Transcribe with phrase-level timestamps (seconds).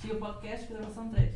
[0.00, 1.34] Tio Podcast, gravação 3.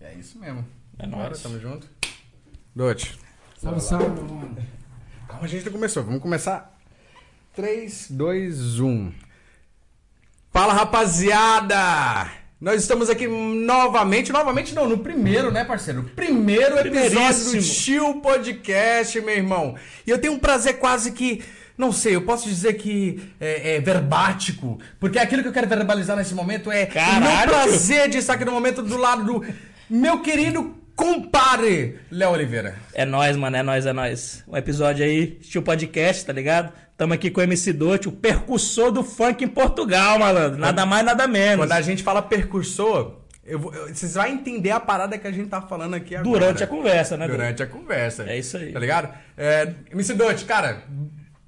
[0.00, 0.64] É isso mesmo.
[0.98, 1.42] É Bora, nóis.
[1.42, 1.86] tamo junto.
[2.74, 3.18] Dote.
[3.58, 4.56] Salve, salve, meu mano.
[5.28, 6.02] Calma, a gente não começou.
[6.02, 6.78] Vamos começar.
[7.54, 9.12] 3, 2, 1.
[10.50, 12.30] Fala, rapaziada!
[12.60, 16.04] Nós estamos aqui novamente, novamente não, no primeiro, né, parceiro?
[16.16, 17.62] Primeiro episódio do.
[17.62, 19.76] Chill Podcast, meu irmão.
[20.06, 21.44] E eu tenho um prazer quase que,
[21.76, 26.16] não sei, eu posso dizer que é, é verbático, porque aquilo que eu quero verbalizar
[26.16, 29.44] nesse momento é o meu prazer de estar aqui no momento do lado do
[29.90, 32.76] meu querido compadre Léo Oliveira.
[32.92, 34.44] É nóis, mano, é nóis, é nóis.
[34.48, 36.72] Um episódio aí, estilo podcast, tá ligado?
[36.96, 40.58] Tamo aqui com o MC Dote, o percussor do funk em Portugal, malandro.
[40.60, 41.56] Nada mais, nada menos.
[41.66, 45.32] Quando a gente fala percursor, eu vou- eu- vocês vão entender a parada que a
[45.32, 46.38] gente tá falando aqui agora.
[46.38, 47.26] Durante a conversa, né?
[47.26, 48.24] Durante a conversa.
[48.28, 48.72] É isso aí.
[48.72, 49.12] Tá ligado?
[49.36, 50.84] É, MC Dote, cara,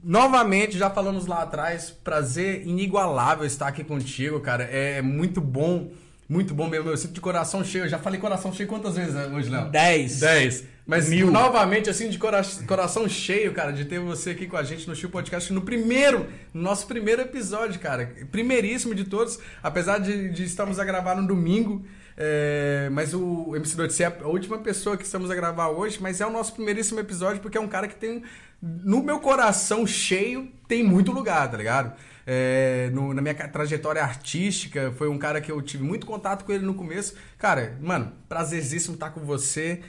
[0.07, 4.63] novamente, já falamos lá atrás, prazer inigualável estar aqui contigo, cara.
[4.65, 5.91] É muito bom,
[6.29, 6.89] muito bom mesmo.
[6.89, 7.85] Eu sinto de coração cheio.
[7.85, 9.69] Eu já falei coração cheio quantas vezes né, hoje, Léo?
[9.71, 10.21] Dez.
[10.21, 10.65] 10.
[10.87, 11.33] Mas Mil.
[11.33, 14.95] novamente, assim, de cora- coração cheio, cara, de ter você aqui com a gente no
[14.95, 18.15] Chill Podcast no primeiro, no nosso primeiro episódio, cara.
[18.31, 21.85] Primeiríssimo de todos, apesar de, de estarmos a gravar no domingo.
[22.17, 26.21] é, mas o MC Dot é a última pessoa que estamos a gravar hoje, mas
[26.21, 28.23] é o nosso primeiríssimo episódio porque é um cara que tem,
[28.61, 31.97] no meu coração cheio, tem muito lugar, tá ligado?
[32.27, 36.53] É, no- na minha trajetória artística, foi um cara que eu tive muito contato com
[36.53, 37.15] ele no começo.
[37.39, 39.83] Cara, mano, prazerzíssimo estar com você.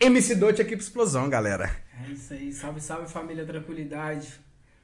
[0.00, 1.70] MC Dot Equipe Explosão, galera.
[2.04, 2.52] É isso aí.
[2.52, 4.32] Salve, salve, família Tranquilidade.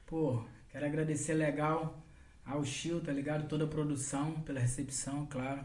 [0.07, 2.01] Pô, quero agradecer legal
[2.45, 3.47] ao Chiu, tá ligado?
[3.47, 5.61] Toda a produção, pela recepção, claro.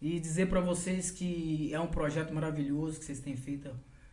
[0.00, 3.68] E dizer pra vocês que é um projeto maravilhoso que vocês têm feito,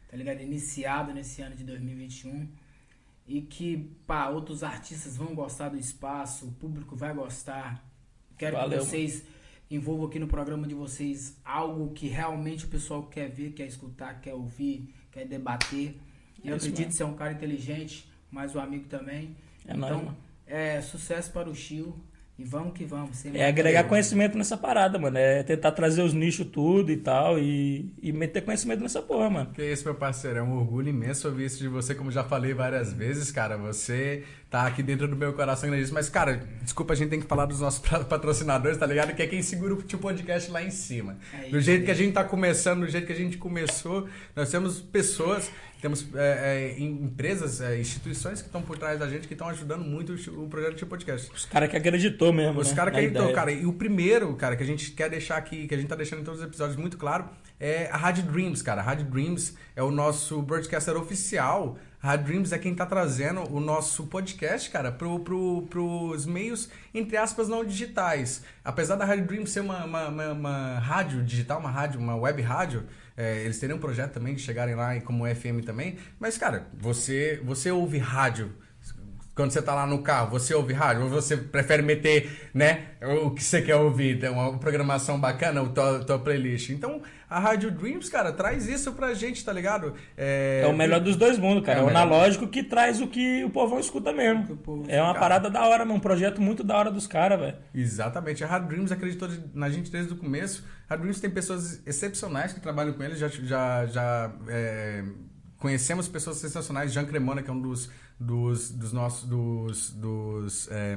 [0.09, 0.41] tá ligado?
[0.41, 2.47] Iniciado nesse ano de 2021.
[3.27, 7.83] E que, pá, outros artistas vão gostar do espaço, o público vai gostar.
[8.37, 9.23] Quero Valeu, que vocês
[9.69, 14.21] envolvam aqui no programa de vocês algo que realmente o pessoal quer ver, quer escutar,
[14.21, 15.95] quer ouvir, quer debater.
[16.43, 19.35] É eu acredito ser um cara inteligente, mas o amigo também.
[19.67, 20.17] É nóis, então, mano.
[20.45, 21.95] é sucesso para o Chiu
[22.37, 23.25] e vamos que vamos.
[23.33, 25.17] É agregar conhecimento nessa parada, mano.
[25.17, 29.51] É tentar trazer os nichos tudo e tal e, e meter conhecimento nessa porra, mano.
[29.53, 30.39] Que isso, meu parceiro.
[30.39, 33.57] É um orgulho imenso ouvir isso de você, como já falei várias vezes, cara.
[33.57, 35.95] Você tá aqui dentro do meu coração grandíssimo.
[35.95, 39.15] Mas, cara, desculpa, a gente tem que falar dos nossos patrocinadores, tá ligado?
[39.15, 41.17] Que é quem segura o tio podcast lá em cima.
[41.41, 44.51] É do jeito que a gente tá começando, do jeito que a gente começou, nós
[44.51, 45.49] temos pessoas,
[45.85, 49.47] temos é, é, em- empresas, é, instituições que estão por trás da gente, que estão
[49.49, 51.31] ajudando muito o, o projeto Tio Podcast.
[51.31, 52.75] Os caras que acreditou mesmo, Os né?
[52.75, 53.33] caras que ideia.
[53.33, 53.51] cara.
[53.51, 56.21] E o primeiro, cara, que a gente quer deixar aqui, que a gente tá deixando
[56.21, 57.29] em todos os episódios muito claro,
[57.59, 58.81] é a Rádio Dreams, cara.
[58.81, 61.77] A Rádio Dreams é o nosso broadcaster oficial.
[62.01, 66.69] A Rádio Dreams é quem tá trazendo o nosso podcast, cara, pro, pro, pros meios,
[66.93, 68.43] entre aspas, não digitais.
[68.63, 72.41] Apesar da Rádio Dreams ser uma, uma, uma- uma rádio digital, uma rádio, uma web
[72.41, 72.83] rádio,
[73.17, 75.97] é, eles teriam um projeto também de chegarem lá e como FM também.
[76.19, 78.53] Mas, cara, você, você ouve rádio
[79.35, 82.85] quando você tá lá no carro, você ouve rádio ou você prefere meter, né,
[83.23, 86.69] o que você quer ouvir, tem uma programação bacana, a tua, tua playlist.
[86.69, 89.93] Então, a Rádio Dreams, cara, traz isso pra gente, tá ligado?
[90.15, 91.79] É o melhor dos dois mundos, cara.
[91.79, 94.55] É É o o analógico que traz o que o povão escuta mesmo.
[94.57, 95.19] Povo É uma cara.
[95.19, 95.97] parada da hora, mano.
[95.97, 97.57] Um projeto muito da hora dos caras, velho.
[97.73, 98.43] Exatamente.
[98.43, 100.63] A Rádio Dreams acreditou na gente desde o começo.
[100.87, 103.17] A Rádio Dreams tem pessoas excepcionais que trabalham com eles.
[103.19, 105.03] Já, já, já é,
[105.57, 106.93] conhecemos pessoas sensacionais.
[106.93, 107.89] Jean Cremona, que é um dos,
[108.19, 110.95] dos, dos nossos dos, dos é,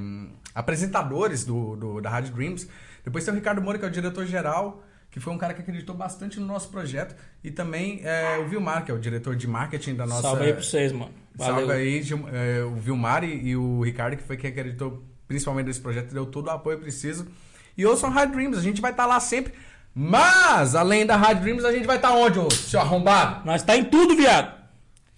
[0.55, 2.69] apresentadores do, do- da Rádio Dreams.
[3.05, 5.95] Depois tem o Ricardo Moura, que é o diretor-geral, que foi um cara que acreditou
[5.97, 7.15] bastante no nosso projeto.
[7.43, 10.23] E também é, o Vilmar, que é o diretor de marketing da nossa...
[10.23, 11.13] Salve aí pra vocês, mano.
[11.35, 11.57] Valeu.
[11.67, 15.67] Salve aí, Gil- é, o Vilmar e, e o Ricardo, que foi quem acreditou principalmente
[15.67, 17.27] nesse projeto, deu todo o apoio preciso.
[17.77, 19.53] E ouçam Hard Dreams, a gente vai estar lá sempre.
[19.95, 23.45] Mas, além da Hard Dreams, a gente vai estar onde, ô, seu arrombado?
[23.47, 24.53] Nós tá em tudo, viado.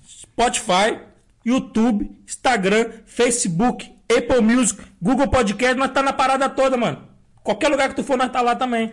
[0.07, 0.99] Spotify,
[1.45, 7.09] YouTube, Instagram, Facebook, Apple Music, Google Podcast, nós tá na parada toda, mano.
[7.43, 8.93] Qualquer lugar que tu for, nós tá lá também.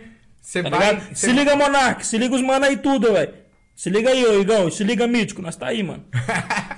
[0.62, 1.00] Tá vai.
[1.14, 3.34] cê- Se liga, Monark, se liga os mano aí tudo, velho.
[3.76, 6.04] Se liga aí, ô Igão, se liga Mítico, nós tá aí, mano.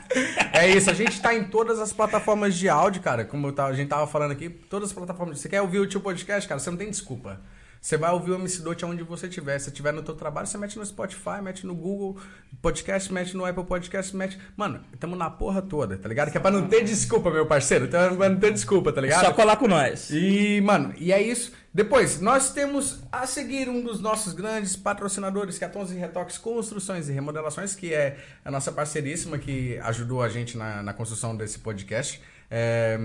[0.53, 3.25] É isso, a gente tá em todas as plataformas de áudio, cara.
[3.25, 5.39] Como tava- a gente tava falando aqui, todas as plataformas.
[5.41, 6.59] Você quer ouvir o tio podcast, cara?
[6.59, 7.41] Você não tem desculpa.
[7.81, 9.59] Você vai ouvir o MC Dot aonde você estiver.
[9.59, 12.19] Se estiver no teu trabalho, você mete no Spotify, mete no Google
[12.61, 14.39] Podcast, mete no Apple Podcast, mete.
[14.55, 16.31] Mano, tamo na porra toda, tá ligado?
[16.31, 17.87] Que é pra não ter desculpa, meu parceiro.
[17.87, 19.25] Então, pra não ter desculpa, tá ligado?
[19.25, 20.11] Só colar com nós.
[20.11, 21.53] E, mano, e é isso.
[21.73, 25.95] Depois, nós temos a seguir um dos nossos grandes patrocinadores, que é a Tons e
[25.95, 30.93] Retoques Construções e Remodelações, que é a nossa parceiríssima que ajudou a gente na, na
[30.93, 32.21] construção desse podcast.
[32.51, 32.99] É,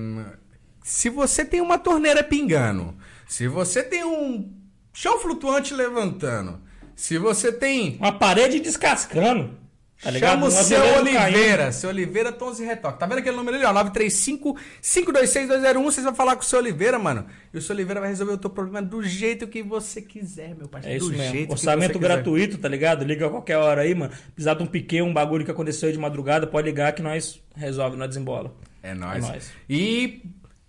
[0.84, 2.94] se você tem uma torneira pingando,
[3.26, 4.65] se você tem um
[4.96, 6.60] chão flutuante levantando,
[6.96, 9.52] se você tem Uma parede descascando.
[10.02, 10.12] Tá?
[10.12, 11.36] Chama o seu azulejo caindo.
[11.38, 11.72] Oliveira.
[11.72, 13.00] Seu Oliveira Tons e Retoque.
[13.00, 13.74] Tá vendo aquele número ali, ó?
[13.86, 15.84] 935-526-201.
[15.84, 17.26] Vocês vão falar com o seu Oliveira, mano.
[17.54, 20.68] E o seu Oliveira vai resolver o teu problema do jeito que você quiser, meu
[20.68, 20.96] parceiro.
[20.96, 21.34] É isso do mesmo.
[21.34, 22.14] jeito Orçamento você quiser.
[22.14, 23.06] gratuito, tá ligado?
[23.06, 24.12] Liga a qualquer hora aí, mano.
[24.34, 27.42] Precisar de um piquê, um bagulho que aconteceu aí de madrugada, pode ligar que nós
[27.56, 28.54] resolve, nós desembola.
[28.84, 29.26] É nóis.
[29.26, 29.52] É nóis.
[29.70, 30.22] E,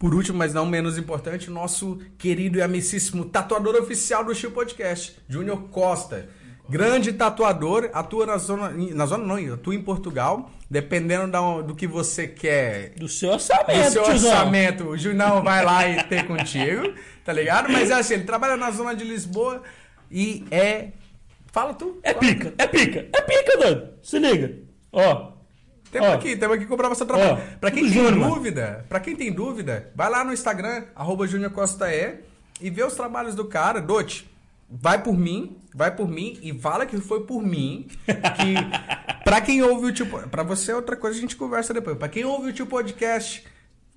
[0.06, 5.16] por último, mas não menos importante, nosso querido e amicíssimo tatuador oficial do Chill Podcast,
[5.28, 6.28] Júnior Costa.
[6.68, 8.70] Grande tatuador, atua na zona.
[8.70, 10.48] Na zona não, atua em Portugal.
[10.70, 14.30] Dependendo da- do que você quer Do seu orçamento, do seu tiozão.
[14.30, 16.92] orçamento, o Junão vai lá e ter contigo,
[17.24, 17.68] tá ligado?
[17.72, 19.60] Mas é assim, ele trabalha na zona de Lisboa
[20.08, 20.90] e é.
[21.50, 21.98] Fala tu.
[22.04, 22.20] É fala.
[22.24, 23.88] pica, é pica, é pica, doido.
[24.04, 24.56] Se liga.
[24.92, 25.32] Ó.
[25.90, 26.12] Temos Ó.
[26.14, 27.34] aqui, temos aqui comprar seu trabalho.
[27.34, 31.26] Ó, pra quem tem Júnior, dúvida, pra quem tem dúvida, vai lá no Instagram, arroba
[31.26, 32.20] Júnior Costa E,
[32.60, 33.80] e vê os trabalhos do cara.
[33.80, 34.28] Dote,
[34.70, 37.88] vai por mim, vai por mim e fala que foi por mim.
[38.06, 38.54] Que
[39.24, 40.18] pra quem ouve o tipo.
[40.28, 41.96] Pra você é outra coisa, a gente conversa depois.
[41.96, 43.44] Pra quem ouve o tio podcast,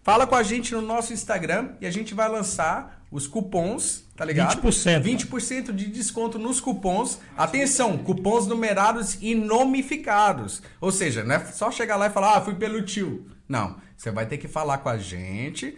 [0.04, 4.24] fala com a gente no nosso Instagram e a gente vai lançar os cupons, tá
[4.24, 4.62] ligado?
[4.62, 7.20] 20%, 20% de desconto nos cupons.
[7.36, 10.62] Atenção, cupons numerados e nomificados.
[10.80, 13.26] Ou seja, não é só chegar lá e falar, ah, fui pelo tio.
[13.48, 15.76] Não, você vai ter que falar com a gente.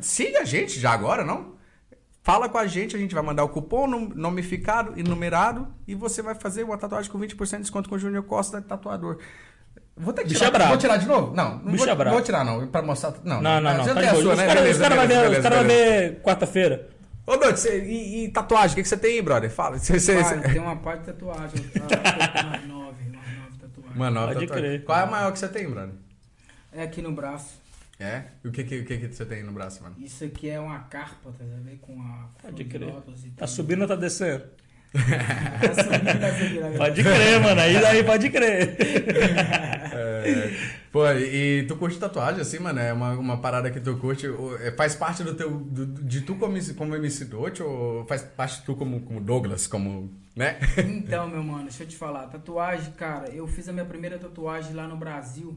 [0.00, 1.56] Siga a gente já agora, não?
[2.20, 6.20] Fala com a gente, a gente vai mandar o cupom nomificado e numerado e você
[6.20, 9.18] vai fazer uma tatuagem com 20% de desconto com o Júnior Costa, tatuador.
[9.98, 10.60] Vou ter que Bicho tirar.
[10.60, 10.68] é.
[10.68, 11.34] Vou tirar de novo?
[11.34, 13.14] Não, não Bicho vou, é vou tirar não, pra mostrar.
[13.24, 13.84] Não, Não, não, não.
[13.84, 14.46] Já Tá de sua, né?
[14.46, 15.66] os caras vão ver, caras vão beleza.
[15.66, 16.88] ver quarta-feira.
[17.26, 19.50] Ô, Dante, cê- e, e tatuagem, o que, que você tem aí, brother?
[19.50, 19.78] Fala.
[19.78, 21.60] Cê, cê, Pai, cê- tem uma parte de tatuagem.
[21.74, 23.96] Umas nove, nove tatuagens.
[23.96, 24.48] Mano, Pode tatuagem.
[24.48, 24.84] crer.
[24.84, 25.94] Qual é a maior que você tem, brother?
[26.72, 27.60] É aqui no braço.
[28.00, 28.22] É?
[28.44, 29.96] E o que que, o que que você tem no braço, mano?
[29.98, 31.76] Isso aqui é uma carpa, tá vendo?
[31.80, 32.94] Com a Pode crer.
[33.36, 34.44] Tá subindo ou tá descendo?
[36.78, 37.60] Pode crer, mano.
[37.60, 38.76] Aí daí pode crer.
[39.92, 40.50] É,
[40.90, 42.78] pô, e tu curte tatuagem, assim, mano?
[42.80, 44.26] É uma, uma parada que tu curte.
[44.60, 45.50] é, Faz parte do teu.
[45.50, 49.20] do- de tu como, MC como MC Dote ou faz parte de tu como, como
[49.20, 50.10] Douglas, como.
[50.34, 50.58] né?
[50.78, 52.26] Então, meu mano, deixa eu te falar.
[52.28, 55.56] Tatuagem, cara, eu fiz a minha primeira tatuagem lá no Brasil.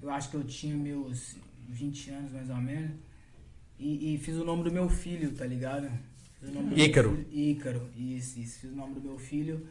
[0.00, 1.34] Eu acho que eu tinha meus
[1.68, 2.92] 20 anos, mais ou menos.
[3.78, 5.88] E, e fiz o nome do meu filho, tá ligado?
[6.40, 7.10] Do Ícaro.
[7.16, 8.60] filho- Ícaro, isso, isso.
[8.60, 9.66] Fiz o nome do meu filho.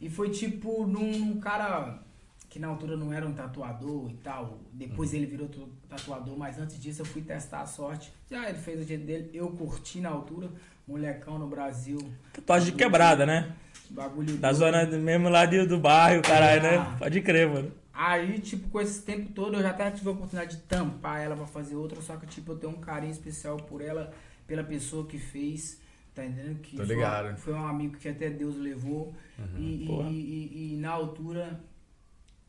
[0.00, 2.02] E foi tipo num, cara
[2.48, 4.58] que na altura não era um tatuador e tal.
[4.72, 8.12] Depois ele virou tu- tatuador, mas antes disso eu fui testar a sorte.
[8.28, 10.50] Já ele fez o jeito dele, eu curti na altura.
[10.88, 11.98] Molecão no Brasil.
[12.32, 13.54] Tatuagem de quebrada, né?
[13.90, 14.58] Bagulho Da doido.
[14.58, 16.76] zona do- mesmo lá de- do bairro, caralho, né?
[16.78, 16.96] Ah.
[16.98, 17.70] Pode crer, mano.
[17.92, 21.36] Aí, tipo, com esse tempo todo, eu já até tive a oportunidade de tampar ela
[21.36, 24.12] pra fazer outra, só que, tipo, eu tenho um carinho especial por ela,
[24.46, 25.78] pela pessoa que fez,
[26.14, 26.60] tá entendendo?
[26.60, 27.36] Que Tô foi- ligado.
[27.38, 29.14] Foi, um amigo que até Deus levou.
[29.56, 31.60] e, e- e- e- e na altura,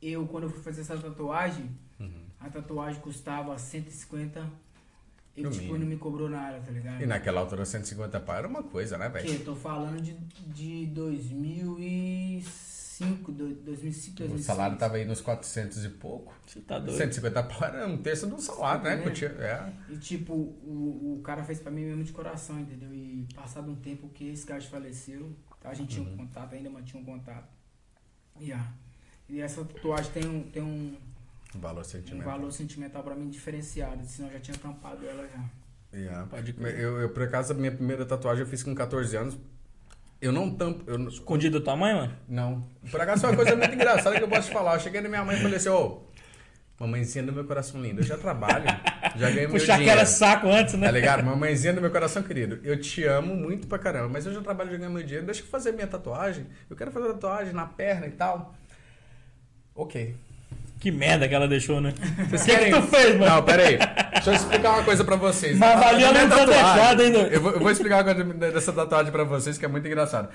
[0.02, 1.70] eu, quando eu fui fazer essa tatuagem,
[2.40, 4.42] a tatuagem custava 150.
[5.38, 5.80] Ele, No tipo, mínimo.
[5.80, 7.02] não me cobrou nada, tá ligado?
[7.02, 9.34] E naquela altura 150 pau era uma coisa, né, Que velho?
[9.36, 10.14] eu tô falando de,
[10.48, 10.86] de
[13.02, 14.46] 2005, do- 2005, O 2006.
[14.46, 16.34] salário tava aí nos 400 e pouco.
[16.46, 16.98] Você tá doido.
[16.98, 18.98] 150 pau era um terço do salário, né?
[18.98, 19.74] Tá Curtia- É.
[19.94, 22.94] E tipo, o, o cara fez pra mim mesmo de coração, entendeu?
[22.94, 25.32] E passado um tempo que esse cara faleceu,
[25.64, 27.50] a gente tinha um contato, ainda mantinha um contato.
[28.40, 28.72] Yeah.
[29.30, 30.98] E essa tatuagem tem um, tem um,
[31.56, 32.32] Valor um sentimental.
[32.32, 35.98] valor sentimental pra mim diferenciado, senão eu já tinha tampado ela já.
[35.98, 36.26] Yeah.
[36.28, 39.38] Pode eu, eu, por acaso, a minha primeira tatuagem eu fiz com 14 anos.
[40.22, 40.84] Eu não tampo.
[40.90, 42.14] Eu, Escondido da tua mãe, mano?
[42.30, 42.64] não.
[42.92, 44.76] Por acaso, foi uma coisa muito engraçada que eu posso te falar.
[44.76, 46.02] Eu cheguei na minha mãe e falei assim: Ô,
[46.80, 48.66] mamãezinha do meu coração lindo, eu já trabalho,
[49.16, 49.92] já ganhei meu Puxar dinheiro.
[50.00, 50.86] aquela saco antes, né?
[50.88, 51.24] Tá ligado?
[51.24, 52.60] Mamãezinha do meu coração querido.
[52.64, 55.26] Eu te amo muito pra caramba, mas eu já trabalho jogando meu dinheiro.
[55.26, 56.46] Deixa eu fazer minha tatuagem.
[56.70, 58.54] Eu quero fazer tatuagem na perna e tal.
[59.74, 60.16] Ok.
[60.82, 61.94] Que merda que ela deixou, né?
[62.30, 63.36] Vocês O que, que tu fez, mano?
[63.36, 63.78] Não, pera aí.
[64.14, 65.58] Deixa eu explicar uma coisa pra vocês.
[65.58, 67.20] Mas minha não tatuagem- deixado ainda.
[67.20, 70.30] Eu vou, eu vou explicar uma coisa dessa tatuagem pra vocês que é muito engraçado.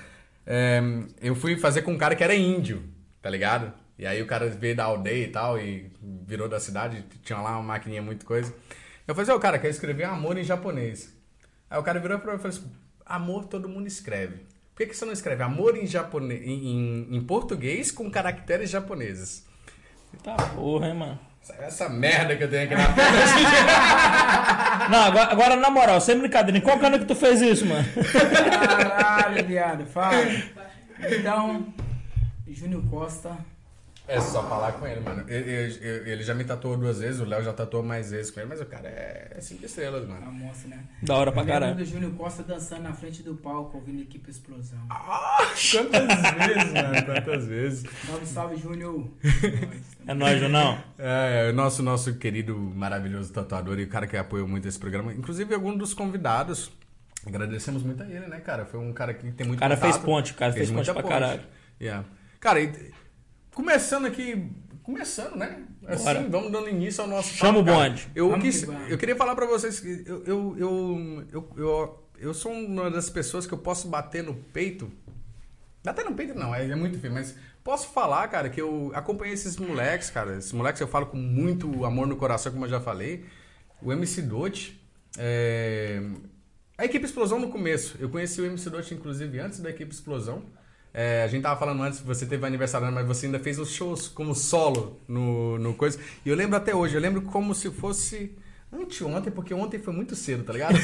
[0.46, 0.80] É,
[1.20, 2.84] eu fui fazer com um cara que era índio,
[3.20, 3.72] tá ligado?
[3.98, 5.90] E aí o cara veio da aldeia e tal, e
[6.26, 8.54] virou da cidade, tinha lá uma maquininha, muita coisa.
[9.08, 11.12] Eu falei assim, ô cara, quer escrever amor em japonês.
[11.68, 12.70] Aí o cara virou pra mim e falou assim,
[13.04, 14.36] amor todo mundo escreve.
[14.74, 16.68] Por que, que você não escreve amor em, japonês, em,
[17.10, 19.44] em- em português com caracteres japoneses?
[20.22, 21.18] Tá porra, hein, mano.
[21.60, 24.88] Essa merda que eu tenho aqui na perna.
[24.90, 27.84] Não, agora, agora, na moral, sem brincadeira, em qual cano que tu fez isso, mano?
[28.12, 30.16] Caralho, viado, fala.
[31.08, 31.72] Então,
[32.48, 33.36] Júnior Costa,
[34.08, 35.24] É só falar com ele, mano.
[35.28, 38.38] Ele, ele- ele já me tatuou duas vezes, o Léo já tatuou mais vezes com
[38.38, 40.20] ele, mas o cara é, é cinco estrelas, mano.
[40.24, 40.84] Famoso, né?
[41.02, 41.76] Da hora pra Eu lembro caralho.
[41.78, 44.78] do Júnior Costa dançando na frente do palco, ouvindo equipe explosão.
[44.90, 45.38] Ah,
[45.72, 47.04] quantas vezes, mano?
[47.04, 47.84] Quantas vezes.
[48.06, 49.08] Salve, salve, Júnior.
[50.06, 50.78] É nóis, Junão.
[50.98, 55.12] É, o nosso, nosso querido, maravilhoso tatuador e o cara que apoiou muito esse programa.
[55.12, 56.70] Inclusive, algum dos convidados.
[57.26, 58.64] Agradecemos muito a ele, né, cara?
[58.66, 60.76] Foi um cara que tem muito O cara contato, fez ponte, o cara fez ponte
[60.76, 61.40] muita pra caralho.
[61.80, 62.04] Yeah.
[62.38, 62.70] Cara, e,
[63.56, 64.48] começando aqui.
[64.82, 65.64] Começando, né?
[65.88, 66.28] Assim, Bora.
[66.28, 67.30] vamos dando início ao nosso.
[67.34, 68.08] Chama papo, o bonde.
[68.14, 72.34] Eu, quis- que eu queria falar pra vocês que eu, eu, eu, eu, eu, eu
[72.34, 74.88] sou uma das pessoas que eu posso bater no peito.
[75.84, 77.34] Bater no peito não, é, é muito feio, mas
[77.64, 80.36] posso falar, cara, que eu acompanhei esses moleques, cara.
[80.38, 83.24] Esses moleques eu falo com muito amor no coração, como eu já falei.
[83.82, 84.80] O MC Dot.
[85.18, 86.00] é,
[86.78, 87.96] A equipe Explosão no começo.
[87.98, 90.42] Eu conheci o MC Dot, inclusive, antes da equipe Explosão.
[90.98, 94.08] É, a gente tava falando antes, você teve aniversário, mas você ainda fez os shows
[94.08, 96.00] como solo no, no coisa.
[96.24, 98.34] E eu lembro até hoje, eu lembro como se fosse
[98.72, 100.78] anteontem, porque ontem foi muito cedo, tá ligado?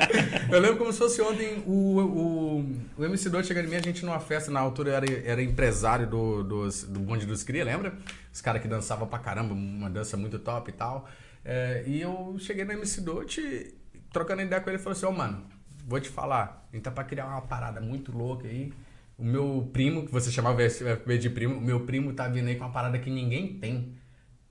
[0.50, 3.82] eu lembro como se fosse ontem o, o, o MC Dot chegando em mim, a
[3.82, 7.92] gente numa festa, na altura era, era empresário do, dos, do Bonde dos Cria, lembra?
[8.32, 11.06] Os caras que dançavam pra caramba, uma dança muito top e tal.
[11.44, 13.74] É, e eu cheguei no MC Dot,
[14.14, 15.44] trocando ideia com ele, ele falou assim, ó, mano,
[15.86, 18.72] vou te falar, a gente tá pra criar uma parada muito louca aí.
[19.18, 22.54] O meu primo, que você chamava FB de primo, o meu primo tá vindo aí
[22.56, 23.96] com uma parada que ninguém tem.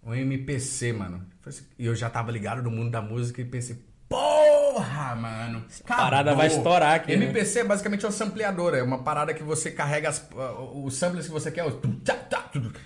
[0.04, 1.26] Um MPC, mano.
[1.46, 5.66] Assim, E eu já tava ligado no mundo da música e pensei, porra, mano.
[5.88, 7.26] parada vai acabou." estourar aqui, né?
[7.26, 8.78] MPC é basicamente uma sampleadora.
[8.78, 10.28] É uma parada que você carrega as-
[10.76, 11.66] os samples que você quer.
[11.66, 11.76] os.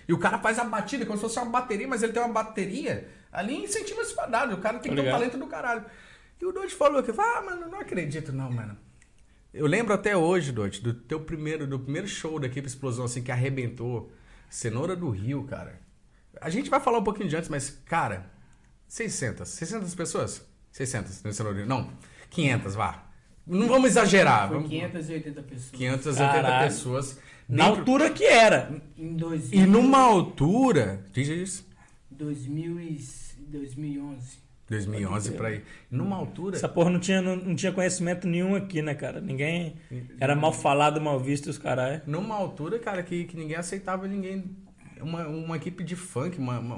[0.07, 2.31] E o cara faz a batida como se fosse uma bateria, mas ele tem uma
[2.33, 4.53] bateria ali em centímetros quadrados.
[4.53, 5.85] O cara tem que ter um talento do caralho.
[6.39, 8.75] E o Dodge falou que, ah, mano, não acredito não, mano.
[9.53, 13.21] Eu lembro até hoje, Dodge, do teu primeiro, do primeiro show da equipe Explosão, assim,
[13.21, 14.11] que arrebentou.
[14.49, 15.79] Cenoura do Rio, cara.
[16.39, 18.29] A gente vai falar um pouquinho de antes, mas, cara,
[18.87, 19.47] 600.
[19.47, 20.45] 600 pessoas?
[20.71, 21.69] 600 no Cenoura do Rio.
[21.69, 21.89] Não,
[22.29, 23.05] 500, vá.
[23.45, 24.47] Não vamos exagerar.
[24.47, 24.69] Foi vamos...
[24.69, 25.71] 580 pessoas.
[25.71, 26.67] 580 Caralho.
[26.67, 27.19] pessoas.
[27.49, 28.81] Na dentro- altura que era.
[28.97, 31.03] Em 2000, E numa altura...
[31.11, 31.67] Diz isso.
[32.09, 33.05] 2000 e
[33.47, 34.37] 2011.
[34.71, 35.63] 2011 pra aí.
[35.89, 36.55] Numa altura...
[36.55, 39.19] Essa porra não tinha, não, não tinha conhecimento nenhum aqui, né, cara?
[39.21, 39.75] Ninguém.
[40.19, 42.01] Era mal falado, mal visto os caralho.
[42.07, 44.55] Numa altura, cara, que, que ninguém aceitava ninguém.
[45.01, 46.75] Uma, uma equipe de funk, uma, uma-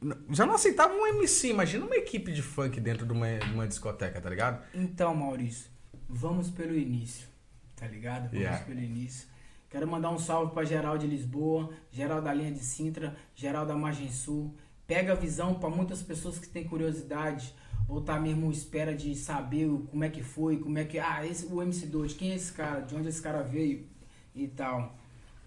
[0.00, 3.50] uma- Já não aceitava um MC, imagina uma equipe de funk dentro de uma, de
[3.52, 4.62] uma discoteca, tá ligado?
[4.74, 5.70] Então, Maurício,
[6.08, 7.26] vamos pelo início,
[7.74, 8.24] tá ligado?
[8.24, 8.64] Vamos Yeah.
[8.64, 9.26] pelo início.
[9.70, 13.74] Quero mandar um salve pra geral de Lisboa, geral da linha de Sintra, geral da
[13.74, 14.54] Margem Sul.
[14.86, 17.54] Pega a visão pra muitas pessoas que têm curiosidade
[17.88, 21.24] ou tá mesmo à espera de saber como é que foi, como é que ah,
[21.26, 23.86] esse o MC2, quem é esse cara, de onde esse cara veio
[24.34, 24.96] e tal.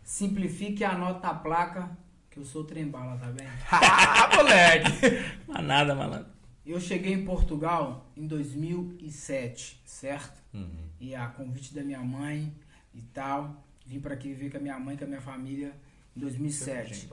[0.03, 1.97] Simplifique e anota a placa
[2.31, 3.47] que eu sou trembala, tá bem?
[3.71, 4.91] ah, moleque!
[5.47, 6.27] Mas nada, malandro.
[6.65, 10.39] Eu cheguei em Portugal em 2007, certo?
[10.99, 12.53] E a convite da minha mãe
[12.93, 13.63] e tal.
[13.85, 15.73] Vim para aqui viver com a minha mãe, com a minha família
[16.15, 17.09] em 2007.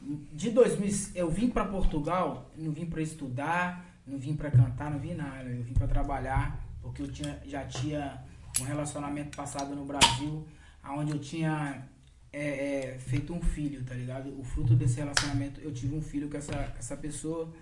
[0.00, 4.98] De 2000, eu vim para Portugal, não vim para estudar, não vim para cantar, não
[4.98, 5.48] vim nada.
[5.48, 8.24] Eu vim para trabalhar, porque eu tinha, já tinha
[8.60, 10.46] um relacionamento passado no Brasil,
[10.84, 11.86] onde eu tinha
[12.32, 14.38] é, é, feito um filho, tá ligado?
[14.38, 17.52] O fruto desse relacionamento, eu tive um filho com essa, com essa pessoa.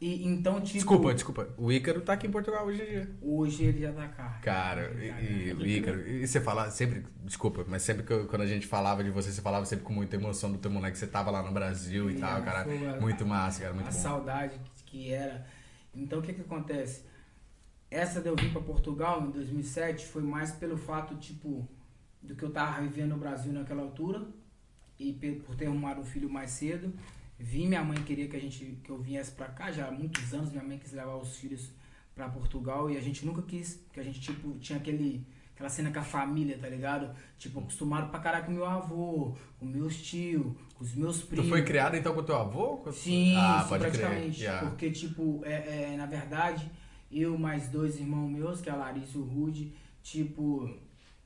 [0.00, 0.74] E então, tipo.
[0.74, 1.48] Desculpa, desculpa.
[1.56, 3.10] O Ícaro tá aqui em Portugal hoje em dia.
[3.22, 4.38] Hoje ele já tá cá.
[4.42, 8.42] Cara, e, e o Ícaro, e você fala sempre, desculpa, mas sempre que eu- quando
[8.42, 11.06] a gente falava de você, você falava sempre com muita emoção do teu moleque, você
[11.06, 12.64] tava lá no Brasil e É, tal, cara.
[12.64, 13.98] foi a- Muito massa, cara, muito a bom.
[13.98, 15.46] saudade que era.
[15.94, 17.04] Então o que que acontece?
[17.90, 21.66] Essa de eu vir para Portugal em 2007 foi mais pelo fato, tipo,
[22.20, 24.26] do que eu tava vivendo no Brasil naquela altura
[24.98, 25.12] e
[25.46, 26.92] por ter arrumado um filho mais cedo.
[27.46, 30.32] Vim, minha mãe queria que a gente que eu viesse para cá já há muitos
[30.32, 31.70] anos, minha mãe quis levar os filhos
[32.14, 35.92] para Portugal e a gente nunca quis, porque a gente tipo tinha aquele aquela cena
[35.92, 37.14] com a família, tá ligado?
[37.38, 41.48] Tipo, acostumado pra caralho com meu avô, com meus tios, com os meus Tu primos.
[41.48, 42.78] foi criado então com o teu avô?
[42.78, 44.40] Com- Sim, ah, sim, pode praticamente.
[44.42, 44.66] Yeah.
[44.68, 46.68] Porque, tipo, é, é, na verdade,
[47.12, 49.72] eu mais dois irmãos meus, que é a Larissa e o Rude,
[50.02, 50.68] tipo,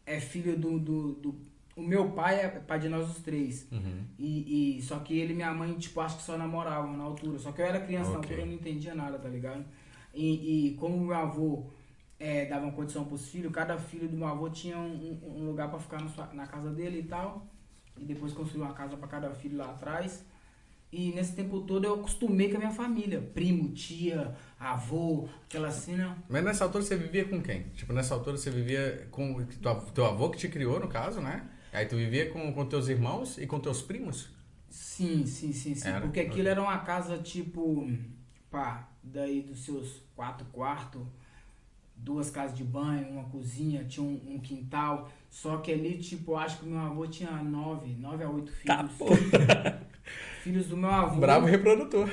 [0.05, 1.48] é filho do, do, do-
[1.79, 3.69] O meu pai é pai de nós os três.
[3.71, 4.03] Uhum.
[4.19, 7.39] E, e- só que ele e minha mãe, tipo, acho que só namoravam na altura.
[7.39, 8.31] Só que eu era criança na Ok.
[8.31, 9.65] altura, eu não entendia nada, tá ligado?
[10.13, 11.71] E, e como meu avô
[12.19, 15.71] é, dava uma condição pros filhos, cada filho do meu avô tinha um, um- lugar
[15.71, 17.47] pra ficar na, sua- na casa dele e tal.
[17.97, 20.25] E depois construiu uma casa pra cada filho lá atrás.
[20.91, 23.21] E nesse tempo todo eu acostumei com a minha família.
[23.21, 26.17] Primo, tia, avô, aquela cena.
[26.29, 27.65] Mas nessa altura você vivia com quem?
[27.75, 29.45] Tipo, nessa altura você vivia com
[29.95, 31.47] teu avô que te criou, no caso, né?
[31.73, 34.29] Aí tu vivia com, com teus irmãos e com teus primos?
[34.71, 35.89] Sim, sim, sim, sim.
[35.89, 36.01] Era?
[36.01, 37.89] Porque aquilo era uma casa tipo,
[38.51, 41.03] pá, daí dos seus quatro quartos,
[41.97, 45.11] duas casas de banho, uma cozinha, tinha um, um quintal.
[45.31, 48.77] Só que ali, tipo, acho que meu avô tinha nove, nove a oito filhos.
[48.77, 49.87] Tá, porra.
[50.43, 51.21] Filhos do meu avô.
[51.21, 52.09] Bravo reprodutor.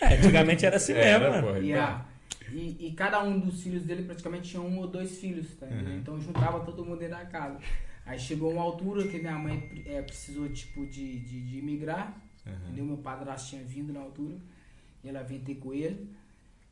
[0.00, 1.46] É, antigamente era assim mesmo, Era, mano.
[1.46, 1.58] porra.
[1.60, 2.04] E, a-
[2.50, 5.66] e, e cada um dos filhos dele praticamente tinha um ou dois filhos, tá?
[5.66, 5.98] Uhum.
[5.98, 7.58] Então juntava todo mundo dentro da casa.
[8.08, 12.06] Aí chegou uma altura que minha mãe é, precisou, tipo, de, de, de imigrar.
[12.46, 12.54] Uhum.
[12.54, 12.84] Entendeu?
[12.86, 14.36] Meu padrasto tinha vindo na altura.
[15.04, 16.10] E ela veio ter com ele.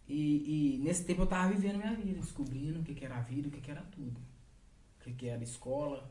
[0.08, 3.20] E, e nesse tempo eu tava vivendo minha vida, descobrindo o que, que era a
[3.20, 4.18] vida, o que, que era tudo.
[4.98, 6.10] O que, que era escola,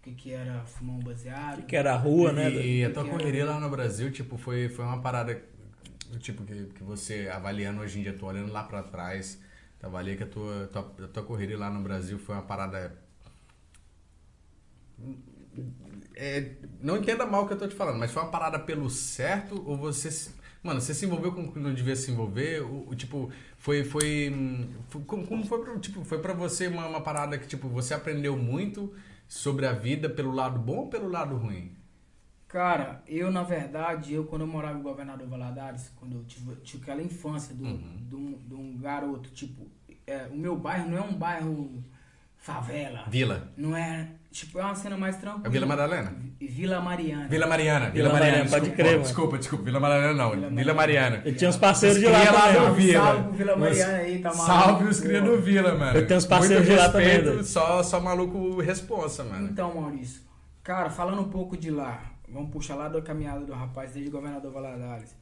[0.00, 1.64] o que, que era fumar um baseado.
[1.66, 2.50] Que era a rua, né?
[2.50, 3.52] E, a Que tua que correria era?
[3.52, 5.40] lá no Brasil, tipo, foi, foi uma parada,
[6.18, 9.40] tipo, que, que você avaliando hoje em dia, tu olhando lá pra trás,
[9.78, 13.05] tu avalia que a tua, tua, a tua correria lá no Brasil foi uma parada...
[16.14, 18.88] É, não entenda mal o que eu tô te falando, mas foi uma parada pelo
[18.90, 20.10] certo ou você...
[20.10, 20.30] se-
[20.62, 22.60] Mano, você se envolveu com o que não devia se envolver?
[22.62, 23.84] O, tipo, foi...
[23.84, 24.32] foi,
[24.88, 27.94] foi- como, como foi, pra, tipo, foi pra você uma, uma parada que, tipo, você
[27.94, 28.92] aprendeu muito
[29.28, 31.72] sobre a vida pelo lado bom ou pelo lado ruim?
[32.48, 36.82] Cara, eu na verdade, eu quando eu morava em Governador Valadares, quando eu tive, tive
[36.84, 38.06] aquela infância do, Uhum.
[38.08, 39.66] de, um, de um garoto, tipo,
[40.06, 41.82] é, o meu bairro não é um bairro
[42.38, 43.04] favela.
[43.08, 43.48] Vila.
[43.56, 45.46] Não é, tipo, é uma cena mais tranquila.
[45.46, 46.12] É Vila Madalena?
[46.38, 47.28] Vi- Vila Mariana.
[47.28, 47.90] Vila Mariana.
[47.90, 49.02] Vila Mariana, pode desculpa, crer, mano.
[49.02, 49.64] Desculpa, desculpa.
[49.64, 50.30] Vila Mariana não.
[50.30, 51.22] Vila, Vila Mariana.
[51.24, 52.74] Eu tinha uns parceiros de lá também.
[52.74, 53.04] Vila.
[53.04, 54.46] salve Vila Os- Mariana aí, tá maluco?
[54.46, 55.98] Salve os cria do Vila, mano.
[55.98, 57.44] Eu tenho uns parceiros Muito de lá também, respeito.
[57.44, 59.48] Só, só maluco responsa, mano.
[59.48, 60.22] Então, Maurício,
[60.62, 64.52] cara, falando um pouco de lá, vamos puxar lá da caminhada do rapaz desde Governador
[64.52, 65.16] Valadares.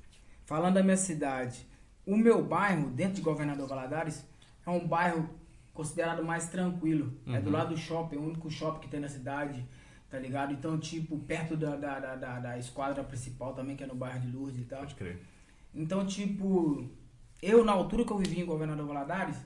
[0.44, 1.66] Falando da minha cidade,
[2.04, 4.26] o meu bairro, dentro de Governador Valadares,
[4.66, 5.26] é um bairro
[5.75, 7.12] considerado mais tranquilo.
[7.26, 9.62] É do lado do shopping, o único shopping que tem na cidade,
[10.09, 10.52] tá ligado?
[10.52, 14.28] Então, tipo, perto da, da, da, da, esquadra principal também, que é no bairro de
[14.35, 14.78] Lourdes e tal.
[14.78, 15.21] Pode crer.
[15.75, 16.88] Então, tipo,
[17.43, 19.37] eu na altura que eu vivi em Governador Valadares,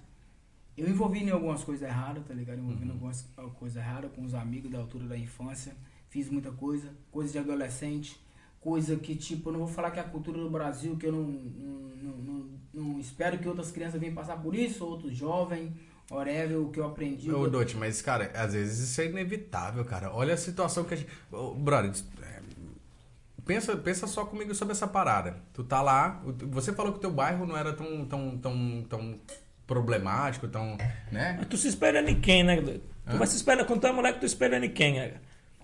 [0.77, 2.59] eu envolvi em algumas coisas erradas, tá ligado?
[2.59, 3.23] Envolvi em algumas
[3.59, 5.75] coisas erradas com os amigos da altura da infância.
[6.11, 8.21] Fiz muita coisa, coisa de adolescente,
[8.61, 11.13] coisa que, tipo, eu não vou falar que é a cultura do Brasil, que eu
[11.13, 15.73] não, não, não, não- não espero que outras crianças venham passar por isso, outros jovens,
[16.11, 17.31] whatever, o que eu aprendi.
[17.31, 20.13] Ô, Dote, mas, cara, às vezes isso é inevitável, cara.
[20.13, 21.11] Olha a situação que a gente.
[21.31, 21.91] Ô, brother,
[22.23, 22.41] é,
[23.45, 25.37] pensa, pensa só comigo sobre essa parada.
[25.53, 29.21] Tu tá lá, você falou que o teu bairro não era tão, tão, tão, tão
[29.67, 30.77] problemático, tão.
[31.13, 31.37] né?
[31.39, 32.61] Mas tu se espelhando em quem, né?
[32.61, 33.17] Tu Hã?
[33.19, 35.15] vai se espelhar, quando tu é moleque, tu espelhando em quem, né?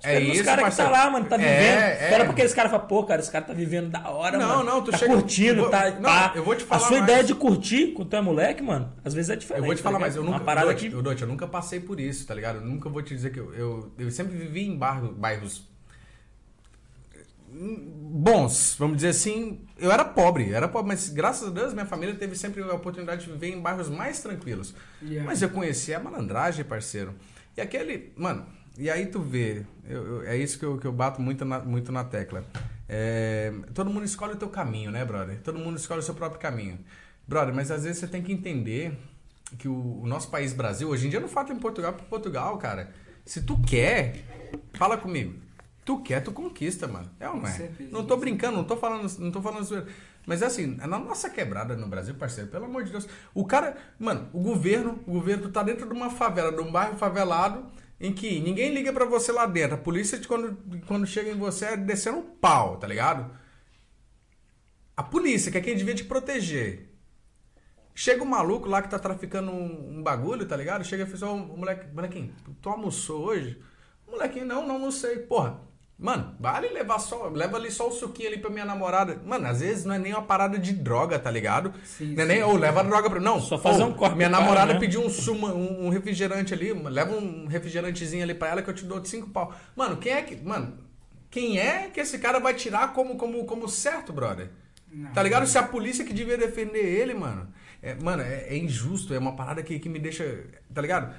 [0.05, 1.79] É isso, caras que tá lá, mano, tá É, vivendo.
[1.83, 1.93] é.
[2.05, 4.64] Espera pra aqueles caras falar, pô, cara, esse cara tá vivendo da hora, Não, mano.
[4.64, 6.33] não, tu tá chega- curtindo, vou- tá, não, tá.
[6.35, 7.11] eu vou te falar A sua mais.
[7.11, 9.62] ideia de curtir quando tu é moleque, mano, às vezes é diferente.
[9.62, 10.09] Eu vou te tá falar, ligado?
[10.11, 10.37] mas eu nunca.
[10.37, 11.03] Uma parada Dote, que...
[11.03, 12.57] Dote, eu nunca passei por isso, tá ligado?
[12.57, 13.53] Eu nunca vou te dizer que eu.
[13.55, 15.67] Eu, eu sempre vivi em bairro, bairros.
[17.57, 19.61] Bons, vamos dizer assim.
[19.79, 23.25] Eu era pobre, era pobre, mas graças a Deus minha família teve sempre a oportunidade
[23.27, 24.75] de viver em bairros mais tranquilos.
[25.03, 25.25] Yeah.
[25.25, 27.14] Mas eu conheci a malandragem, parceiro.
[27.57, 28.12] E aquele.
[28.17, 28.45] Mano,
[28.78, 29.64] e aí tu vê.
[29.88, 32.44] eu- eu- é isso que eu, que eu bato muito na, muito na tecla.
[32.88, 35.40] É, todo mundo escolhe o teu caminho, né, brother?
[35.42, 36.78] Todo mundo escolhe o seu próprio caminho.
[37.26, 38.96] Brother, mas às vezes você tem que entender
[39.58, 42.04] que o, o nosso país Brasil, hoje em dia eu não falo em Portugal para
[42.06, 42.90] Portugal, cara.
[43.24, 44.24] Se tu quer,
[44.74, 45.34] fala comigo.
[45.84, 47.10] Tu quer, tu conquista, mano.
[47.20, 47.50] É ou não é?
[47.52, 49.87] certeza, Não tô brincando, não tô falando, não tô falando.
[50.26, 53.06] Mas é assim, na nossa quebrada no Brasil, parceiro, pelo amor de Deus.
[53.34, 56.72] O cara, mano, o governo, o governo tu tá dentro de uma favela, de um
[56.72, 57.66] bairro favelado,
[58.00, 59.76] em que ninguém liga pra você lá dentro.
[59.76, 63.30] A polícia, quando, quando chega em você, é descendo um pau, tá ligado?
[64.96, 66.90] A polícia, que é quem devia te proteger.
[67.94, 70.85] Chega um maluco lá que tá traficando um, um bagulho, tá ligado?
[70.85, 73.61] Chega e fala, assim, ô moleque, molequinho, tu almoçou hoje?
[74.07, 75.18] Molequinho, não, não almocei.
[75.18, 75.61] Porra,
[75.98, 79.20] mano, vale levar só, leva ali só o suquinho ali pra minha namorada.
[79.24, 81.72] Mano, às vezes não é nem uma parada de droga, tá ligado?
[81.85, 83.20] Sim, não é nem, ou leva a droga pra.
[83.20, 84.80] Não, Só fazer ô, um corte Minha pro cara, namorada né?
[84.80, 88.74] pediu um, sumo, um, um refrigerante ali, leva um refrigerantezinho ali pra ela que eu
[88.74, 89.54] te dou de cinco pau.
[89.76, 90.37] Mano, quem é que.
[90.37, 90.78] Mano,
[91.30, 94.50] quem é que esse cara vai tirar como, como, como certo, brother?
[94.92, 95.12] Não.
[95.12, 95.46] Tá ligado?
[95.46, 97.48] Se a polícia que devia defender ele, mano.
[97.83, 100.44] É, mano, é, é injusto, é uma parada que, que me deixa.
[100.72, 101.14] Tá ligado?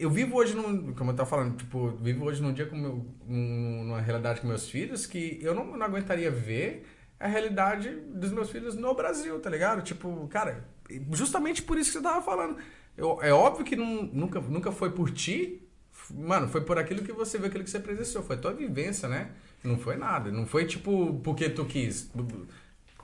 [0.00, 0.94] Eu vivo hoje num.
[0.94, 4.46] Como eu tava falando, tipo, vivo hoje num dia com meu, num- numa realidade com
[4.48, 6.86] meus filhos que eu não, não aguentaria ver
[7.18, 9.82] a realidade dos meus filhos no Brasil, tá ligado?
[9.82, 10.64] Tipo, cara,
[11.12, 12.56] justamente por isso que você tava falando.
[12.96, 15.62] Eu- é óbvio que não- nunca, nunca foi por ti,
[16.10, 18.24] mano, foi por aquilo que você viu, aquilo que você presenciou.
[18.24, 19.32] Foi tua vivência, né?
[19.62, 20.32] Não foi nada.
[20.32, 22.10] Não foi tipo porque tu quis.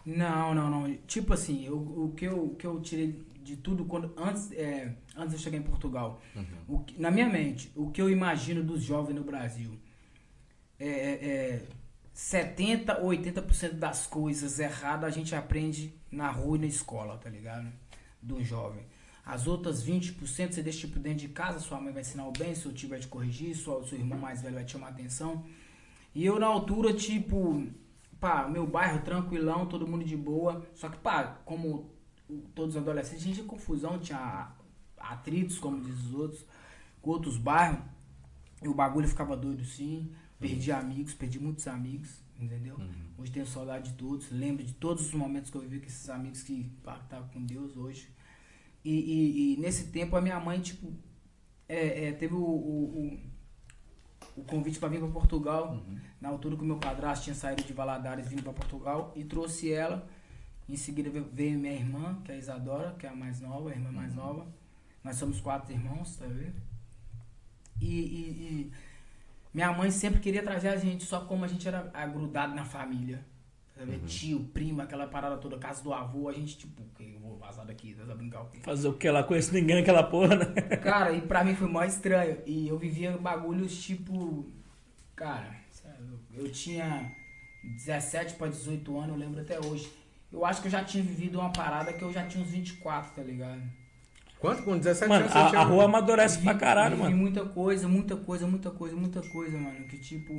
[0.05, 0.95] Não, não, não.
[1.07, 5.31] Tipo assim, eu- o que eu, que eu tirei de tudo quando antes, é, antes
[5.31, 6.21] de eu chegar em Portugal,
[6.69, 9.79] o que- na minha mente, o que eu imagino dos jovens no Brasil
[10.79, 11.63] é, é- é
[12.13, 17.29] 70 ou 80% das coisas erradas a gente aprende na rua e na escola, tá
[17.31, 17.71] ligado?
[18.23, 18.85] Do jovem.
[19.25, 22.55] As outras 20% você deixa tipo dentro de casa, sua mãe vai ensinar o bem,
[22.55, 25.45] seu tio vai te corrigir, sua, seu irmão mais velho vai te chamar atenção.
[26.15, 27.67] E eu na altura, tipo,
[28.21, 30.65] pá, meu bairro tranquilão, todo mundo de boa.
[30.75, 31.91] Só que, pá, como
[32.55, 34.53] todos os adolescentes, a gente tinha confusão, tinha
[34.99, 36.45] atritos, como diz os outros,
[37.01, 37.85] com outros bairros.
[38.63, 40.13] E o bagulho ficava doido sim.
[40.39, 40.79] Perdi uhum.
[40.79, 42.77] amigos, perdi muitos amigos, entendeu?
[42.77, 43.07] Uhum.
[43.19, 44.31] Hoje tenho saudade de todos.
[44.31, 46.71] Lembro de todos os momentos que eu vivi com esses amigos que
[47.03, 48.09] estavam com Deus hoje.
[48.85, 50.93] E, e, e, nesse tempo a minha mãe, tipo,
[51.69, 53.19] é, é, teve o, o,
[54.37, 55.73] o, convite para vir para Portugal.
[55.73, 55.99] Uhum.
[56.21, 59.73] Na altura que o meu padrasto tinha saído de Valadares vindo para Portugal e trouxe
[59.73, 60.09] ela.
[60.69, 63.73] Em seguida veio minha irmã, que é a Isadora, que é a mais nova, a
[63.73, 64.25] irmã mais uhum.
[64.25, 64.47] nova.
[65.05, 66.61] Nós somos quatro irmãos, tá vendo?
[67.81, 68.73] E, e,
[69.55, 73.25] minha mãe sempre queria trazer a gente, só como a gente era agrudado na família.
[73.79, 74.07] Uhum.
[74.07, 77.93] Tio, primo, aquela parada toda, casa do avô, a gente, tipo, eu vou vazar daqui,
[77.93, 78.59] vai brincar o quê?
[78.63, 79.07] Fazer o que?
[79.07, 80.47] Ela conhece ninguém naquela porra, né?
[80.83, 82.39] Cara, e pra mim foi mó estranho.
[82.47, 84.47] E eu vivia bagulhos tipo.
[85.15, 85.55] Cara,
[86.35, 87.13] eu tinha
[87.63, 89.91] 17 pra 18 anos, eu lembro até hoje.
[90.33, 93.15] Eu acho que eu já tinha vivido uma parada que eu já tinha uns 24,
[93.15, 93.63] tá ligado?
[94.39, 94.63] Quanto?
[94.63, 97.17] Com 17 mano, anos a, a rua amadurece pra caralho, mano.
[97.17, 99.87] muita coisa, muita coisa, muita coisa, muita coisa, mano.
[99.87, 100.33] Que tipo,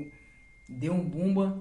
[0.70, 1.60] deu um bumba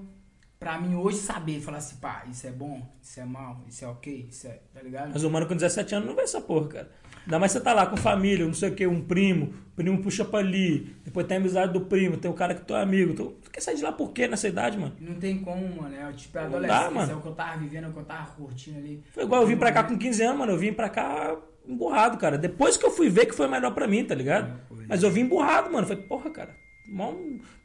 [0.59, 3.87] pra mim hoje saber, falar assim, pá, isso é bom, isso é mal, isso é
[3.87, 5.11] ok, isso é, tá ligado?
[5.13, 6.91] Mas o mano com 17 anos não vê essa porra, cara.
[7.27, 10.01] Ainda mais você tá lá com família, não sei o que, um primo, o primo
[10.01, 12.81] puxa pra ali, depois tem a amizade do primo, tem o cara que tu é
[12.81, 13.13] amigo.
[13.13, 14.95] Tu, tu quer sair de lá por quê nessa idade, mano?
[14.97, 15.93] Não tem como, mano.
[15.93, 18.05] É tipo, é adolescência, dá, é o que eu tava vivendo, é o que eu
[18.05, 19.03] tava curtindo ali.
[19.11, 20.53] Foi igual eu vim pra cá com 15 anos, mano.
[20.53, 21.35] Eu vim pra cá
[21.67, 22.37] emburrado, cara.
[22.37, 24.57] Depois que eu fui ver que foi melhor pra mim, tá ligado?
[24.87, 25.85] Mas eu vim emburrado, mano.
[25.85, 26.55] Falei, porra, cara.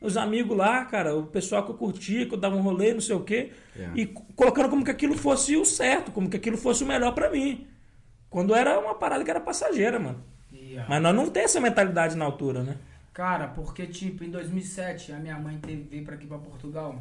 [0.01, 3.01] Meus amigos lá, cara, o pessoal que eu curtia, que eu dava um rolê, não
[3.01, 3.53] sei o quê.
[3.77, 4.01] Yeah.
[4.01, 7.31] E colocando como que aquilo fosse o certo, como que aquilo fosse o melhor pra
[7.31, 7.68] mim.
[8.32, 10.24] Quando era uma parada que era passageira, mano.
[10.50, 10.88] Yeah.
[10.88, 12.78] Mas nós não tem essa mentalidade na altura, né?
[13.12, 16.98] Cara, porque, tipo, em 2007, a minha mãe teve, veio pra aqui pra Portugal.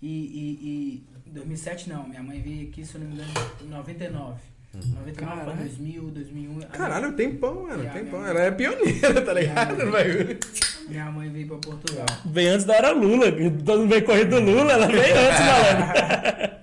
[0.00, 1.30] E, e, e.
[1.32, 3.30] 2007 não, minha mãe veio aqui, se eu não me engano,
[3.62, 4.40] em 99.
[4.72, 6.60] 99 para 2000, 2001.
[6.68, 7.90] Caralho, tempão, mano.
[7.90, 8.26] Tempão.
[8.26, 9.76] Ela é pioneira, tá ligado?
[9.76, 10.38] Minha,
[10.88, 12.06] minha mãe veio pra Portugal.
[12.24, 13.30] Veio antes da era Lula.
[13.32, 16.56] Todo mundo veio correr do Lula, ela veio antes, malandro.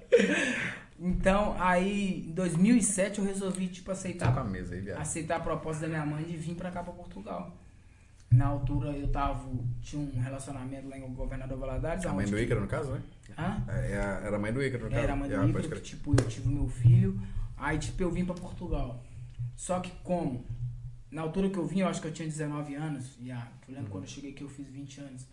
[1.06, 4.42] Então, aí, em 2007 eu resolvi, tipo, aceitar.
[4.46, 7.54] Mesa aí, aceitar a proposta da minha mãe de vir pra cá, pra Portugal.
[8.32, 9.46] Na altura eu tava.
[9.82, 12.06] Tinha um relacionamento lá em Governador Valadares.
[12.06, 13.02] A mãe do Ícaro, no caso, né?
[13.38, 13.62] Hã?
[13.68, 15.04] É, é era a mãe do Ícaro, no caso.
[15.04, 17.22] Era a mãe do Ícaro, tipo, eu tive meu filho.
[17.58, 19.04] Aí, tipo, eu vim pra Portugal.
[19.58, 20.46] Só que como?
[21.12, 23.18] Na altura que eu vim, eu acho que eu tinha 19 anos.
[23.20, 23.92] E ah, eu lembro uhum.
[23.92, 25.28] quando eu cheguei aqui, eu fiz 20 anos.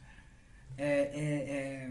[0.76, 1.90] É, é, é,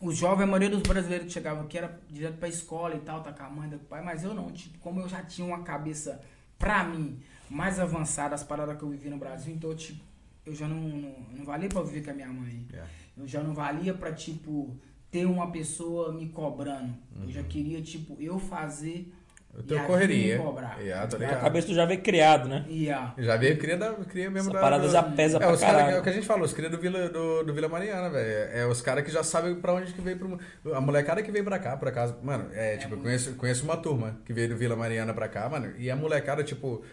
[0.00, 3.22] os jovens, a maioria dos brasileiros que chegavam aqui era direto pra escola e tal,
[3.22, 4.02] tá com a mãe, do pai.
[4.02, 6.20] Mas eu não, tipo, como eu já tinha uma cabeça,
[6.58, 10.02] pra mim, mais avançada, as paradas que eu vivi no Brasil, então, tipo,
[10.46, 12.66] eu já não, não, não valia pra viver com a minha mãe.
[12.70, 12.90] Yeah.
[13.16, 14.76] Eu já não valia pra, tipo,
[15.10, 16.94] ter uma pessoa me cobrando.
[17.16, 17.24] Uhum.
[17.24, 17.48] Eu já uhum.
[17.48, 19.12] queria, tipo, eu fazer.
[19.54, 20.40] Eu tenho correria.
[20.80, 22.64] Yeah, a cabeça tu já veio criado, né?
[22.68, 23.14] Yeah.
[23.18, 24.60] Já veio cria, da, cria mesmo Essa da.
[24.60, 25.84] parada já pesa é, pra os caralho.
[25.84, 28.08] Cara, é o que a gente falou, os cria do Vila, do, do Vila Mariana,
[28.08, 28.28] velho.
[28.28, 30.38] É, é, os caras que já sabem pra onde que veio pro.
[30.72, 32.16] A molecada que veio pra cá, por acaso.
[32.22, 35.48] Mano, é, tipo, eu conheço, conheço uma turma que veio do Vila Mariana pra cá,
[35.48, 35.72] mano.
[35.76, 36.84] E a molecada, tipo.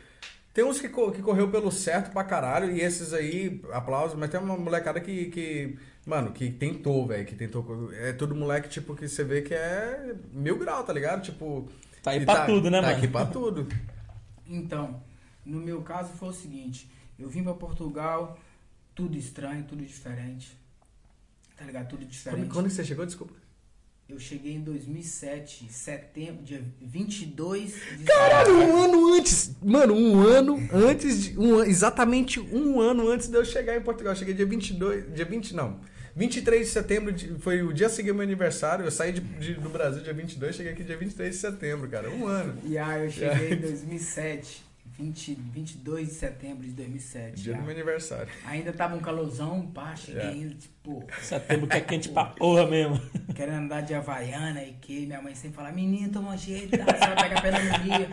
[0.54, 4.39] Tem uns que, que correu pelo certo pra caralho, e esses aí, aplausos, mas tem
[4.39, 7.91] uma molecada que, que Mano, que tentou, velho, que tentou.
[7.94, 11.24] É todo moleque, tipo, que você vê que é mil grau, tá ligado?
[11.24, 11.68] Tipo.
[12.06, 12.94] Tá aí pra tá, tudo, né, tá mano?
[12.94, 13.68] Tá aqui pra tudo.
[14.46, 15.02] Então,
[15.44, 16.88] no meu caso foi o seguinte:
[17.18, 18.38] eu vim pra Portugal,
[18.94, 20.56] tudo estranho, tudo diferente.
[21.58, 21.88] Tá ligado?
[21.88, 22.41] Tudo diferente.
[22.41, 23.34] Quando, quando você chegou, desculpa?
[24.08, 29.56] Eu cheguei em 2007, setembro, dia 22 de Caralho, um ano antes.
[29.63, 31.39] Mano, um ano antes de.
[31.39, 34.13] Um, exatamente um ano antes de eu chegar em Portugal.
[34.13, 35.12] Eu cheguei dia 22.
[35.12, 35.80] Dia 20, não.
[36.15, 38.86] 23 de setembro foi o dia seguinte meu aniversário.
[38.86, 42.10] Eu saí de, de, do Brasil dia 22, cheguei aqui dia 23 de setembro, cara.
[42.10, 42.58] Um ano.
[42.63, 44.65] E aí eu cheguei em 2007.
[44.97, 47.41] 20, 22 de setembro de 2007.
[47.41, 47.60] Dia já.
[47.60, 48.30] do meu aniversário.
[48.45, 51.06] Ainda tava um calorzão, pá, cheguei ainda, tipo.
[51.21, 53.01] Setembro que é quente pra porra mesmo.
[53.36, 57.15] Querendo andar de Havaiana e que minha mãe sempre fala: menino, toma jeito, você vai
[57.15, 58.10] pegar pneumonia.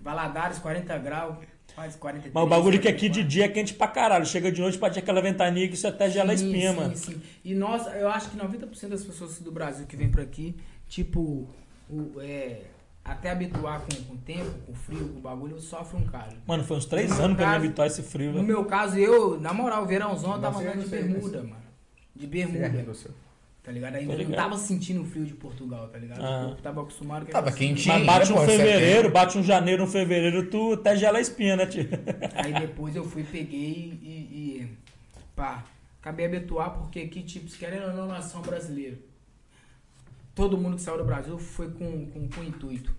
[0.00, 1.36] Valadares, 40 graus.
[1.74, 2.34] Quase 43.
[2.34, 4.26] Mas o bagulho que aqui de dia é quente pra caralho.
[4.26, 6.96] Chega de noite, bate aquela ventania que isso até gela a espinha, sim, mano.
[6.96, 7.22] Sim.
[7.44, 10.54] E nós, eu acho que 90% das pessoas do Brasil que vem pra aqui,
[10.88, 11.48] tipo,
[11.88, 12.62] o, é,
[13.04, 16.32] até habituar com, com o tempo, com o frio, com o bagulho, sofre um cara.
[16.46, 18.98] Mano, foi uns três anos caso, pra me habituar a esse frio, No meu caso,
[18.98, 21.56] eu, na moral, verãozão, eu tava andando de bermuda, mano.
[22.14, 22.84] de bermuda.
[23.62, 23.94] Tá ligado?
[23.94, 24.36] Ainda Tô não ligado.
[24.42, 26.20] tava sentindo o frio de Portugal, tá ligado?
[26.20, 26.48] Ah.
[26.50, 27.94] Eu tava acostumado com Tava aquela- quentinho.
[27.94, 31.54] Mas bate um Pô, fevereiro, bate um janeiro, um fevereiro, tu até gela a espinha,
[31.54, 31.88] né, tio?
[32.34, 34.68] Aí depois eu fui, peguei e, e
[35.36, 35.64] pá,
[36.00, 38.98] acabei habituar porque aqui, tipo, se querendo ou não, nação brasileira.
[40.34, 42.92] Todo mundo que saiu do Brasil foi com, com, com o intuito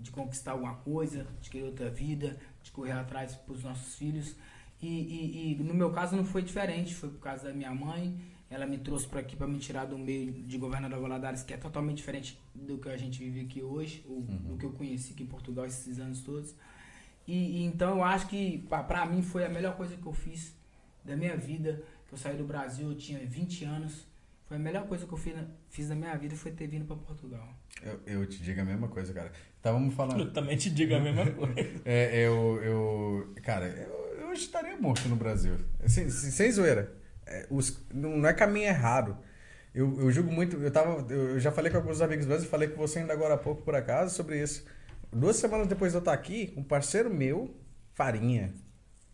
[0.00, 4.34] de conquistar alguma coisa, de querer outra vida, de correr atrás pros nossos filhos.
[4.80, 8.18] E, e, e no meu caso não foi diferente, foi por causa da minha mãe.
[8.50, 11.56] Ela me trouxe para aqui para me tirar do meio de Governador Valadares, que é
[11.58, 15.22] totalmente diferente do que a gente vive aqui hoje, ou do que eu conheci aqui
[15.24, 16.54] em Portugal esses anos todos.
[17.26, 20.12] E, e então eu acho que pá, pra mim foi a melhor coisa que eu
[20.14, 20.54] fiz
[21.04, 21.82] da minha vida.
[22.08, 24.06] Que eu saí do Brasil, eu tinha 20 anos.
[24.46, 26.86] Foi a melhor coisa que eu fiz, na- fiz da minha vida foi ter vindo
[26.86, 27.46] pra Portugal.
[27.82, 29.30] Eu, eu te digo a mesma coisa, cara.
[29.58, 30.20] Estávamos falando.
[30.20, 31.54] Eu também te digo a mesma coisa.
[31.84, 33.34] É, eu, eu.
[33.42, 35.54] Cara, eu, eu hoje estaria morto no Brasil.
[35.86, 36.96] Sem, sem zoeira.
[37.28, 39.16] É, os, não, é caminho errado.
[39.74, 40.56] Eu, eu julgo muito.
[40.56, 43.34] Eu, tava, eu já falei com alguns amigos meus e falei com você ainda agora
[43.34, 44.64] há pouco, por acaso, sobre isso.
[45.12, 47.54] Duas semanas depois de eu estar aqui, um parceiro meu,
[47.94, 48.52] Farinha,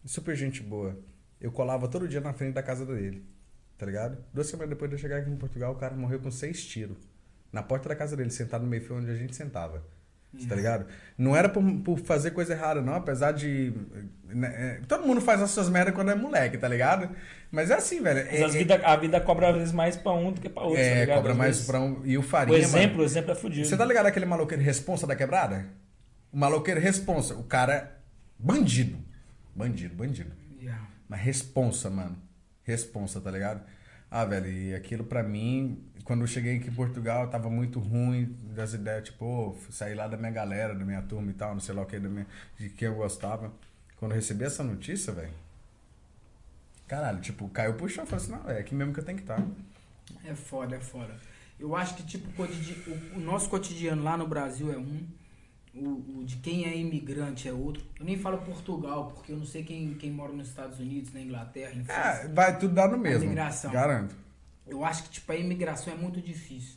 [0.05, 0.99] super gente boa,
[1.41, 3.25] eu colava todo dia na frente da casa dele.
[3.79, 4.25] Tá ligado?
[4.33, 6.99] Duas semanas depois de eu chegar aqui em Portugal, o cara morreu com seis tiros.
[7.53, 9.85] Na porta da casa dele, sentado no meio-fio onde a gente sentava.
[10.39, 10.87] Você Tá ligado?
[11.17, 13.73] Não era por, por fazer coisa errada, não, apesar de.
[14.25, 17.09] né, é, todo mundo faz as suas merdas quando é moleque, tá ligado?
[17.53, 18.27] Mas é assim, velho.
[18.31, 20.81] Mas É, vida, a vida cobra às vezes mais pra um do que pra outro,
[20.81, 21.17] é, tá ligado?
[21.17, 21.67] cobra Às mais vezes.
[21.71, 22.03] pra um.
[22.05, 22.59] E o O Farinha.
[22.59, 23.67] exemplo, mano, o exemplo é fudido.
[23.67, 25.67] você tá ligado aquele maloqueiro responsa da quebrada?
[26.33, 27.35] O maloqueiro responsa.
[27.37, 27.91] O cara é
[28.37, 28.99] bandido.
[29.55, 30.33] Bandido, bandido.
[30.61, 30.83] Yeah.
[31.09, 32.17] Mas responsa, mano.
[32.65, 33.63] Responsa, tá ligado?
[34.11, 38.37] Ah, velho, e aquilo pra mim, quando eu cheguei aqui em Portugal, tava muito ruim
[38.55, 41.75] das ideias, tipo, sair lá da minha galera, da minha turma e tal, não sei
[41.75, 42.27] lá o que, da minha,
[42.59, 43.51] de quem eu gostava.
[43.97, 45.33] Quando eu recebi essa notícia, velho,
[46.87, 49.25] caralho, tipo, caiu pro chão, falei assim, não, é aqui mesmo que eu tenho que
[49.25, 49.43] estar.
[50.25, 51.15] É foda, é foda.
[51.59, 55.07] Eu acho que tipo, o, o- nosso cotidiano lá no Brasil é um,
[55.75, 57.83] o, o de quem é imigrante é outro.
[57.99, 61.21] Eu nem falo Portugal, porque eu não sei quem, quem mora nos Estados Unidos, na
[61.21, 62.01] Inglaterra, em França.
[62.25, 63.25] É, vai tudo dar no mesmo.
[63.25, 63.71] imigração.
[63.71, 64.15] Garanto.
[64.67, 66.77] Eu acho que tipo, a imigração é muito difícil.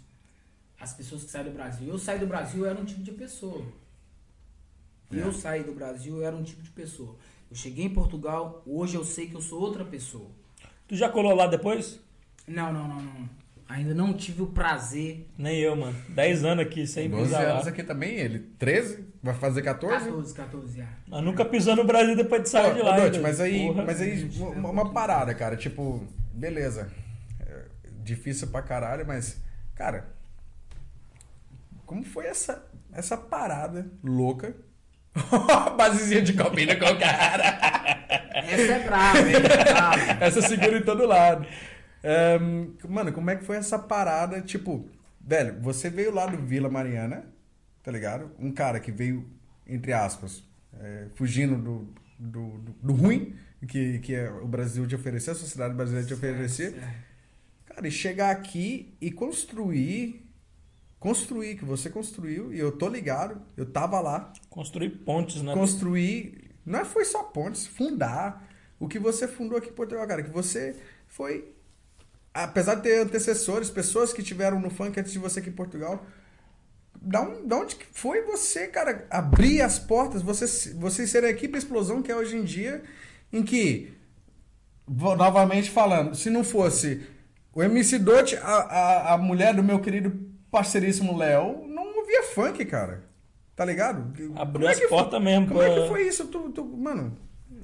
[0.80, 1.88] As pessoas que saem do Brasil.
[1.88, 3.66] Eu saí do Brasil, eu era um tipo de pessoa.
[5.12, 7.16] Eu saí do Brasil, eu era um tipo de pessoa.
[7.50, 10.30] Eu cheguei em Portugal, hoje eu sei que eu sou outra pessoa.
[10.88, 12.00] Tu já colou lá depois?
[12.46, 13.30] Não, não, não, não.
[13.70, 15.28] Ainda não tive o prazer.
[15.38, 15.96] Nem eu, mano.
[16.10, 17.54] 10 anos aqui, sem 12 pisar lá.
[17.56, 18.40] anos aqui também, ele.
[18.58, 19.06] 13?
[19.22, 20.06] Vai fazer 14?
[20.06, 20.94] 14, 14 anos.
[21.08, 22.96] Mas nunca pisou no Brasil depois de sair Pô, de lá.
[23.22, 23.84] Mas aí, Porra.
[23.86, 26.02] mas aí uma, uma parada, cara, tipo,
[26.34, 26.90] beleza.
[28.08, 29.38] É difícil pra caralho, mas,
[29.76, 30.08] cara,
[31.86, 34.56] como foi essa, essa parada louca?
[35.76, 37.44] Basezinha de copinha com o cara.
[38.34, 39.36] Essa é brava, hein?
[39.42, 40.24] Brava.
[40.24, 41.46] Essa segura em todo lado.
[42.02, 42.40] É,
[42.88, 44.40] mano, como é que foi essa parada?
[44.40, 44.90] Tipo,
[45.20, 47.26] velho, você veio lá do Vila Mariana,
[47.84, 48.32] tá ligado?
[48.40, 49.28] Um cara que veio,
[49.68, 50.44] entre aspas,
[50.80, 53.36] é, fugindo do, do, do, do ruim
[53.68, 56.76] que, que é o Brasil te oferecer, a sociedade brasileira te oferecer.
[57.78, 60.28] Cara, e chegar aqui e construir.
[61.00, 65.54] Construir, que você construiu, e eu tô ligado, eu tava lá, Construir pontes, né?
[65.54, 66.50] construir.
[66.66, 68.50] Não é- foi só pontes, fundar.
[68.80, 70.76] O que você fundou aqui em Portugal, cara, que você
[71.08, 71.54] foi.
[72.34, 76.04] Apesar de ter antecessores, pessoas que tiveram no funk antes de você aqui em Portugal.
[77.00, 81.30] Da, um, da onde que foi você, cara, abrir as portas, você, você ser a
[81.30, 82.84] equipe explosão que é hoje em dia,
[83.32, 83.94] em que,
[84.88, 87.06] vou novamente falando, se não fosse
[87.58, 90.14] o MC Dot, a, a, a mulher do meu querido
[90.52, 93.04] parceiríssimo Léo, não ouvia funk, cara.
[93.56, 94.14] Tá ligado?
[94.36, 95.48] Abriu é as portas mesmo.
[95.48, 96.28] como é pra- que foi isso?
[96.28, 97.18] Tu, tu- mano,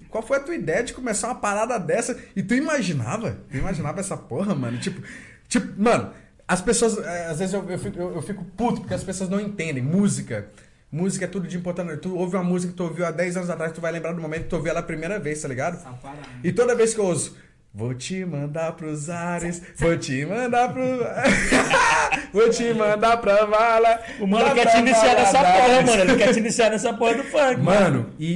[0.10, 2.18] qual foi a tua ideia de começar uma parada dessa?
[2.36, 3.38] E tu imaginava?
[3.52, 4.80] Tu imaginava essa porra, mano?
[4.80, 5.02] Tipo,
[5.48, 6.12] tipo mano,
[6.48, 6.98] as pessoas.
[6.98, 9.84] eh, Às vezes eu, eu, fico, eu, eu fico puto porque as pessoas não entendem.
[9.84, 10.48] Música.
[10.92, 11.98] Música é tudo de importante.
[11.98, 14.22] Tu ouve uma música que tu ouviu há 10 anos atrás, tu vai lembrar do
[14.22, 15.82] momento que tu ouviu ela a primeira vez, tá ligado?
[16.02, 16.22] Parada.
[16.44, 17.36] E toda vez que eu ouço,
[17.74, 20.82] vou te mandar pros ares, vou te mandar pro.
[22.32, 24.00] vou te mandar pra vala.
[24.20, 26.02] O mano quer te iniciar nessa porra, mano.
[26.02, 27.62] Ele quer te iniciar nessa porra do funk.
[27.62, 28.32] Mano, e,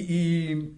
[0.54, 0.78] e-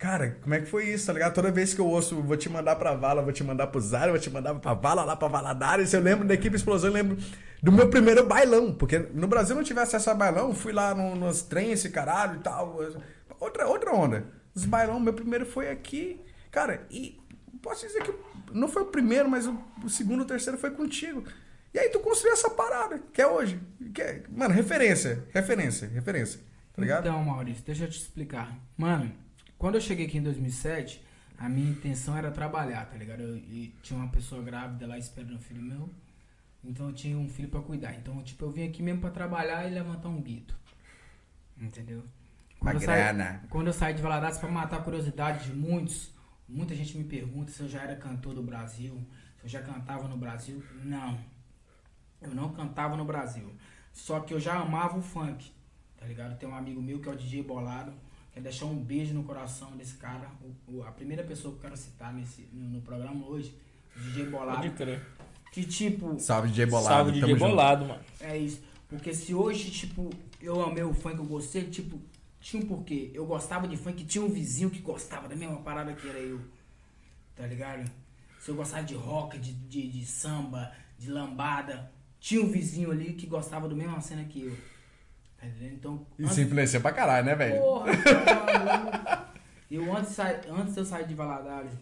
[0.00, 1.34] Cara, como é que foi isso, tá ligado?
[1.34, 4.10] Toda vez que eu ouço, vou te mandar pra vala, vou te mandar pro Zara,
[4.10, 7.18] vou te mandar pra vala, lá pra Valadares, eu lembro da equipe Explosão, eu lembro
[7.62, 11.14] do meu primeiro bailão, porque no Brasil não tive acesso a bailão, fui lá no,
[11.16, 12.80] nos trens, caralho e tal.
[13.38, 14.24] Outra, outra onda.
[14.54, 16.18] Os bailão, meu primeiro foi aqui.
[16.50, 17.19] Cara, e
[17.62, 18.12] posso dizer que
[18.52, 21.24] não foi o primeiro, mas o, o segundo, o terceiro foi contigo.
[21.72, 23.60] E aí tu construiu essa parada, que é hoje.
[23.94, 26.40] Que é, mano, referência, referência, referência.
[26.72, 27.06] Tá ligado?
[27.08, 28.56] Então, Maurício, deixa eu te explicar.
[28.76, 29.12] Mano,
[29.58, 31.04] quando eu cheguei aqui em 2007,
[31.38, 33.22] A minha intenção era trabalhar, tá ligado?
[33.22, 35.88] Eu, e tinha uma pessoa grávida lá esperando um filho meu.
[36.62, 37.94] Então eu tinha um filho pra cuidar.
[37.94, 40.54] Então, tipo, eu vim aqui mesmo pra trabalhar e levantar um guito.
[41.58, 42.04] Entendeu?
[42.60, 43.42] Pra eu saí, grana.
[43.48, 46.12] quando eu saí de Valadares pra matar a curiosidade de muitos,
[46.50, 48.94] muita gente me pergunta se eu já era cantor do Brasil,
[49.38, 50.62] se eu já cantava no Brasil.
[50.84, 51.18] Não.
[52.20, 53.50] Eu não cantava no Brasil.
[53.92, 55.50] Só que eu já amava o funk.
[55.96, 56.38] Tá ligado?
[56.38, 57.92] Tem um amigo meu que é o DJ Bolado.
[58.32, 60.30] Quer deixar um beijo no coração desse cara.
[60.68, 63.54] O- o- a primeira pessoa que eu quero citar nesse, no, no programa hoje,
[63.96, 64.58] o DJ Bolado.
[64.62, 65.02] Pode crer.
[65.52, 66.88] Que tipo, Salve, DJ Bolado.
[66.94, 67.50] Salve DJ tamo junto.
[67.50, 68.00] Bolado, mano.
[68.20, 68.62] é isso.
[68.88, 70.10] Porque se hoje, tipo,
[70.40, 72.00] eu amei o funk, eu gostei, tipo,
[72.40, 73.10] tinha um porquê.
[73.14, 76.40] Eu gostava de funk, tinha um vizinho que gostava da mesma parada que era eu.
[77.36, 77.90] Tá ligado?
[78.40, 83.12] Se eu gostava de rock, de, de, de samba, de lambada, tinha um vizinho ali
[83.12, 84.56] que gostava do mesma cena que eu.
[85.38, 85.74] Tá entendendo?
[85.74, 87.60] Então, Isso influencia pra caralho, né, velho?
[87.60, 89.28] Porra, cara,
[89.70, 91.72] eu antes, antes eu sair de Valadares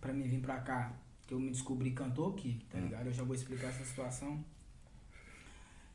[0.00, 0.92] pra mim vir pra cá,
[1.26, 3.06] que eu me descobri cantor aqui, tá ligado?
[3.06, 4.42] Eu já vou explicar essa situação.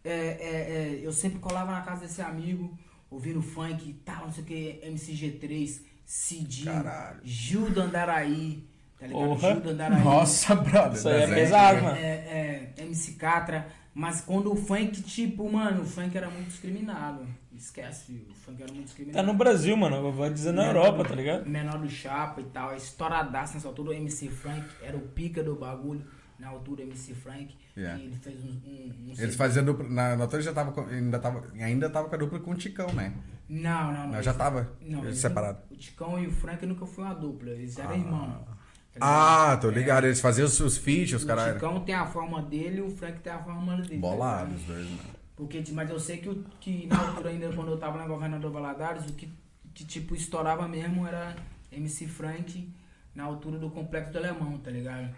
[0.04, 2.78] É, é, é, eu sempre colava na casa desse amigo,
[3.14, 7.20] ouvindo funk e tal, não sei o que, MCG3, Cidinho, Caralho.
[7.24, 8.68] Gil do Andaraí,
[9.00, 9.26] tá ligado?
[9.26, 9.54] Porra.
[9.54, 10.04] Gil do Andaraí.
[10.04, 10.94] Nossa, brother.
[10.94, 11.98] Isso aí é pesado, mano.
[11.98, 13.68] É, é, MC Catra.
[13.94, 17.28] Mas quando o funk, tipo, mano, o funk era muito discriminado.
[17.56, 18.26] Esquece, filho.
[18.32, 19.26] O funk era muito discriminado.
[19.26, 20.12] Tá no Brasil, mano.
[20.12, 21.48] Vai dizer na Europa, tá ligado?
[21.48, 22.76] Menor do Chapa e tal.
[22.76, 23.92] Estouradaço nessa altura.
[23.92, 26.04] O MC Frank era o pica do bagulho.
[26.44, 27.56] Na altura, o MC Frank.
[27.78, 28.02] Yeah.
[28.04, 28.50] Ele fez um.
[28.50, 29.88] um, um Eles faziam dupla.
[29.88, 32.56] Na, na altura já tava, com- ainda, tava, ainda tava com a dupla com o
[32.56, 33.14] Ticão, né?
[33.50, 34.12] Não, não, não.
[34.14, 37.50] Não, já tava Não, eles nunca- O Ticão e o Frank nunca foi uma dupla.
[37.52, 38.46] Eles eram irmãos.
[38.94, 40.06] tá Ah, tô ligado.
[40.06, 41.54] Eles faziam os, os feats, os O caras.
[41.54, 44.02] Ticão tem a forma dele e o Frank tem a forma dele.
[44.02, 44.56] tá ligado?
[44.56, 45.14] os dois, mano.
[45.36, 48.52] Porque, mas eu sei que, o- que na altura ainda, quando eu tava na Governador
[48.52, 49.28] Valadares, o que,
[49.74, 51.36] que tipo estourava mesmo era
[51.72, 52.72] MC Frank
[53.16, 55.10] na altura do Complexo do Alemão, tá ligado?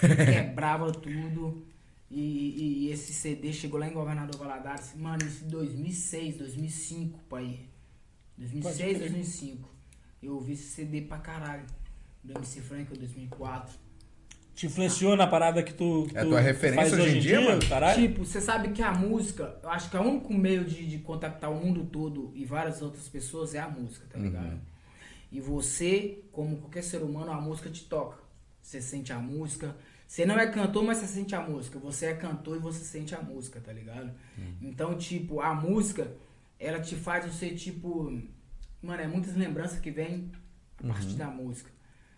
[0.00, 1.64] Quebrava tudo.
[2.10, 7.18] E, e- e esse CD chegou lá em Governador Valadares, mano, isso em 2006, 2005,
[7.28, 7.60] pai.
[8.36, 8.98] 2006, Pode crer.
[9.10, 9.68] 2005.
[10.22, 11.64] Eu ouvi esse CD pra caralho.
[12.22, 13.74] Do MC Frank, em 2004.
[14.54, 17.40] Te influenciou na parada que tu, que É tu tua referência faz hoje em dia,
[17.40, 17.66] mano?
[17.66, 18.00] Caralho?
[18.00, 20.98] Tipo, você sabe que a música, eu acho que é o único meio de, de
[20.98, 24.60] contactar o mundo todo e várias outras pessoas é a música, tá ligado?
[25.32, 28.21] E você, como qualquer ser humano, a música te toca.
[28.62, 29.76] Você sente a música.
[30.06, 31.78] Você não é cantor, mas você sente a música.
[31.78, 34.12] Você é cantor e você sente a música, tá ligado?
[34.60, 36.16] Então, tipo, a música,
[36.58, 38.22] ela te faz você, tipo.
[38.80, 40.30] Mano, é muitas lembranças que vêm
[40.78, 41.70] a partir da música.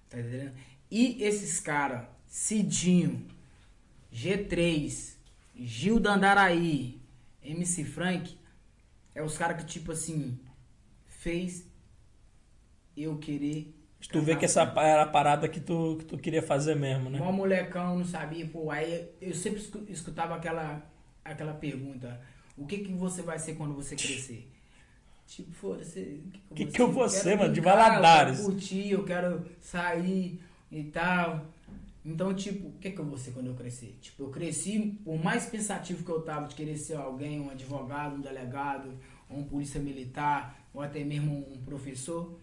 [0.09, 0.55] Tá entendendo?
[0.91, 3.27] E esses caras, Cidinho,
[4.13, 5.15] G3,
[5.57, 7.01] Gil Dandaraí,
[7.43, 8.39] MC Frank,
[9.15, 10.39] é os caras que, tipo assim,
[11.07, 11.67] fez
[12.97, 13.74] eu querer.
[14.11, 17.19] Tu vê que essa era a parada que tu, que tu queria fazer mesmo, né?
[17.19, 18.71] Mó molecão, não sabia, pô.
[18.71, 20.83] Aí eu sempre escu- escutava aquela,
[21.25, 22.21] aquela pergunta:
[22.57, 24.51] o que, que você vai ser quando você crescer?
[25.27, 26.23] Tipo, foda-se.
[26.51, 27.53] O Que que eu vou ser, mano?
[27.53, 28.39] De Valadares.
[28.41, 30.41] Eu quero curtir, eu quero sair
[30.71, 31.47] e tal.
[32.05, 33.97] Então, tipo, o que, que eu vou ser quando eu crescer?
[34.03, 38.17] Tipo, eu cresci, por mais pensativo que eu tava de querer ser alguém, um advogado,
[38.17, 38.91] um delegado,
[39.31, 42.39] ou um polícia militar, ou até mesmo um professor,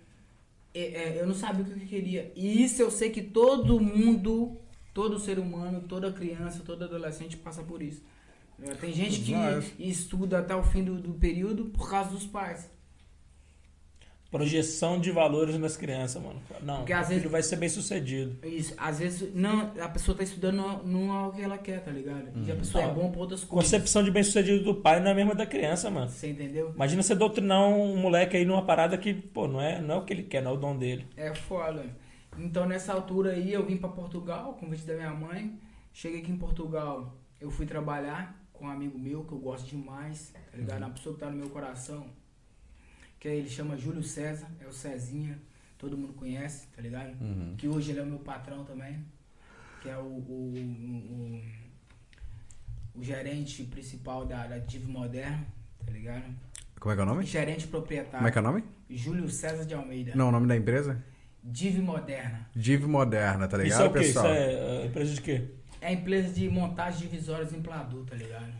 [0.73, 2.31] eu não sabia o que eu queria.
[2.35, 4.57] E isso eu sei que todo mundo,
[4.93, 8.01] todo ser humano, toda criança, todo adolescente passa por isso.
[8.61, 9.33] É, Tem gente que
[9.79, 12.69] estuda até o fim do, do período por causa dos pais.
[14.31, 16.41] Projeção de valores nas crianças, mano.
[16.61, 18.37] Não, Porque o às filho vezes- vai ser bem sucedido.
[18.47, 21.91] Isso, às vezes não, a pessoa tá estudando não, é o que ela quer, tá
[21.91, 22.31] ligado?
[22.47, 22.93] E a pessoa é Não.
[22.93, 23.69] bom pra outras coisas.
[23.69, 26.07] Concepção de bem sucedido do pai não é a mesma da criança, mano.
[26.09, 26.71] Você entendeu?
[26.73, 30.05] Imagina você doutrinar um moleque aí numa parada que, pô, não é, não é o
[30.05, 31.05] que ele quer, não é o dom dele.
[31.17, 31.83] É foda.
[32.39, 35.59] Então nessa altura aí eu vim pra Portugal, convite da minha mãe.
[35.91, 40.33] Cheguei aqui em Portugal, eu fui trabalhar com um amigo meu que eu gosto demais,
[40.51, 40.77] tá ligado?
[40.79, 42.05] Uma pessoa que tá no meu coração.
[43.21, 45.37] Que ele chama Júlio César, é o Cezinha,
[45.77, 47.15] todo mundo conhece, tá ligado?
[47.55, 49.05] Que hoje ele é o meu patrão também,
[49.79, 51.41] que é o, o, o,
[52.95, 55.45] o- o gerente principal da, da Div Moderno,
[55.85, 56.25] tá ligado?
[56.79, 57.23] Como é que é o nome?
[57.23, 58.17] Gerente proprietário.
[58.17, 58.63] Como é que é o nome?
[58.89, 60.13] Júlio César de Almeida.
[60.15, 61.01] Não, o nome da empresa?
[61.43, 62.49] Div Moderna.
[62.55, 63.99] Div Moderna, tá Isso ligado, é o quê?
[63.99, 64.25] pessoal?
[64.25, 65.47] Isso é é, empresa de quê?
[65.79, 68.51] É a empresa de montagem de visórias em Pladu, tá ligado?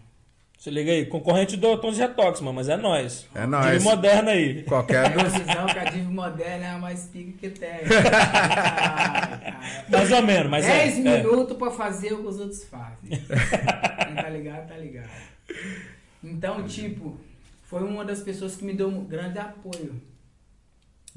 [0.61, 3.27] Você liga aí, concorrente do Tons Retox, mano, mas é nós.
[3.33, 3.71] É nóis.
[3.71, 4.61] Divi moderna aí.
[4.61, 5.33] Qualquer É a dos...
[5.33, 7.67] visão que a Div Moderna é a mais pica que tem.
[7.67, 7.89] Ai,
[9.41, 9.59] cara.
[9.89, 10.85] Mais ou menos, mas é.
[10.85, 11.23] 10 é.
[11.23, 13.09] minutos pra fazer o que os outros fazem.
[13.09, 15.09] Quem tá ligado, tá ligado.
[16.23, 17.17] Então, tipo,
[17.63, 19.99] foi uma das pessoas que me deu um grande apoio.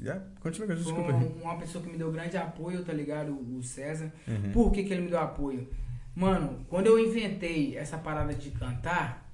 [0.01, 1.11] Yeah, continua, Foi desculpa.
[1.11, 3.31] uma, uma pessoa que me deu grande apoio, tá ligado?
[3.31, 4.11] O o César.
[4.27, 4.51] Uhum.
[4.51, 5.69] Por que, que ele me deu apoio?
[6.15, 9.24] Mano, quando eu inventei essa parada de cantar,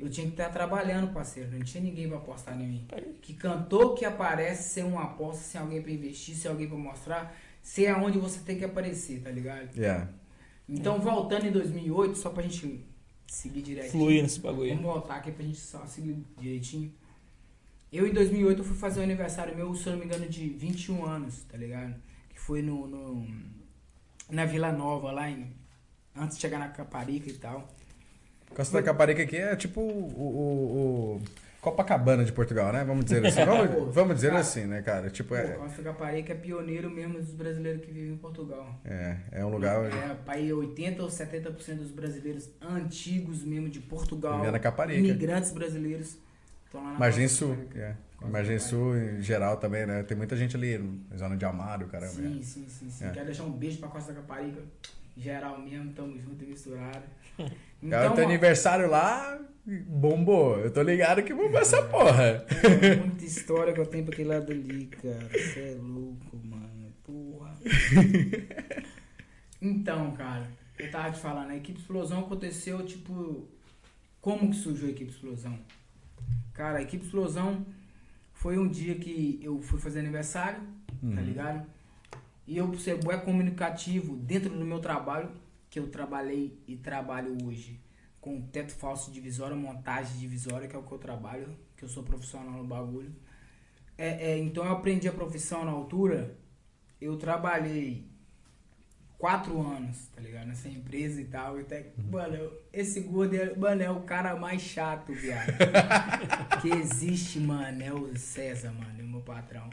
[0.00, 1.50] eu tinha que estar trabalhando, parceiro.
[1.52, 2.86] Não tinha ninguém pra apostar em mim.
[3.20, 7.36] Que cantor que aparece sem uma aposta, sem alguém pra investir, sem alguém pra mostrar,
[7.62, 9.74] sem aonde você tem que aparecer, tá ligado?
[9.76, 10.08] Yeah.
[10.68, 12.84] Então, voltando em 2008, só pra gente
[13.26, 13.92] seguir direitinho.
[13.92, 14.70] Fluir nesse bagulho.
[14.70, 16.92] Vamos voltar aqui pra gente só seguir direitinho.
[17.92, 20.48] Eu, em 2008, eu fui fazer um aniversário meu, se eu não me engano, de
[20.48, 21.94] 21 anos, tá ligado?
[22.28, 23.26] Que foi no, no-
[24.30, 25.52] na Vila Nova, lá em...
[26.14, 27.68] Antes de chegar na Caparica e tal.
[28.54, 31.22] Costa da Caparica aqui é tipo o, o- o
[31.60, 32.82] Copacabana de Portugal, né?
[32.84, 33.44] Vamos dizer assim.
[33.44, 35.10] Vamos, vamos dizer Cara, assim, né, cara?
[35.10, 38.80] Tipo, é, Costa Caparica é pioneiro mesmo dos brasileiros que vivem em Portugal.
[38.84, 44.36] é, é um lugar É, pai, 80 ou 70% dos brasileiros antigos mesmo de Portugal,
[44.36, 44.98] Vivia na Caparica.
[44.98, 46.16] imigrantes brasileiros,
[46.64, 47.56] estão lá na Margem Sul.
[47.76, 47.94] É.
[48.22, 48.58] Margem.
[48.58, 50.02] Sul em geral também, né?
[50.02, 50.78] Tem muita gente ali
[51.10, 52.12] na zona de Amaro, caramba.
[52.12, 53.04] Sim, sim, sim, sim.
[53.06, 53.10] É.
[53.10, 54.60] Quero deixar um beijo pra Costa Caparica.
[55.16, 57.02] Geral mesmo, tamo junto e misturado.
[57.88, 59.38] Cara, Então, teu ó, aniversário lá
[59.86, 60.58] bombou.
[60.58, 62.44] Eu tô ligado que bombou essa porra.
[62.82, 65.28] é muita história que eu tenho pra aquele lado ali, cara.
[65.32, 66.92] Você é louco, mano.
[67.04, 67.56] Porra.
[69.60, 73.48] Então, cara, eu tava te falando, a equipe explosão aconteceu, tipo.
[74.20, 75.58] Como que surgiu a equipe explosão?
[76.52, 77.64] Cara, a equipe explosão
[78.34, 80.60] foi um dia que eu fui fazer aniversário,
[81.14, 81.66] tá ligado?
[82.46, 85.30] E eu, por ser bué comunicativo dentro do meu trabalho,
[85.70, 87.80] que eu trabalhei e trabalho hoje
[88.20, 92.02] com teto falso divisória, montagem divisória, que é o que eu trabalho, que eu sou
[92.02, 93.14] profissional no bagulho.
[93.96, 96.36] É, é, então eu aprendi a profissão na altura,
[97.00, 98.09] eu trabalhei
[99.20, 100.46] quatro anos, tá ligado?
[100.46, 101.58] Nessa empresa e tal.
[101.58, 105.52] E até, mano, esse gordo é, mano, é o cara mais chato, viado.
[106.62, 107.82] que existe, mano.
[107.82, 109.68] É o César, mano, é o meu patrão.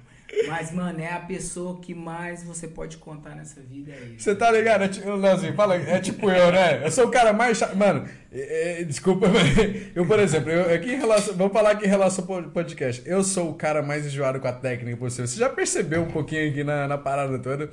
[0.46, 4.20] Mas, mano, é a pessoa que mais você pode contar nessa vida, é ele.
[4.20, 4.84] Você tá ligado?
[4.84, 6.86] É tipo, Leozinho, fala, é tipo eu, né?
[6.86, 7.78] Eu sou o cara mais chato.
[7.78, 11.34] Mano, é, é, desculpa, mas eu, por exemplo, eu, aqui em relação.
[11.34, 13.02] Vamos falar aqui em relação ao podcast.
[13.06, 15.28] Eu sou o cara mais enjoado com a técnica possível.
[15.28, 17.72] Você já percebeu um pouquinho aqui na, na parada toda?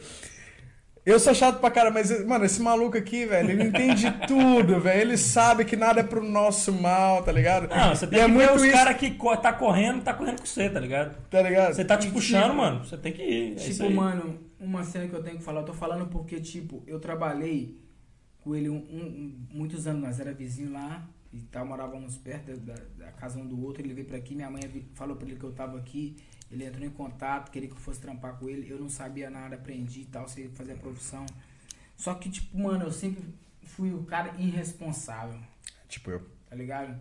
[1.07, 5.00] Eu sou chato pra cara, mas, mano, esse maluco aqui, velho, ele entende tudo, velho.
[5.02, 7.68] Ele sabe que nada é pro nosso mal, tá ligado?
[7.68, 9.11] Não, você tem e é que ver muito os isso, caras que
[9.42, 11.14] tá correndo, tá correndo com você, tá ligado?
[11.28, 11.74] tá ligado?
[11.74, 12.84] Você tá te E puxando, tipo- mano.
[12.84, 13.52] Você tem que ir.
[13.52, 13.94] É isso Tipo, aí.
[13.94, 17.78] mano, uma cena que eu tenho que falar, eu tô falando porque, tipo, eu trabalhei
[18.40, 22.74] com ele um, um- muitos anos, nós era vizinho lá e tal, morávamos perto da,
[22.96, 24.62] da- casa um do outro, ele veio pra aqui, minha mãe
[24.94, 26.16] falou pra ele que eu tava aqui,
[26.55, 29.57] ele entrou em contato, queria que eu fosse trampar com ele, eu não sabia nada,
[29.57, 31.26] aprendi e tal, sei fazer a profissão.
[31.96, 33.22] Só que, tipo, mano, eu sempre
[33.62, 35.38] fui o cara irresponsável,
[35.88, 36.28] Tipo eu.
[36.48, 37.00] tá ligado?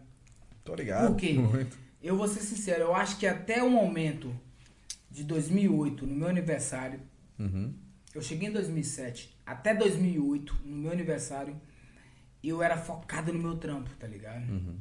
[0.64, 1.08] Tô ligado.
[1.08, 1.34] Por quê?
[1.34, 1.78] Muito.
[2.02, 4.34] Eu vou ser sincero, eu acho que até o momento
[5.10, 7.00] de 2008, no meu aniversário,
[7.40, 7.74] Uhum.
[8.14, 11.56] eu cheguei em 2007, até 2008, no meu aniversário,
[12.44, 14.50] eu era focado no meu trampo, tá ligado?
[14.52, 14.78] Uhum.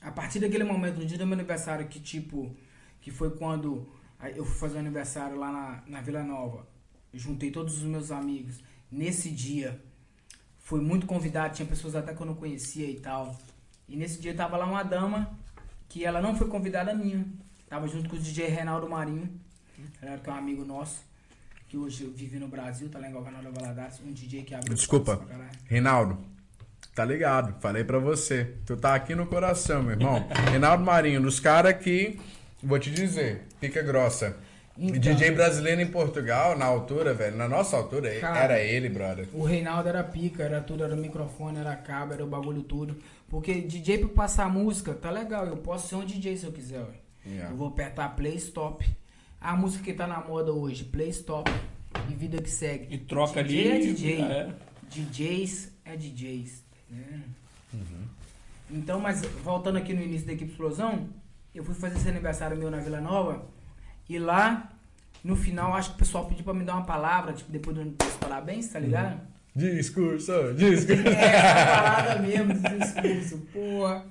[0.00, 2.54] A partir daquele momento, no dia do meu aniversário, que tipo,
[3.00, 3.88] que foi quando
[4.34, 6.66] eu fui fazer o aniversário lá na, na Vila Nova,
[7.14, 8.60] juntei todos os meus amigos.
[8.90, 9.80] Nesse dia,
[10.58, 13.36] fui muito convidado, tinha pessoas até que eu não conhecia e tal.
[13.88, 15.38] E nesse dia tava lá uma dama,
[15.88, 17.24] que ela não foi convidada minha.
[17.68, 19.30] Tava junto com o DJ Reinaldo Marinho,
[20.22, 21.02] que é um amigo nosso,
[21.68, 25.20] que hoje vive no Brasil, tá lá em Governador Valadares, um DJ que abriu Desculpa.
[25.66, 26.18] Reinaldo,
[26.94, 27.60] tá ligado?
[27.60, 28.56] Falei pra você.
[28.66, 30.26] Tu tá aqui no coração, meu irmão.
[30.50, 32.18] Reinaldo Marinho, dos caras que,
[32.62, 34.36] vou te dizer, pica grossa.
[34.80, 35.00] Então.
[35.00, 38.38] DJ brasileiro em Portugal, na altura, velho, na nossa altura, Cara.
[38.38, 39.26] era ele, brother.
[39.32, 42.96] O Reinaldo era pica, era tudo, era microfone, era cabo, era o bagulho tudo.
[43.28, 46.78] Porque DJ pra passar música, tá legal, eu posso ser um DJ se eu quiser,
[46.80, 46.94] ué.
[47.26, 47.50] Yeah.
[47.50, 48.88] Eu vou apertar play stop.
[49.40, 51.50] A música que tá na moda hoje, play stop
[52.08, 52.94] e vida que segue.
[52.94, 53.82] E troca DJ ali.
[53.82, 54.20] é DJ.
[54.22, 54.48] é.
[54.88, 56.64] DJs é DJs.
[56.90, 57.24] entendendo?
[57.74, 58.04] Uhum.
[58.70, 61.08] Então, mas voltando aqui no início da equipe Explosão,
[61.54, 63.46] eu fui fazer esse aniversário meu na Vila Nova
[64.08, 64.70] e lá,
[65.24, 67.84] no final, acho que o pessoal pediu pra me dar uma palavra, tipo, depois do-
[67.84, 69.20] dos parabéns, tá ligado?
[69.54, 71.02] Discurso, discurso.
[71.08, 74.06] É, essa parada mesmo discurso, porra.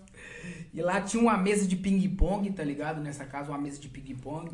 [0.74, 3.02] E lá tinha uma mesa de ping-pong, tá ligado?
[3.02, 4.52] Nessa casa, uma mesa de ping-pong.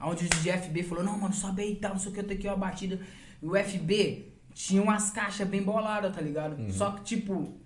[0.00, 2.20] Onde o DJ FB falou, não, mano, sobe aí e tal, não sei o que,
[2.20, 2.98] eu tenho aqui uma batida.
[3.42, 6.72] E o FB tinha umas caixas bem boladas, tá ligado?
[6.72, 7.59] Só que, tipo,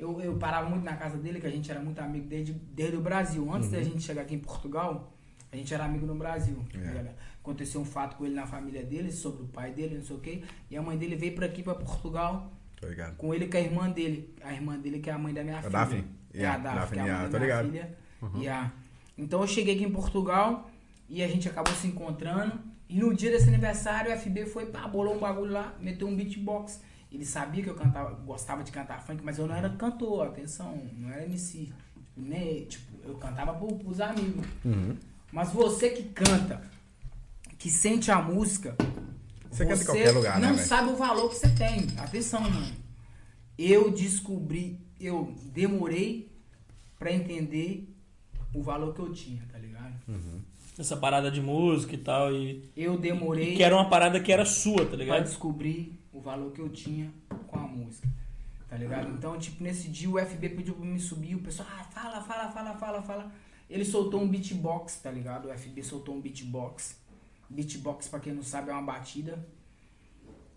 [0.00, 2.96] eu, eu parava muito na casa dele, que a gente era muito amigo desde, desde
[2.96, 3.52] o Brasil.
[3.52, 5.12] Antes da gente chegar aqui em Portugal,
[5.52, 6.56] a gente era amigo no Brasil.
[6.72, 7.14] tá É.
[7.40, 10.20] Aconteceu um fato com ele na família dele, sobre o pai dele, não sei o
[10.20, 10.44] que.
[10.70, 12.86] E a mãe dele veio pra aqui, pra Portugal, Tô
[13.18, 14.34] com ele com a irmã dele.
[14.42, 15.72] A irmã dele que é a mãe da minha A filha.
[15.72, 16.04] Daphne?
[16.32, 17.98] É a Daphne, Daphne, que é a mãe da minha filha.
[18.36, 18.72] Yeah.
[19.18, 20.70] Então eu cheguei aqui em Portugal
[21.08, 22.58] E a gente acabou se encontrando.
[22.88, 26.16] E no dia desse aniversário, o FB foi, pá, bolou um bagulho lá, meteu um
[26.16, 26.80] beatbox.
[27.12, 30.80] Ele sabia que eu cantava, gostava de cantar funk, mas eu não era cantor, atenção,
[30.96, 31.64] não era MC.
[31.66, 31.74] Tipo,
[32.16, 34.46] nem, tipo eu cantava pro, pros amigos.
[34.64, 34.96] Uhum.
[35.32, 36.62] Mas você que canta,
[37.58, 38.76] que sente a música,
[39.50, 40.68] Você canta em qualquer lugar, né, não velho?
[40.68, 41.86] sabe o valor que você tem.
[41.98, 42.72] Atenção, mano.
[43.58, 46.30] Eu descobri, eu demorei
[46.98, 47.92] pra entender
[48.54, 49.94] o valor que eu tinha, tá ligado?
[50.78, 52.32] Essa parada de música e tal.
[52.32, 55.24] E, Eu demorei e que era uma parada que era sua, tá pra ligado?
[55.24, 57.10] descobrir o valor que eu tinha
[57.46, 58.08] com a música.
[58.68, 59.10] Tá ligado?
[59.10, 62.50] Então, tipo, nesse dia o FB pediu pra me subir, o pessoal, ah, fala, fala,
[62.50, 63.32] fala, fala, fala.
[63.68, 65.48] Ele soltou um beatbox, tá ligado?
[65.48, 66.96] O FB soltou um beatbox.
[67.48, 69.44] Beatbox, pra quem não sabe, é uma batida.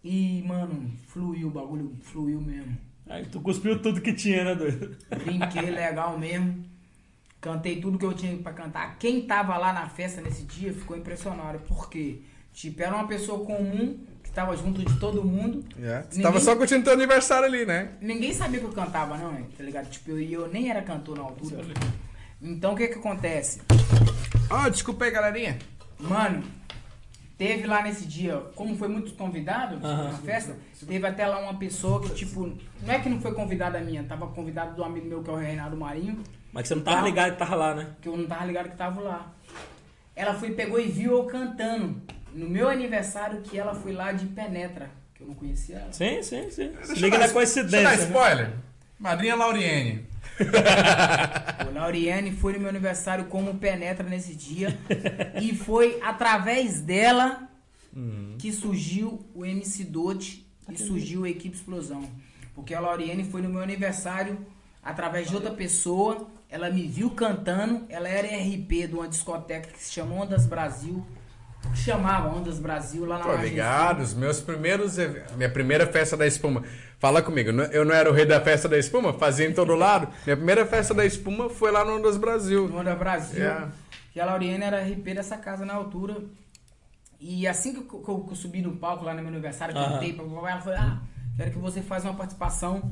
[0.04, 2.78] E, mano, fluiu, o bagulho fluiu mesmo.
[3.08, 4.96] Aí tu cuspiu tudo que tinha, né, doido?
[5.10, 6.64] Brinquei legal mesmo.
[7.44, 8.96] Cantei tudo que eu tinha pra cantar.
[8.98, 11.60] Quem tava lá na festa nesse dia ficou impressionado.
[11.68, 12.22] Porque,
[12.54, 15.62] tipo, era uma pessoa comum que tava junto de todo mundo.
[15.78, 16.04] É.
[16.04, 17.90] Você Ninguém- tava só curtindo teu aniversário ali, né?
[18.00, 19.90] Ninguém sabia que eu cantava, não, hein, tá ligado?
[19.90, 21.66] Tipo, eu, eu nem era cantor na altura.
[22.42, 23.60] Então, o que que acontece?
[24.50, 25.60] Ó, desculpa aí, galerinha.
[26.00, 26.42] Mano,
[27.38, 30.12] teve lá nesse dia, como foi muitos convidados Aham.
[30.14, 30.56] na festa,
[30.88, 34.28] teve até lá uma pessoa que, tipo, não é que não foi convidada minha, tava
[34.28, 36.24] convidado do amigo meu que é o Reinaldo Marinho,
[36.54, 37.88] Mas você não tava ligado que tava lá, né?
[38.02, 39.34] que eu não tava ligado que tava lá.
[40.16, 42.00] Ela foi, pegou e viu eu cantando.
[42.34, 45.92] No meu aniversário, que ela foi lá de Penetra, que eu não conhecia ela.
[45.92, 46.72] Sim, sim, sim.
[46.82, 47.80] Se Deixa liga dar- na coincidência.
[47.80, 48.04] Deixa eu dar né?
[48.06, 48.54] spoiler.
[49.00, 50.06] Madrinha Lauriene.
[51.70, 54.78] O Lauriane foi no meu aniversário como penetra nesse dia.
[55.42, 57.48] e foi através dela
[58.40, 62.04] que surgiu o MC Dote e surgiu a equipe Explosão.
[62.56, 64.40] Porque a Lauriane foi no meu aniversário
[64.84, 66.28] através de outra pessoa.
[66.54, 67.84] Ela me viu cantando.
[67.90, 71.04] Ela era RP de uma discoteca que se chama Ondas Brasil.
[71.64, 74.98] Que chamava Ondas Brasil lá na Tô Margem ligado, os meus primeiros.
[75.36, 76.62] Minha primeira festa da espuma.
[77.00, 79.14] Fala comigo, eu não era o rei da festa da espuma?
[79.14, 80.08] Fazia em todo lado.
[80.26, 82.68] Minha primeira festa da espuma foi lá no Ondas Brasil.
[82.68, 83.44] no Onda Brasil.
[83.44, 83.68] É.
[84.16, 86.18] E a Lauriane era RP dessa casa na altura.
[87.20, 89.76] E assim que eu, que eu- que eu subi no palco lá no meu aniversário,
[89.76, 89.94] Aham.
[89.94, 91.02] cantei, blá, ela falou, ah,
[91.36, 92.92] quero que você faça uma participação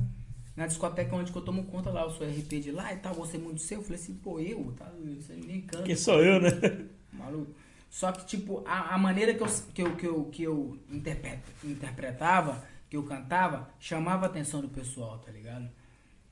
[0.62, 3.16] na discoteca onde que eu tomo conta lá, eu sou RP de lá e tal,
[3.16, 3.80] gostei muito do seu.
[3.80, 4.92] Eu falei assim, pô, eu, tá?
[5.20, 5.84] Você nem canta.
[5.84, 6.50] Quem sou eu, né?
[7.12, 7.52] Maluco.
[7.90, 11.40] Só que, tipo, a, a maneira que eu, que eu, que eu, que eu interpre-
[11.64, 15.68] interpretava, que eu cantava, chamava a atenção do pessoal, tá ligado?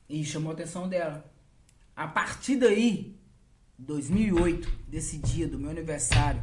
[0.08, 1.26] E chamou a atenção dela.
[1.96, 3.16] A partir daí,
[3.78, 6.42] 2008, desse dia do meu aniversário,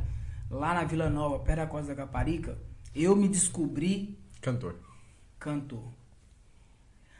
[0.51, 2.59] lá na Vila Nova, perto da Costa da Caparica,
[2.95, 4.77] eu me descobri Cantor.
[5.39, 5.93] cantor.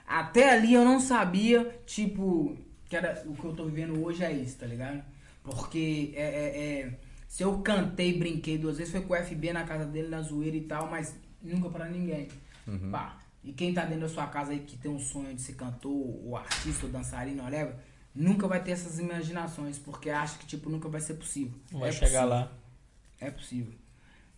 [0.07, 2.57] Até ali eu não sabia, tipo,
[2.89, 5.03] que era o que eu tô vivendo hoje é isso, tá ligado?
[5.43, 6.99] Porque é, é- é,
[7.29, 10.57] se eu cantei, brinquei duas vezes, foi com o FB na casa dele, na zoeira
[10.57, 12.29] e tal, mas nunca pra ninguém.
[12.91, 13.19] Pá.
[13.45, 15.93] E quem tá dentro da sua casa aí que tem um sonho de ser cantor,
[15.93, 17.77] ou artista, ou dançarino, whatever,
[18.15, 21.57] nunca vai ter essas imaginações, porque acha que, tipo, nunca vai ser possível.
[21.71, 22.29] Vai É chegar possível.
[22.29, 22.53] lá.
[23.21, 23.73] É possível.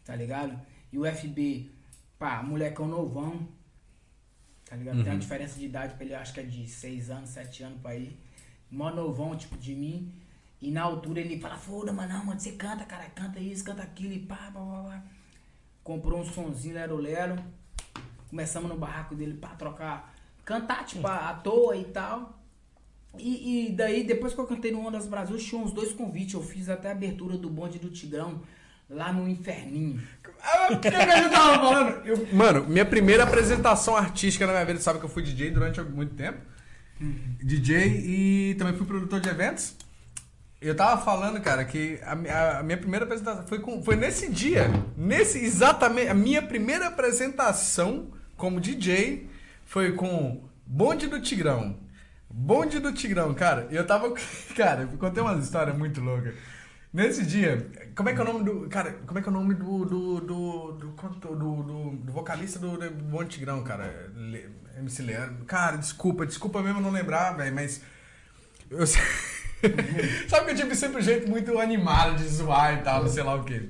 [0.04, 0.58] Tá ligado?
[0.92, 1.70] E o FB,
[2.18, 3.48] pá, molecão novão.
[4.68, 5.02] Tá ligado?
[5.02, 7.80] Tem uma diferença de idade pra ele, acho que é de 6 anos, 7 anos
[7.80, 8.16] pra ir.
[8.70, 10.12] Mó novão, tipo, de mim.
[10.60, 13.82] E na altura ele fala, foda, mano, não, mano, você canta, cara, canta isso, canta
[13.82, 15.02] aquilo e pá, pá, pá, pá.
[15.82, 17.36] Comprou um sonzinho Lero Lero.
[18.28, 20.14] Começamos no barraco dele pra trocar,
[20.44, 22.38] cantar, tipo, à à toa e tal.
[23.16, 26.34] E, e daí, depois que eu cantei no Ondas Brasil, tinha uns dois convites.
[26.34, 28.42] Eu fiz até a abertura do bonde do Tigrão,
[28.88, 30.00] lá no Inferninho.
[30.42, 30.92] Ah, o que eu
[31.30, 32.06] tava falando?
[32.06, 35.80] Eu- mano, minha primeira apresentação artística na minha vida, sabe que eu fui DJ durante
[35.80, 36.38] muito tempo?
[37.00, 39.74] DJ e também fui produtor de eventos.
[40.60, 44.68] Eu tava falando, cara, que a, a minha primeira apresentação foi, com, foi nesse dia.
[44.96, 46.08] Nesse, exatamente.
[46.08, 49.28] A minha primeira apresentação como DJ
[49.64, 51.76] foi com Bonde do Tigrão.
[52.28, 53.68] Bonde do Tigrão, cara.
[53.70, 54.12] Eu tava.
[54.56, 56.34] Cara, eu contei umas histórias muito loucas.
[56.92, 58.68] Nesse dia, como é que é o nome do.
[58.68, 59.84] Cara, como é que é o nome do.
[59.84, 60.20] do.
[60.20, 60.72] do.
[60.72, 64.10] do, do, do- do vocalista do, do do Tigrão, cara?
[64.16, 65.44] Le- MC Leandro.
[65.44, 67.82] Cara, desculpa, desculpa mesmo não lembrar, velho, mas.
[68.70, 68.86] Eu
[70.28, 73.34] Sabe que eu tive sempre um jeito muito animado de zoar e tal, sei lá
[73.34, 73.68] o quê.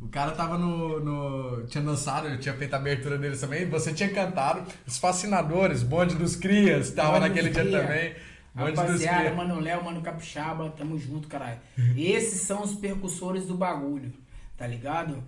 [0.00, 3.68] O cara tava no, no- Tinha dançado, eu tinha feito a abertura deles também.
[3.68, 4.62] Você tinha cantado.
[4.86, 7.80] Os fascinadores, bonde dos crias, tava Bonde naquele dia Cria.
[7.82, 8.14] também.
[8.54, 9.34] Rapaziada.
[9.34, 11.58] Mano Léo, Mano Capixaba, tamo junto, caralho.
[11.96, 14.12] Esses são os percussores do bagulho,
[14.56, 15.22] tá ligado?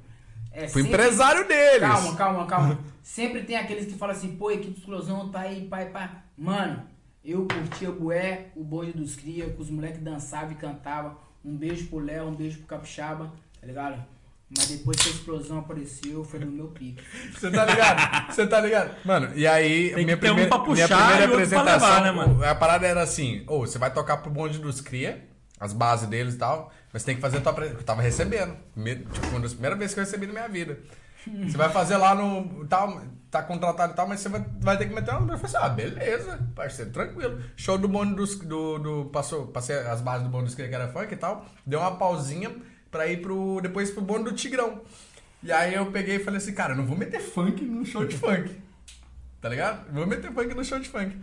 [0.53, 1.81] É Fui sempre- empresário deles.
[1.81, 2.79] Calma, calma, calma.
[3.03, 6.11] Sempre tem aqueles que falam assim, pô, equipe explosão tá aí, pai, pai.
[6.37, 6.83] Mano,
[7.25, 11.17] eu curtia bué, o bonde dos cria, que os moleques dançavam e cantavam.
[11.45, 13.33] Um beijo pro Léo, um beijo pro Capixaba.
[13.61, 14.03] tá ligado?
[14.49, 17.03] Mas depois que a explosão apareceu, foi no meu pique.
[17.35, 18.33] Você tá ligado?
[18.33, 18.95] Você tá ligado?
[19.05, 21.89] Mano, e aí, Tem que minha ter um primeira, pra puxar minha primeira e apresentação,
[21.89, 22.45] levar, né, mano?
[22.45, 25.27] a parada era assim, ô, você vai tocar pro bonde dos cria,
[25.59, 27.81] as bases deles e tal, mas tem que fazer a tua apresentação.
[27.81, 28.57] Eu tava recebendo,
[29.13, 30.79] tipo, uma das primeiras vezes que eu recebi na minha vida.
[31.45, 32.65] Você vai fazer lá no.
[32.67, 35.35] tal, tá contratado e tal, mas você vai, vai ter que meter uma.
[35.35, 37.43] Eu falei assim, ah, beleza, parceiro, tranquilo.
[37.57, 38.37] Show do bonde dos.
[38.37, 41.45] Do, do, passou, passei as bases do bonde dos cria que era funk e tal,
[41.67, 42.55] deu uma pausinha
[42.97, 43.61] pra ir pro.
[43.61, 44.81] depois pro bonde do Tigrão.
[45.43, 48.05] E aí eu peguei e falei assim, cara, eu não vou meter funk no show
[48.05, 48.51] de funk.
[49.41, 49.93] Tá ligado?
[49.93, 51.15] Vou meter funk no show de funk.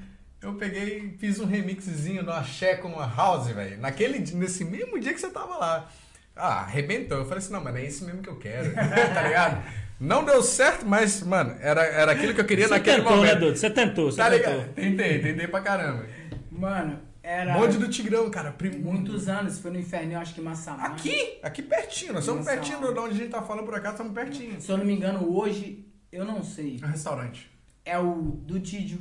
[0.42, 3.80] Eu peguei e fiz um remixzinho no Axé com a House, velho.
[3.80, 5.90] Naquele, nesse mesmo dia que você tava lá.
[6.36, 7.18] Ah, arrebentou.
[7.18, 8.72] Eu falei assim, não, mas é isso mesmo que eu quero.
[8.76, 9.64] tá ligado?
[10.00, 13.18] Não deu certo, mas, mano, era, era aquilo que eu queria Você naquele tentou, né,
[13.18, 13.40] momento.
[13.40, 13.58] Dudu?
[13.58, 14.52] Você tentou, você tá tentou.
[14.52, 14.74] ligado?
[14.74, 16.06] Tentei, tentei pra caramba.
[16.52, 17.58] Mano, era.
[17.58, 18.52] Bonde do Tigrão, cara.
[18.52, 18.78] Prim...
[18.80, 20.84] Muitos anos, foi no inferno, acho que Massamá.
[20.84, 22.14] Aqui, aqui pertinho.
[22.14, 24.60] Nós estamos pertinho de onde a gente tá falando por acaso, estamos pertinho.
[24.60, 26.80] Se eu não me engano, hoje, eu não sei.
[26.84, 27.50] É restaurante.
[27.86, 29.00] É o do Tídio.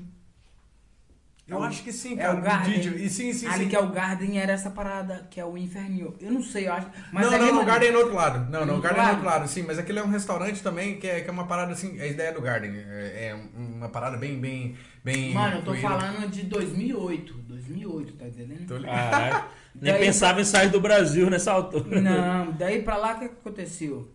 [1.47, 2.32] Eu É o- acho que sim, é cara.
[2.34, 2.72] o do Garden.
[2.80, 2.97] Didio.
[2.99, 3.70] E sim, sim, Ali sim.
[3.70, 6.14] que é o Garden era essa parada, que é o Inferno.
[6.20, 6.86] Eu não sei, eu acho.
[7.12, 7.66] Mas não, é não, ali.
[7.66, 8.51] Garden é no outro lado.
[8.51, 9.62] Não, não, No o Garden é no outro lado, sim.
[9.64, 12.01] Mas aquele é um restaurante também que é, que é uma parada assim.
[12.01, 12.72] A ideia do Garden.
[12.76, 15.34] É, é uma parada bem, bem, bem.
[15.34, 17.34] Mano, eu tô falando de 2008.
[17.34, 18.66] 2008, tá entendendo?
[18.66, 19.11] Tô ligado.
[19.11, 19.45] Caralho.
[19.74, 22.01] Nem Daí- pensava em sair do Brasil nessa altura.
[22.01, 24.09] Não, daí pra lá o que que aconteceu?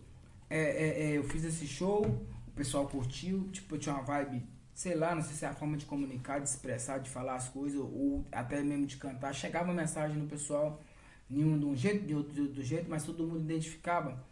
[0.48, 4.42] É, é, é, eu fiz esse show, o pessoal curtiu, tipo, eu tinha uma vibe,
[4.78, 7.48] sei lá, não sei se é a forma de comunicar, de expressar, de falar as
[7.48, 9.34] coisas, ou até mesmo de cantar.
[9.34, 10.80] Chegava mensagem no pessoal,
[11.28, 14.24] nenhum de um jeito, de outro do, jeito, mas todo mundo identificava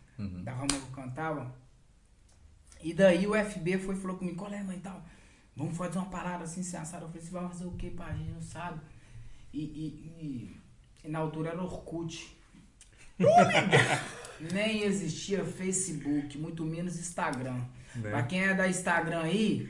[0.45, 1.53] da forma que eu cantava.
[2.81, 5.03] E daí o FB foi e falou comigo, qual é, mãe, tal?
[5.57, 7.07] Vamos fazer uma parada assim, sem assado.
[7.07, 8.07] Eu falei, você vai fazer o que, pá?
[8.07, 8.81] A gente não sabe.
[9.53, 10.61] E, e- e-
[11.05, 12.37] e na altura era Orkut.
[14.53, 17.55] Nem existia Facebook, muito menos Instagram.
[17.97, 18.11] Né?
[18.11, 19.69] Pra quem é da Instagram aí.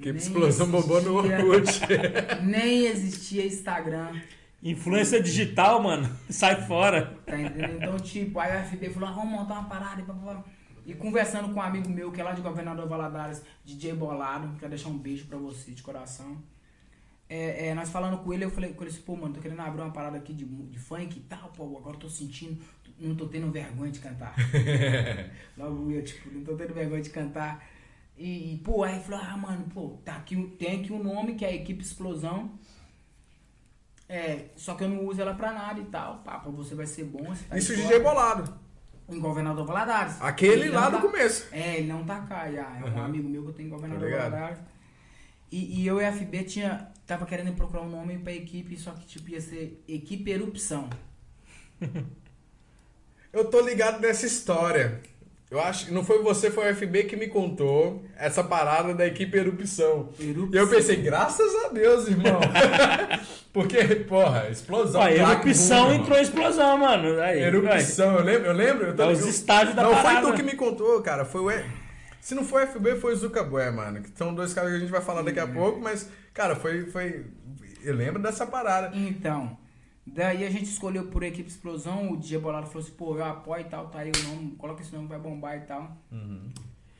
[0.00, 2.42] Que nem explosão bombou no existia- Orkut.
[2.44, 4.20] Nem existia Instagram.
[4.62, 6.10] Influência digital, mano.
[6.28, 7.16] Sai fora.
[7.26, 7.76] Tá entendendo?
[7.76, 10.42] Então, tipo, aí o FB falou, ah, vamos montar uma parada e papapá.
[10.86, 14.70] E conversando com um amigo meu, que é lá de Governador Valadares, DJ Bolado, quero
[14.70, 16.36] deixar um beijo pra você de coração.
[17.28, 19.60] É, é, nós falando com ele, eu falei com ele assim, pô, mano, tô querendo
[19.60, 22.60] abrir uma parada aqui de, de funk e tal, pô, agora eu tô sentindo,
[23.00, 24.34] não tô tendo vergonha de cantar.
[25.56, 27.66] Logo eu, tipo, não tô tendo vergonha de cantar.
[28.16, 31.48] E, pô, aí falou, ah, mano, pô, tá aqui, tem aqui um nome que é
[31.48, 32.52] a Equipe Explosão.
[34.08, 36.18] É, só que eu não uso ela pra nada e tal.
[36.18, 37.34] Pá, pra você vai ser bom.
[37.48, 38.02] Tá Isso de DJ fora.
[38.04, 38.58] Bolado.
[39.08, 40.20] Em Governador Valadares.
[40.20, 41.46] Aquele Ele lá do tá- começo.
[41.52, 42.78] É, ele não tá cá já.
[42.78, 43.02] É um Uhum.
[43.04, 44.30] amigo meu que eu tenho em Governador ligado.
[44.30, 44.58] Valadares.
[45.50, 48.92] E, e eu e a FB tinha, tava querendo procurar um nome pra equipe, só
[48.92, 50.88] que tipo ia ser Equipe Erupção.
[53.32, 55.02] Eu tô ligado nessa história.
[55.54, 59.06] Eu acho que não foi você, foi o FB que me contou essa parada da
[59.06, 60.08] equipe Erupção.
[60.18, 60.48] Erupção.
[60.52, 62.40] E eu pensei, graças a Deus, irmão.
[63.54, 63.78] Porque,
[64.08, 65.00] porra, explosão.
[65.00, 67.20] Ó, erupção Boom, entrou explosão, mano.
[67.22, 67.40] Aí.
[67.40, 68.86] Erupção, eu lembro, eu lembro.
[68.98, 70.22] Eu É os eu- estágios da Não parada.
[70.22, 71.24] foi tu que me contou, cara.
[71.24, 71.50] Foi o.
[71.50, 71.64] E-
[72.20, 74.02] Se não foi o FB, foi o Zuckerberg, mano.
[74.02, 76.86] Que são dois caras que a gente vai falar daqui a pouco, mas, cara, foi.
[76.86, 77.26] foi...
[77.84, 78.90] Eu lembro dessa parada.
[78.96, 79.56] Então,
[80.06, 83.62] daí a gente escolheu por Equipe Explosão, o DJ Bolado falou assim, pô, eu apoio
[83.62, 85.96] e tal, tá aí o nome, coloca esse nome, vai bombar e tal.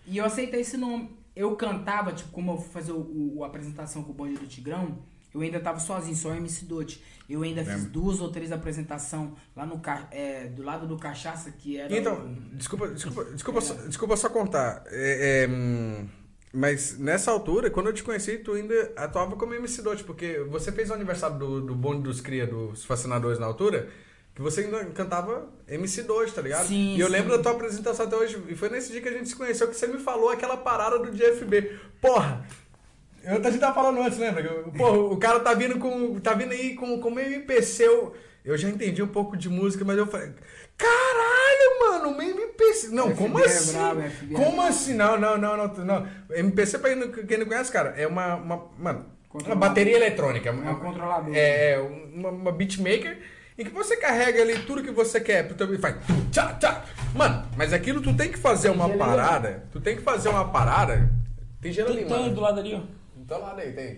[0.07, 1.11] E eu aceitei esse nome.
[1.35, 4.47] Eu cantava, tipo, como eu fui fazer o, o- a apresentação com o bonde do
[4.47, 4.99] Tigrão,
[5.35, 7.03] eu ainda tava sozinho, só o MC Dote.
[7.29, 7.91] Eu ainda fiz Lembro.
[7.91, 9.81] duas ou três apresentações lá no
[10.13, 11.97] é, do lado do Cachaça, que era.
[11.97, 14.85] Então, desculpa, desculpa, desculpa, só, desculpa só contar.
[14.89, 16.07] É, é, hum,
[16.55, 20.71] mas nessa altura, quando eu te conheci, tu ainda atuava como MC Dote, porque você
[20.71, 23.89] fez o aniversário do, do Bonde dos Cria, dos Fascinadores na altura,
[24.33, 26.69] que você ainda cantava MC Dote, tá ligado?
[26.69, 27.13] Sim, e eu sim.
[27.13, 29.67] lembro da tua apresentação até hoje, e foi nesse dia que a gente se conheceu
[29.67, 31.77] que você me falou aquela parada do DFB.
[32.01, 32.47] Porra!
[33.25, 34.65] Eu, a gente tava falando antes, lembra?
[34.77, 36.21] Pô, o cara tá vindo com.
[36.21, 37.89] tá vindo aí com, com meio MPC.
[37.89, 40.33] Eu, eu já entendi um pouco de música, mas eu falei.
[40.77, 42.89] Caralho, mano, MPC.
[42.89, 43.73] Não, FB como é assim?
[44.11, 44.69] FB é como brabo.
[44.69, 44.95] assim?
[44.95, 46.09] Não, não, não, não, não.
[46.31, 48.35] MPC, pra quem não, quem não conhece, cara, é uma.
[48.37, 49.07] uma mano,
[49.47, 50.49] uma bateria eletrônica.
[50.49, 51.35] É um controlador.
[51.35, 53.19] É, é uma, uma beatmaker
[53.57, 55.97] em que você carrega ali tudo que você quer pro teu e faz.
[56.33, 56.85] Tchá, tchá.
[57.15, 59.65] Mano, mas aquilo tu tem que fazer uma gelo ali, parada.
[59.73, 61.09] Tu tem que fazer uma parada.
[61.61, 62.35] Tem gelo ali, Tem, tem mano.
[62.35, 62.81] do lado ali, ó.
[63.17, 63.97] Então lá daí, tem.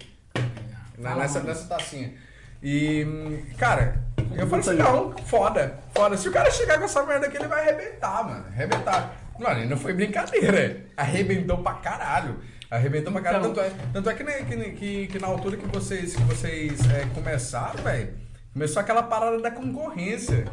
[0.99, 2.14] Na- Fala, nessa, nessa tacinha.
[2.62, 4.02] E, cara,
[4.34, 6.16] eu falei assim, não, foda, foda.
[6.16, 8.44] Se o cara chegar com essa merda aqui, ele vai arrebentar, mano.
[8.48, 9.16] Arrebentar.
[9.38, 10.84] Mano, não foi brincadeira.
[10.96, 12.40] Arrebentou pra caralho.
[12.70, 13.46] Arrebentou pra caralho.
[13.50, 16.80] Então- Tanto é, tanto é que, que, que, que na altura que vocês, que vocês
[16.90, 18.26] é, começaram, velho,
[18.57, 20.46] Começou aquela parada da concorrência,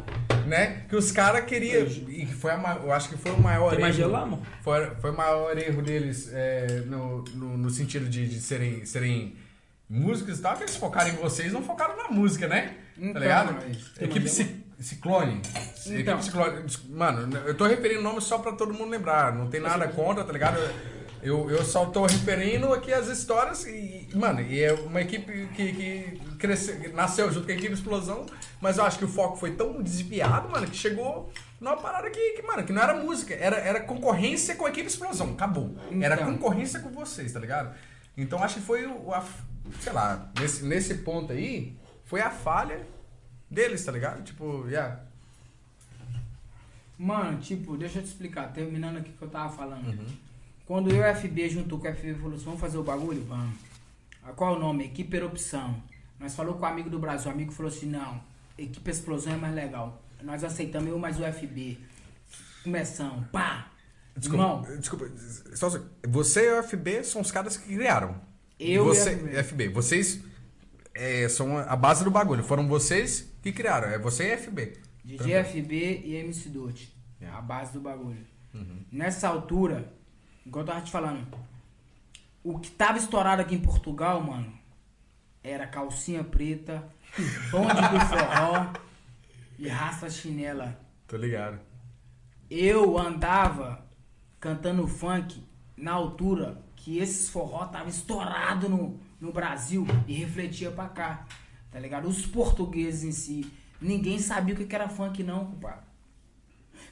[0.46, 0.82] né?
[0.90, 1.86] Que os caras queriam.
[1.86, 4.12] E foi a, eu acho que foi o maior Tem mais erro.
[4.12, 4.42] mano?
[4.60, 9.34] Foi, foi o maior erro deles é, no, no, no sentido de, de serem, serem
[9.88, 12.74] músicos e tal, que eles focaram em vocês, não focaram na música, né?
[12.96, 13.54] Então, tá ligado?
[13.54, 15.40] mas- Equipe Ci- Ciclone.
[15.86, 16.14] Então.
[16.18, 16.66] Equipe Ciclone.
[16.90, 19.32] Mano, eu tô referindo nome só pra todo mundo lembrar.
[19.34, 20.58] Não tem nada contra, tá ligado?
[21.22, 25.72] Eu, eu só tô referindo aqui as histórias e, mano, e é uma equipe que,
[25.72, 28.26] que cresceu, que nasceu junto com a equipe Explosão,
[28.60, 32.32] mas eu acho que o foco foi tão desviado, mano, que chegou numa parada que,
[32.32, 35.74] que mano, que não era música, era, era concorrência com a equipe Explosão, acabou.
[35.98, 36.26] Era Então.
[36.34, 37.74] concorrência com vocês, tá ligado?
[38.18, 39.24] Então acho que foi o, a,
[39.80, 42.86] sei lá, nesse, nesse ponto aí, foi a falha
[43.50, 44.22] deles, tá ligado?
[44.22, 45.00] Tipo, yeah.
[46.98, 50.06] Mano, tipo, deixa eu te explicar, terminando aqui o que eu tava falando.
[50.66, 53.24] Quando eu e o FB juntou com o FB falou assim, vamos fazer o bagulho?
[53.24, 53.56] Vamos.
[54.22, 54.84] Ah, Qual é o nome?
[54.84, 55.82] Equipe Erupção.
[56.18, 58.22] Nós falou com o amigo do Brasil, o amigo falou assim, não,
[58.56, 60.02] equipe Explosão é mais legal.
[60.22, 61.78] Nós aceitamos eu mais o FB.
[62.62, 63.70] Começamos, pá!
[64.22, 65.68] Irmão, Desculpa, desculpa, só
[66.06, 68.14] você e o FB são os caras que criaram.
[68.58, 69.68] Eu e você, FB.
[69.68, 70.20] Vocês
[70.94, 72.44] é, são a base do bagulho.
[72.44, 73.88] Foram vocês que criaram.
[73.88, 74.72] É você e FB.
[75.04, 76.94] DJ FB e MC Dot.
[77.20, 78.24] É a base do bagulho.
[78.90, 79.92] Nessa altura,
[80.46, 81.26] igual eu tava te falando,
[82.42, 84.52] o que tava estourado aqui em Portugal, mano,
[85.42, 86.84] era calcinha preta,
[87.50, 88.72] bonde do forró
[89.58, 90.78] e raça chinela.
[91.08, 91.58] Tô ligado.
[92.48, 93.84] Eu andava
[94.38, 95.42] cantando funk
[95.76, 101.26] na altura que esses forró tava estourado no, no Brasil e refletia pra cá.
[101.72, 102.06] Tá ligado?
[102.06, 105.86] Os portugueses em si, ninguém sabia o que era funk não, compadre.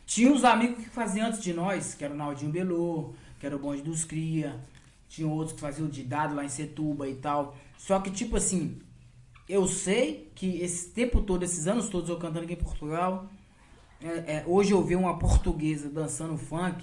[0.07, 3.55] Tinha uns amigos que faziam antes de nós, que era o Naldinho Belô, que era
[3.55, 4.59] o Bonde dos Cria.
[5.11, 7.55] Tinha outros que faziam de dado lá em Setuba e tal.
[7.77, 8.81] Só que, tipo assim,
[9.47, 13.31] eu sei que esse tempo todo, esses anos todos eu cantando aqui em Portugal,
[14.01, 16.83] é, é, hoje eu ver uma portuguesa dançando funk,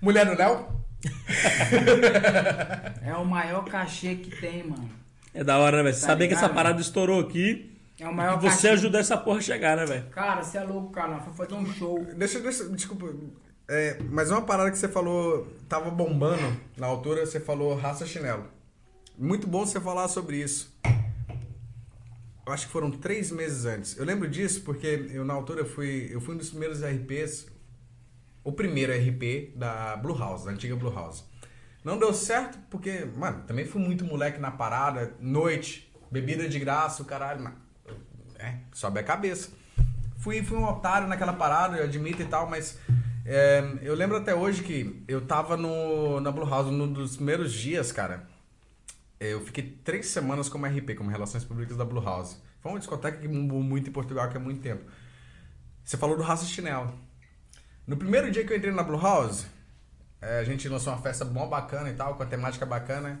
[0.00, 0.79] Mulher do Léo?
[3.02, 4.90] é o maior cachê que tem, mano.
[5.32, 5.94] É da hora, né, velho?
[5.94, 8.68] Você Tá Saber que ligado, essa parada estourou aqui É o e maior você cachê.
[8.70, 10.04] ajudou essa porra a chegar, né, velho?
[10.10, 11.20] Cara, você é louco, cara.
[11.20, 12.04] Foi fazer um show.
[12.16, 13.08] Deixa, deixa, desculpa.
[13.68, 16.42] É, mas uma parada que você falou, tava bombando
[16.76, 18.44] na altura, você falou raça chinelo.
[19.16, 20.74] Muito bom você falar sobre isso.
[22.44, 23.96] Eu acho que foram três meses antes.
[23.96, 27.46] Eu lembro disso porque eu na altura fui, eu fui um dos primeiros RPs,
[28.42, 31.24] o primeiro RP da Blue House, da antiga Blue House.
[31.84, 37.02] Não deu certo porque, mano, também fui muito moleque na parada, noite, bebida de graça,
[37.02, 37.54] o caralho, mas,
[38.38, 39.50] é, sobe a cabeça.
[40.18, 42.78] Fui, fui um otário naquela parada, eu admito e tal, mas
[43.24, 47.52] é, eu lembro até hoje que eu tava no, na Blue House num dos primeiros
[47.52, 48.28] dias, cara.
[49.18, 52.40] Eu fiquei três semanas como RP, como Relações Públicas da Blue House.
[52.60, 54.84] Foi uma discoteca que muito em Portugal, que há muito tempo.
[55.84, 56.92] Você falou do Raça Chinelo.
[57.86, 59.46] No primeiro dia que eu entrei na Blue House,
[60.20, 63.20] é, a gente lançou uma festa mó bacana e tal, com a temática bacana.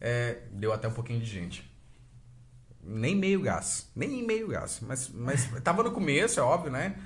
[0.00, 1.70] É, deu até um pouquinho de gente.
[2.82, 3.90] Nem meio gás.
[3.96, 4.80] Nem meio gás.
[4.82, 6.96] Mas, mas tava no começo, é óbvio, né?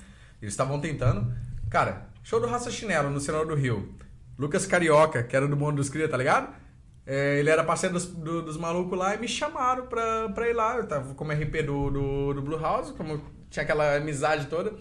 [0.43, 1.33] Eles estavam tentando.
[1.71, 3.95] Cara, show do Raça Chinelo no Senado do Rio.
[4.39, 6.53] Lucas Carioca, que era do Mundo dos Cria, tá ligado?
[7.07, 10.53] É, ele era parceiro dos, do- dos malucos lá e me chamaram pra, pra ir
[10.53, 10.77] lá.
[10.77, 13.21] Eu tava como RP do, do, do Blue House, como
[13.51, 14.75] tinha aquela amizade toda.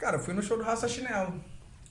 [0.00, 1.34] Cara, eu fui no show do Raça Chinelo.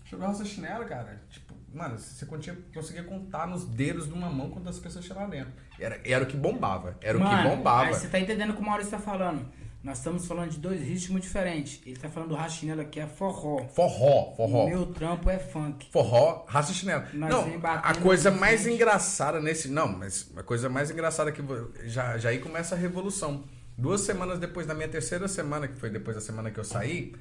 [0.06, 1.22] Show do Raça Chinelo, cara.
[1.30, 5.54] Tipo, mano, você conseguia, contar nos dedos de uma mão quantas pessoas tinha lá dentro.
[5.80, 6.98] Era, era o que bombava.
[7.02, 7.94] Era o que Mano, bombava.
[7.94, 9.46] Você tá entendendo o que o Maurício tá falando.
[9.82, 11.80] Nós estamos falando de dois ritmos diferentes.
[11.86, 13.64] Ele tá falando do rachinelo aqui, é forró.
[13.70, 14.68] Forró, forró.
[14.68, 15.88] Meu trampo é funk.
[15.90, 17.04] Forró, raça chinelo.
[17.14, 18.76] Nós não, a coisa mais frente.
[18.76, 19.70] engraçada nesse.
[19.70, 23.46] Não, mas a coisa mais engraçada que vo- já, já aí começa a revolução.
[23.78, 27.14] Duas semanas depois da minha terceira semana, que foi depois da semana que eu saí,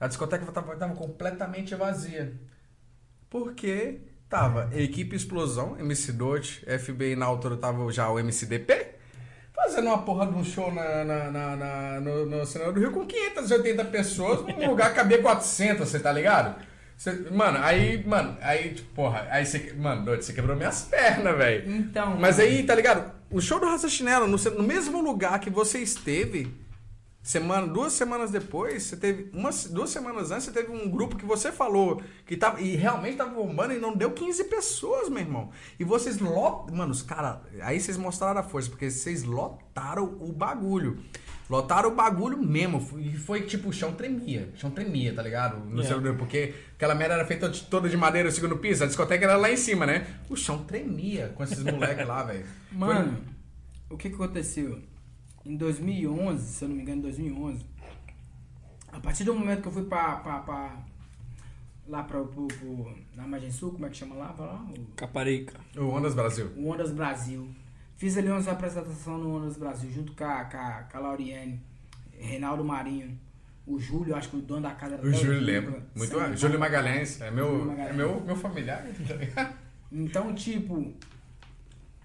[0.00, 2.32] a discoteca tava, tava completamente vazia.
[3.28, 8.94] Porque tava equipe Explosão, MC Dot, FBI na altura tava já o MCDP,
[9.54, 12.92] fazendo uma porra de um show na, na, na, na- no, no Senado do Rio
[12.92, 16.60] com 580 pessoas, num lugar que cabia 400, você tá ligado?
[16.96, 21.36] Cê- mano, aí, mano, aí, tipo, porra, aí você, mano, doido, você quebrou minhas pernas,
[21.36, 21.70] velho.
[21.72, 22.16] Então.
[22.18, 23.10] Mas aí, tá ligado?
[23.30, 26.52] O show do Raça Chinelo, no, no mesmo lugar que você esteve,
[27.22, 31.24] semana, duas semanas depois, você teve, uma, duas semanas antes, você teve um grupo que
[31.24, 35.50] você falou que tava, e realmente tava bombando e não deu 15 pessoas, meu irmão.
[35.78, 40.32] E vocês lotaram, mano, os caras, aí vocês mostraram a força, porque vocês lotaram o
[40.32, 40.98] bagulho.
[41.48, 42.80] Lotaram o bagulho mesmo.
[43.00, 44.50] E foi tipo, o chão tremia.
[44.54, 45.58] O chão tremia, tá ligado?
[45.68, 45.84] No É.
[45.84, 48.84] celular, porque aquela merda era feita de- toda de madeira, o segundo piso.
[48.84, 50.06] A discoteca era lá em cima, né?
[50.28, 52.46] O chão tremia com esses moleques lá, velho.
[52.70, 53.18] Mano,
[53.90, 54.78] o que que aconteceu?
[55.44, 57.64] Em 2011, se eu não me engano, em 2011,
[58.92, 60.78] a partir do momento que eu fui pra, pra, pra
[61.86, 64.34] lá pra, pro, pro, na Margem Sul, como é que chama lá?
[64.38, 64.64] Lá?
[64.78, 65.58] O, Caparica.
[65.76, 66.50] O Ondas Brasil.
[66.56, 67.48] o Ondas Brasil.
[67.96, 71.60] Fiz ali umas apresentações no Ondas Brasil, junto com a, com a, com a Lauriane,
[72.18, 73.18] Reinaldo Marinho,
[73.66, 75.82] o Júlio, acho que o dono da casa era O Júlio lembra.
[75.94, 76.58] Muito Júlio.
[76.58, 77.20] Magalhães.
[77.20, 77.96] É meu, Júlio é Magalhães.
[77.96, 79.54] meu, meu familiar, tá ligado?
[79.92, 80.92] Então, tipo,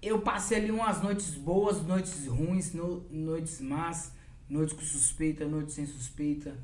[0.06, 4.12] eu passei ali umas noites boas, noites ruins, no- noites más,
[4.48, 6.56] noites com suspeita, noites sem suspeita.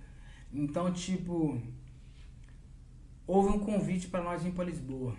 [0.53, 1.61] Então, tipo,
[3.27, 5.15] houve um convite pra nós ir pra Lisboa.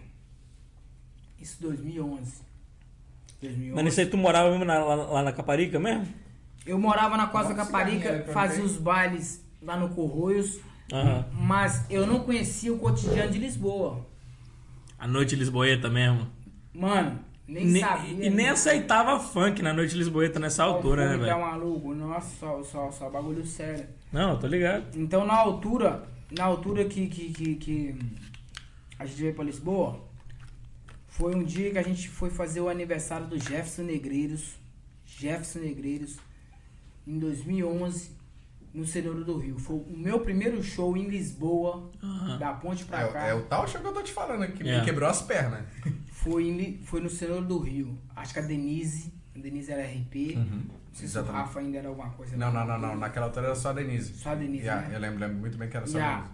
[1.39, 2.41] Isso 2011.
[3.41, 3.73] 2011.
[3.75, 6.07] Mas nisso aí tu morava mesmo na- lá, lá na Caparica mesmo?
[6.65, 10.59] Eu morava na Costa Caparica, pra fazia os bailes lá no Corroios,
[10.93, 11.25] Aham.
[11.33, 14.05] mas eu não conhecia o cotidiano de Lisboa.
[14.97, 16.25] A noite lisboeta mesmo.
[16.73, 18.11] Mano, nem Ne- sabia.
[18.11, 18.49] e nem né?
[18.49, 21.39] aceitava funk na noite lisboeta nessa altura, né, velho?
[21.41, 21.93] maluco?
[21.93, 23.85] Nossa, só, só, só bagulho sério.
[24.11, 24.85] Não, tô ligado.
[24.97, 27.95] Então, na altura, na altura que, que, que, que
[28.97, 29.99] a gente veio pra Lisboa,
[31.07, 34.55] foi um dia que a gente foi fazer o aniversário do Jefferson Negreiros.
[35.05, 36.17] Jefferson Negreiros,
[37.05, 38.11] em 2011,
[38.73, 39.59] no Cenouro do Rio.
[39.59, 42.37] Foi o meu primeiro show em Lisboa, Aham.
[42.39, 43.27] da ponte pra É, cá.
[43.27, 44.79] é o tal show que eu tô te falando, que É.
[44.79, 45.61] me quebrou as pernas.
[46.23, 47.97] Foi, foi no Cenouro do Rio.
[48.15, 49.89] Acho que a Denise, a Denise era RP.
[49.93, 50.69] Não sei se o Uhum.
[51.03, 51.31] exatamente.
[51.33, 52.37] Rafa ainda era alguma coisa.
[52.37, 52.95] Não, não, não, não.
[52.95, 54.13] Naquela altura era só a Denise.
[54.13, 54.95] Só a Denise, Yeah, né?
[54.95, 56.21] Eu lembro, lembro muito bem que era só a Yeah.
[56.21, 56.33] Denise.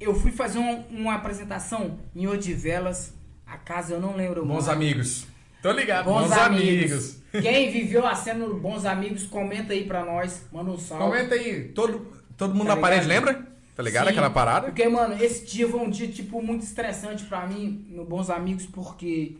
[0.00, 3.14] Eu fui fazer um- uma apresentação em Odivelas.
[3.46, 4.68] A casa eu não lembro Bons mais.
[4.68, 5.26] amigos.
[5.62, 7.20] Tô ligado, Bons, bons, amigos.
[7.32, 7.42] amigos.
[7.42, 10.44] Quem viveu a cena Bons Amigos, comenta aí pra nós.
[10.50, 11.04] Manda um salve.
[11.04, 12.06] Comenta aí, todo,
[12.36, 13.26] todo mundo Tá na parede, ligado?
[13.26, 13.51] lembra?
[13.74, 14.66] Tá ligado Sim, aquela parada?
[14.66, 18.66] Porque, mano, esse dia foi um dia, tipo, muito estressante pra mim, no Bons Amigos,
[18.66, 19.38] porque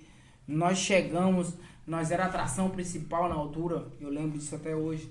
[0.48, 1.54] nós chegamos,
[1.86, 5.10] nós era a atração principal na altura, eu lembro disso até hoje.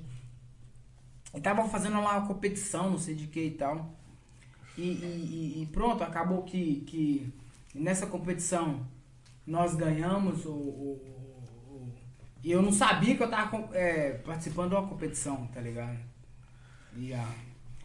[1.35, 3.93] E tava fazendo lá uma competição, não sei de que e tal.
[4.77, 7.31] E, e- e- pronto, acabou que, que
[7.75, 8.85] nessa competição
[9.45, 11.01] nós ganhamos o, o-
[12.43, 15.97] E eu não sabia que eu tava é, participando de uma competição, tá ligado?
[16.97, 17.23] E a.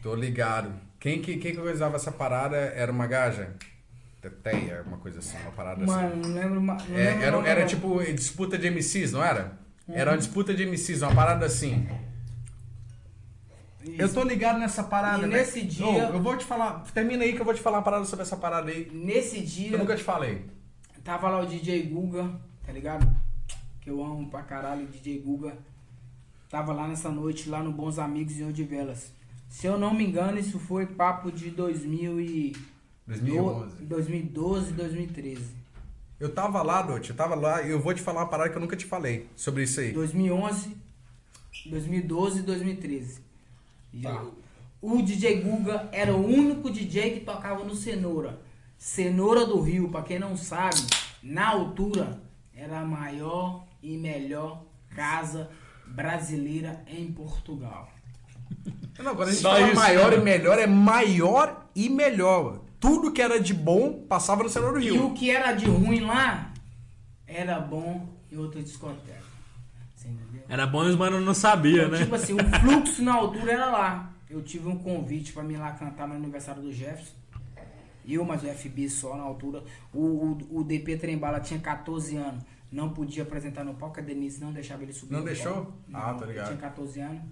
[0.03, 0.73] Tô ligado.
[1.07, 3.55] Quem que, quem que organizava essa parada era uma gaja?
[4.21, 5.93] Teteia, uma coisa assim, uma parada assim.
[5.93, 6.89] Mano, não lembro mais.
[6.89, 9.57] não É, era, era tipo disputa de MCs, não era?
[9.89, 10.17] Era Uhum.
[10.17, 11.87] uma disputa de MCs, uma parada assim.
[13.85, 14.03] Isso.
[14.03, 15.33] Eu tô ligado nessa parada, E velho.
[15.33, 16.81] nesse dia- Ô, eu vou te falar.
[16.93, 18.91] Termina aí que eu vou te falar uma parada sobre essa parada aí.
[18.93, 20.45] Nesse Que dia, eu nunca te falei.
[21.05, 22.29] tava lá o DJ Guga,
[22.67, 23.09] tá ligado?
[23.81, 25.57] Que eu amo pra caralho o DJ Guga.
[26.51, 29.15] Tava lá nessa noite, lá no Bons Amigos em Odivelas.
[29.49, 32.57] Se eu não me engano, isso foi papo de 2000 e...
[33.07, 33.85] 2011.
[33.85, 35.55] 2012, 2013.
[36.19, 38.57] Eu tava lá, Dot, eu tava lá e eu vou te falar uma parada que
[38.57, 39.93] eu nunca te falei sobre isso aí.
[39.93, 40.77] 2011,
[41.67, 43.21] 2012 e 2013.
[43.93, 44.25] Já.
[44.81, 48.41] O DJ Guga era o único DJ que tocava no Cenoura.
[48.79, 50.81] Cenoura do Rio, pra quem não sabe,
[51.23, 52.21] na altura
[52.55, 55.51] era a maior e melhor casa
[55.87, 57.91] brasileira em Portugal.
[58.99, 60.17] Não, quando a gente Só fala isso, maior né?
[60.17, 62.61] e melhor, é maior e melhor.
[62.81, 65.07] Tudo que era de bom passava no Senhor do E Rio.
[65.07, 66.53] o que era de ruim lá
[67.27, 69.25] era bom em outra discoteca.
[69.95, 70.43] Você entendeu?
[70.49, 71.99] Era bom e os manos não sabia, né?
[71.99, 74.13] Tipo assim, o fluxo na altura era lá.
[74.29, 77.13] Eu tive um convite pra mim ir lá cantar no aniversário do Jefferson.
[78.09, 79.63] Eu, mas o FB só na altura.
[79.93, 82.43] O, o, o DP Trembala tinha 14 anos.
[82.71, 83.99] Não podia apresentar no palco.
[83.99, 85.53] A Denise não deixava ele subir Não deixou?
[85.53, 85.73] palco.
[85.93, 86.47] Ah, Não, ele ligado.
[86.49, 87.23] tinha 14 anos.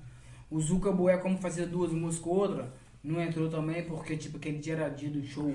[0.50, 4.58] O Zuka Boé, como fazia duas músicas ou outra, não entrou também porque, tipo, aquele
[4.58, 5.54] dia era dia do show.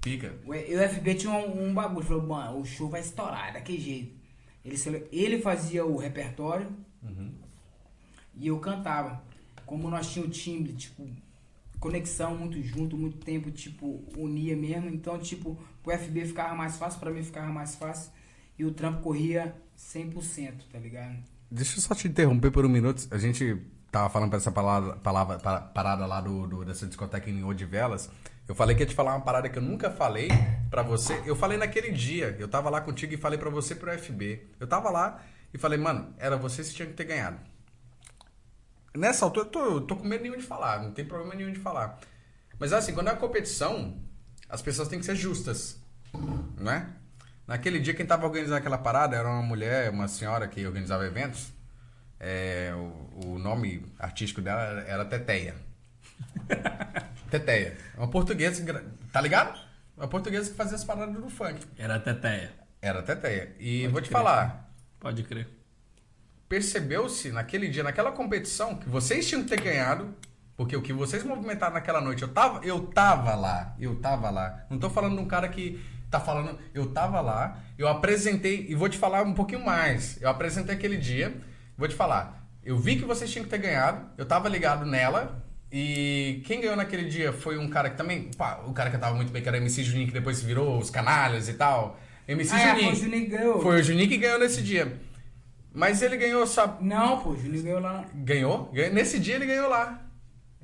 [0.00, 0.34] Pica.
[0.44, 3.80] O e o FB tinha um, um bagulho, falou, mano, o show vai estourar, daquele
[3.80, 4.22] jeito.
[4.64, 6.68] Ele, ele fazia o repertório
[8.34, 9.22] e eu cantava.
[9.66, 11.08] Como nós tínhamos timbre, tipo,
[11.80, 14.88] conexão muito junto, muito tempo, tipo, unia mesmo.
[14.88, 18.12] Então, tipo, pro FB ficava mais fácil, pra mim ficava mais fácil.
[18.58, 21.18] E o trampo corria 100%, tá ligado?
[21.50, 23.06] Deixa eu só te interromper por um minuto.
[23.10, 23.58] A gente
[23.92, 28.10] tava falando pra essa palavra, palavra, pa- parada lá do, do- dessa discoteca em Odivelas.
[28.48, 30.28] Eu falei que ia te falar uma parada que eu nunca falei
[30.70, 31.22] pra você.
[31.24, 32.34] Eu falei naquele dia.
[32.40, 34.44] Eu tava lá contigo e falei pra você pro FB.
[34.58, 35.22] Eu tava lá
[35.54, 37.38] e falei, mano, era você que tinha que ter ganhado.
[38.94, 40.82] Nessa altura, eu tô, eu tô com medo nenhum de falar.
[40.82, 41.98] Não tem problema nenhum de falar.
[42.58, 43.96] Mas assim, quando é uma competição,
[44.48, 45.80] as pessoas têm que ser justas.
[46.58, 46.88] Né?
[47.46, 51.52] Naquele dia, quem tava organizando aquela parada era uma mulher, uma senhora que organizava eventos.
[52.24, 55.56] É, o, o nome artístico dela era, Teteia.
[57.28, 57.76] Teteia.
[57.96, 58.64] Uma portuguesa,
[59.12, 59.58] tá ligado?
[59.96, 61.60] Uma portuguesa que fazia as paradas do funk.
[61.76, 62.52] Era teteia.
[62.80, 63.54] Era Teteia.
[63.58, 64.12] E Pode vou te crer.
[64.18, 65.48] falar, Pode crer.
[66.48, 70.14] percebeu-se naquele dia, naquela competição, que vocês tinham que ter ganhado,
[70.56, 74.64] porque o que vocês movimentaram naquela noite, eu tava, eu tava lá, eu tava lá.
[74.70, 78.74] Não tô falando de um cara que tá falando, eu tava lá, eu apresentei, e
[78.74, 80.20] vou te falar um pouquinho mais.
[80.20, 81.34] Eu apresentei aquele dia,
[81.82, 85.44] vou te falar, eu vi que vocês tinham que ter ganhado, eu tava ligado nela,
[85.70, 89.16] e quem ganhou naquele dia foi um cara que também, pá, o cara que tava
[89.16, 91.98] muito bem, que era MC Juninho, que depois virou os canalhas e tal.
[92.28, 92.84] MC Ah, é, Juninho.
[92.84, 93.60] foi o Juninho que ganhou.
[93.62, 94.96] Foi o Juninho que ganhou nesse dia.
[95.74, 96.84] Mas ele ganhou, sabe?
[96.84, 98.04] Não, pô, o Juninho ganhou lá.
[98.14, 98.70] Ganhou?
[98.72, 100.06] Ganhou- Nesse dia ele ganhou lá.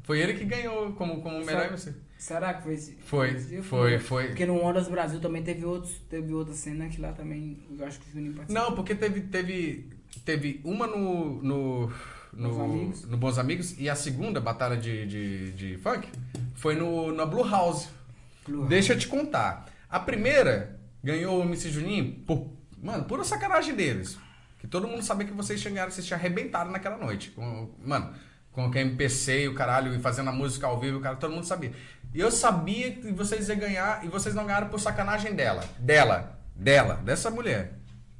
[0.02, 1.94] Foi ele que ganhou como, como melhor Sabe- MC.
[2.18, 2.92] Será que foi esse?
[3.00, 3.62] Foi, esse dia?
[3.62, 4.26] foi, foi.
[4.28, 7.98] Porque no Ondas Brasil também teve outros, teve outra cena que lá também, eu acho
[8.00, 8.62] que o Juninho participou.
[8.70, 9.88] Não, porque teve, teve,
[10.20, 11.92] teve uma no, no,
[12.32, 13.04] no, Bons Amigos.
[13.04, 16.08] no Bons Amigos e a segunda batalha de, de, de funk
[16.54, 17.88] foi no, na Blue House.
[18.46, 18.68] Blue House.
[18.68, 19.66] Deixa eu te contar.
[19.88, 22.52] A primeira ganhou o MC Juninho por,
[22.82, 24.18] mano, pura sacanagem deles.
[24.58, 27.30] Que todo mundo sabia que vocês ganhado, vocês tinham arrebentado naquela noite.
[27.30, 28.12] Com, mano,
[28.52, 31.32] com o MPC e o caralho, e fazendo a música ao vivo, o cara, todo
[31.32, 31.72] mundo sabia.
[32.12, 35.62] E eu sabia que vocês iam ganhar e vocês não ganharam por sacanagem dela.
[35.78, 36.38] Dela.
[36.56, 36.94] Dela.
[36.96, 37.74] Dessa mulher.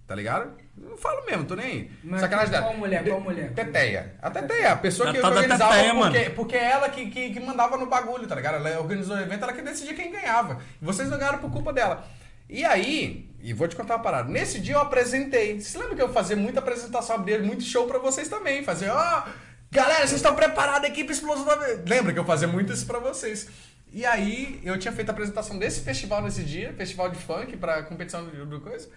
[0.06, 0.52] Tá ligado?
[0.82, 1.90] Eu falo mesmo, tô nem aí.
[2.02, 2.76] Mas sacanagem qual dela.
[2.76, 3.04] mulher?
[3.04, 3.52] Qual mulher?
[3.52, 4.14] Teteia.
[4.20, 6.34] A Teteia, a pessoa A que da organizava Teteia, porque, mano.
[6.34, 8.56] porque é ela que, que, que mandava no bagulho, tá ligado?
[8.56, 10.60] Ela organizou o evento, ela que decidia quem ganhava.
[10.80, 12.04] E vocês não ganharam por culpa dela.
[12.48, 14.28] E aí, e vou te contar uma parada.
[14.30, 15.60] Nesse dia eu apresentei.
[15.60, 18.64] Você lembra que eu fazia muita apresentação, abria muito show pra vocês também?
[18.64, 19.24] Fazia, ó,
[19.70, 21.56] galera, vocês estão preparados aqui pra explosão da...
[21.86, 23.48] Lembra que eu fazia muito isso pra vocês?
[23.92, 27.82] E aí, eu tinha feito a apresentação desse festival nesse dia, festival de funk, pra
[27.82, 28.88] competição do, do coisa.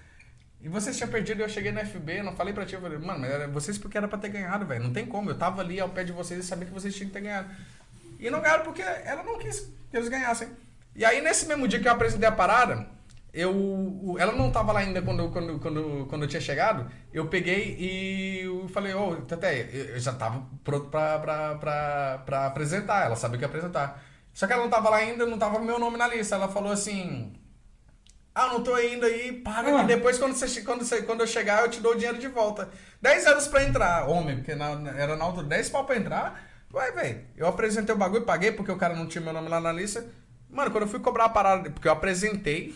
[0.64, 3.20] E vocês tinham perdido, eu cheguei no FB, não falei pra ti, eu falei, mano,
[3.20, 4.84] mas era vocês porque era pra ter ganhado, velho.
[4.84, 5.30] Não tem como.
[5.30, 7.50] Eu tava ali ao pé de vocês e sabia que vocês tinham que ter ganhado.
[8.20, 10.50] E não ganharam porque ela não quis que eles ganhassem.
[10.96, 12.88] E aí, nesse mesmo dia que eu apresentei a parada,
[13.34, 14.16] eu.
[14.20, 16.92] Ela não tava lá ainda quando, quando, quando, quando eu tinha chegado.
[17.12, 22.46] Eu peguei e eu falei, ô, Tete, eu já tava pronto pra, pra, pra, pra
[22.46, 23.06] apresentar.
[23.06, 24.04] Ela sabia que ia apresentar.
[24.32, 26.36] Só que ela não tava lá ainda, não tava meu nome na lista.
[26.36, 27.34] Ela falou assim.
[28.34, 29.82] Ah, não tô indo aí, paga Ah.
[29.82, 32.28] que depois quando, você, quando, você, quando eu chegar eu te dou o dinheiro de
[32.28, 32.70] volta.
[33.02, 36.42] 10 anos pra entrar, homem, porque na- era na altura 10 pau pra entrar.
[36.70, 37.22] Vai, velho.
[37.36, 40.06] Eu apresentei o bagulho, paguei porque o cara não tinha meu nome lá na lista.
[40.50, 42.74] Mano, quando eu fui cobrar a parada, porque eu apresentei,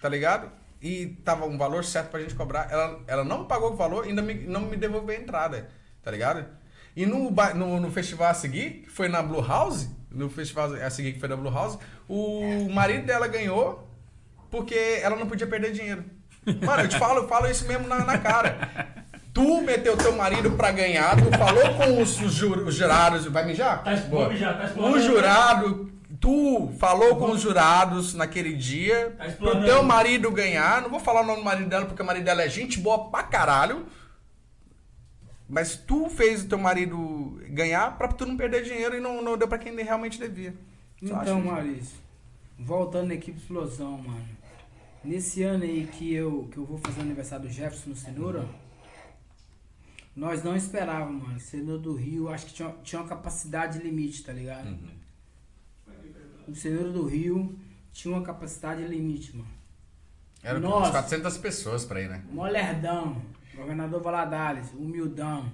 [0.00, 0.50] tá ligado?
[0.82, 4.08] E tava um valor certo pra gente cobrar, ela, ela não pagou o valor e
[4.08, 5.68] ainda me, não me devolveu a entrada,
[6.02, 6.46] tá ligado?
[6.96, 10.90] E no, no, no festival a seguir, que foi na Blue House, no festival a
[10.90, 11.78] seguir que foi na Blue House,
[12.08, 13.88] o marido dela ganhou
[14.50, 16.04] porque ela não podia perder dinheiro.
[16.64, 18.88] Mano, eu te falo, eu falo isso mesmo na, na cara.
[19.32, 23.26] Tu meteu teu marido pra ganhar, tu falou com os, os ju- os jurados.
[23.26, 23.84] Vai mijar?
[23.84, 23.96] Tá Boa.
[24.32, 24.96] explodindo já, tá explodindo.
[24.96, 30.82] O jurado, tu falou com os jurados naquele dia Tá pro teu marido ganhar.
[30.82, 33.08] Não vou falar o nome do marido dela porque o marido dela é gente boa
[33.10, 33.86] pra caralho.
[35.48, 39.36] Mas tu fez o teu marido ganhar pra tu não perder dinheiro e não, não
[39.36, 40.54] deu pra quem realmente devia.
[41.04, 41.48] Só Então, isso.
[41.48, 41.98] Maurício,
[42.58, 44.39] voltando na equipe Explosão, mano.
[45.02, 48.46] Nesse ano aí que eu, que eu vou fazer o aniversário do Jefferson no Cenoura,
[50.14, 51.40] nós não esperávamos, mano.
[51.40, 54.68] Cenoura do Rio, acho que tinha, tinha uma capacidade limite, tá ligado?
[54.68, 54.90] Uhum.
[56.48, 57.58] O Cenoura do Rio
[57.92, 59.48] tinha uma capacidade limite, mano.
[60.42, 60.58] Era?
[60.58, 60.88] Nossa.
[60.88, 62.22] uns 400 pessoas pra ir, né?
[62.30, 63.22] Molerdão,
[63.54, 65.50] governador Valadares, humildão.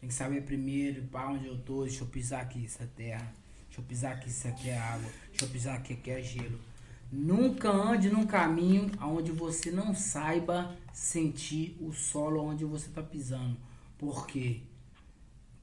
[0.00, 3.32] Tem que saber primeiro pra onde eu tô, deixa eu pisar aqui, isso é terra.
[3.66, 5.10] Deixa eu pisar aqui, isso aqui é água.
[5.28, 6.58] Deixa eu pisar aqui, aqui é gelo.
[7.12, 13.56] Nunca ande num caminho onde você não saiba sentir o solo onde você tá pisando.
[13.98, 14.62] Por quê?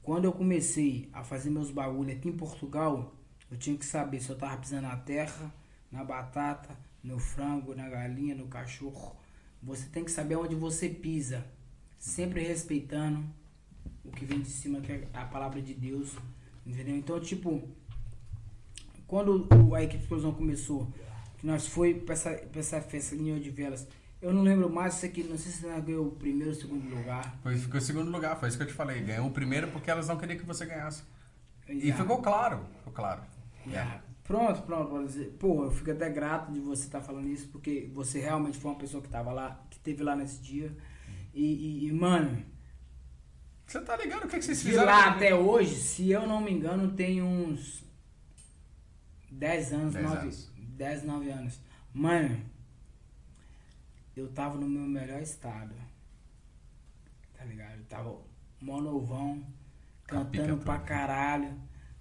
[0.02, 3.14] Quando eu comecei a fazer meus bagulho aqui em Portugal,
[3.50, 5.52] eu tinha que saber se eu tava pisando na terra,
[5.90, 9.16] na batata, no frango, na galinha, no cachorro.
[9.62, 11.46] Você tem que saber onde você pisa,
[11.98, 13.24] sempre respeitando
[14.04, 16.14] o que vem de cima, que é a palavra de Deus,
[16.66, 16.96] entendeu?
[16.96, 17.66] Então, tipo,
[19.06, 20.92] quando a equipe Explosão começou,
[21.38, 23.86] que nós foi pra essa, pra essa festa em de velas,
[24.20, 26.60] eu não lembro mais se aqui, não sei se nós ganhou o primeiro ou o
[26.60, 27.38] segundo lugar.
[27.42, 29.00] Foi, ficou em segundo lugar, foi isso que eu te falei.
[29.00, 31.02] Ganhou o primeiro porque elas não queriam que você ganhasse.
[31.68, 33.22] E ficou claro, ficou claro.
[33.66, 34.02] Já.
[34.24, 35.36] Pronto, pronto, pode dizer.
[35.38, 38.78] Pô, eu fico até grato de você estar falando isso, porque você realmente foi uma
[38.78, 40.76] pessoa que tava lá, que teve lá nesse dia.
[41.32, 42.42] E, e- e, mano,
[43.66, 44.86] Você tá ligado o que, que vocês de fizeram?
[44.86, 45.16] lá comigo?
[45.16, 47.84] até hoje, se eu não me engano, tem uns
[49.30, 50.50] 10 anos, 10 9, anos.
[50.78, 51.60] 10, 9 anos.
[51.92, 52.40] Mano,
[54.16, 55.74] eu tava no meu melhor estado.
[57.36, 57.78] Tá ligado?
[57.78, 58.16] Eu tava
[58.60, 59.42] mó novão,
[60.06, 61.52] Capica cantando pra caralho,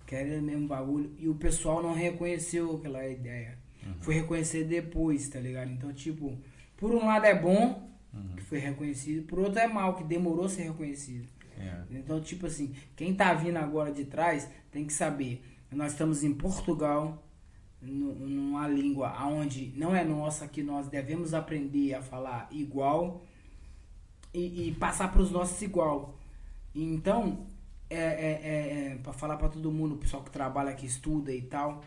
[0.05, 1.13] querendo mesmo bagulho.
[1.17, 3.57] E o pessoal não reconheceu aquela ideia.
[3.83, 3.95] Uhum.
[4.01, 5.71] Foi reconhecer depois, tá ligado?
[5.71, 6.37] Então, tipo,
[6.77, 8.35] por um lado é bom, Uhum.
[8.35, 11.27] que foi reconhecido, por outro é mal, que demorou a ser reconhecido.
[11.59, 11.83] É.
[11.91, 15.43] Então, tipo assim, quem tá vindo agora de trás tem que saber.
[15.71, 17.26] Nós estamos em Portugal,
[17.81, 23.21] numa língua onde não é nossa, que nós devemos aprender a falar igual
[24.33, 26.17] e, e passar para os nossos igual.
[26.73, 27.45] Então,
[27.89, 31.31] é, é, é, é para falar para todo mundo, o pessoal que trabalha, que estuda
[31.31, 31.83] e tal,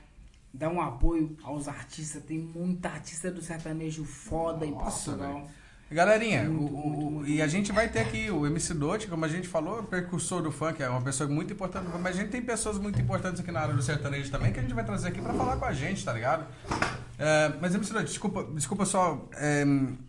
[0.53, 2.22] dá um apoio aos artistas.
[2.24, 5.49] Tem muita artista do sertanejo foda em Nossa, Portugal.
[5.91, 9.28] Galerinha, o- o- o- e a gente vai ter aqui o MC Dote, como a
[9.28, 12.78] gente falou, precursor do funk, é uma pessoa muito importante, mas a gente tem pessoas
[12.78, 15.32] muito importantes aqui na área do sertanejo também que a gente vai trazer aqui pra
[15.34, 16.47] falar com a gente, tá ligado?
[17.18, 19.64] É, mas MC Dote, desculpa, desculpa só, é,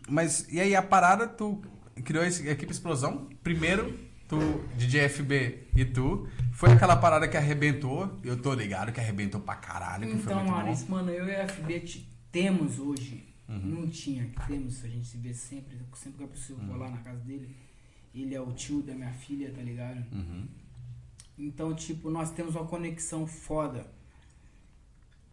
[0.08, 1.60] mas e aí a parada, tu
[2.04, 3.92] criou esse- a equipe Explosão, primeiro,
[4.28, 4.38] tu,
[4.76, 9.56] DJ FB e tu, foi aquela parada que arrebentou, eu tô ligado que arrebentou pra
[9.56, 10.56] caralho, que foi Então, muito bom.
[10.58, 15.16] Maurício, mano, eu e a FB t- temos hoje, não tinha, temos, a gente se
[15.16, 17.54] vê sempre, sempre que é possível, eu vou lá na casa dele.
[18.14, 20.04] Ele é o tio da minha filha, tá ligado?
[20.12, 20.46] Uhum.
[21.38, 23.86] Então, tipo, nós temos uma conexão foda.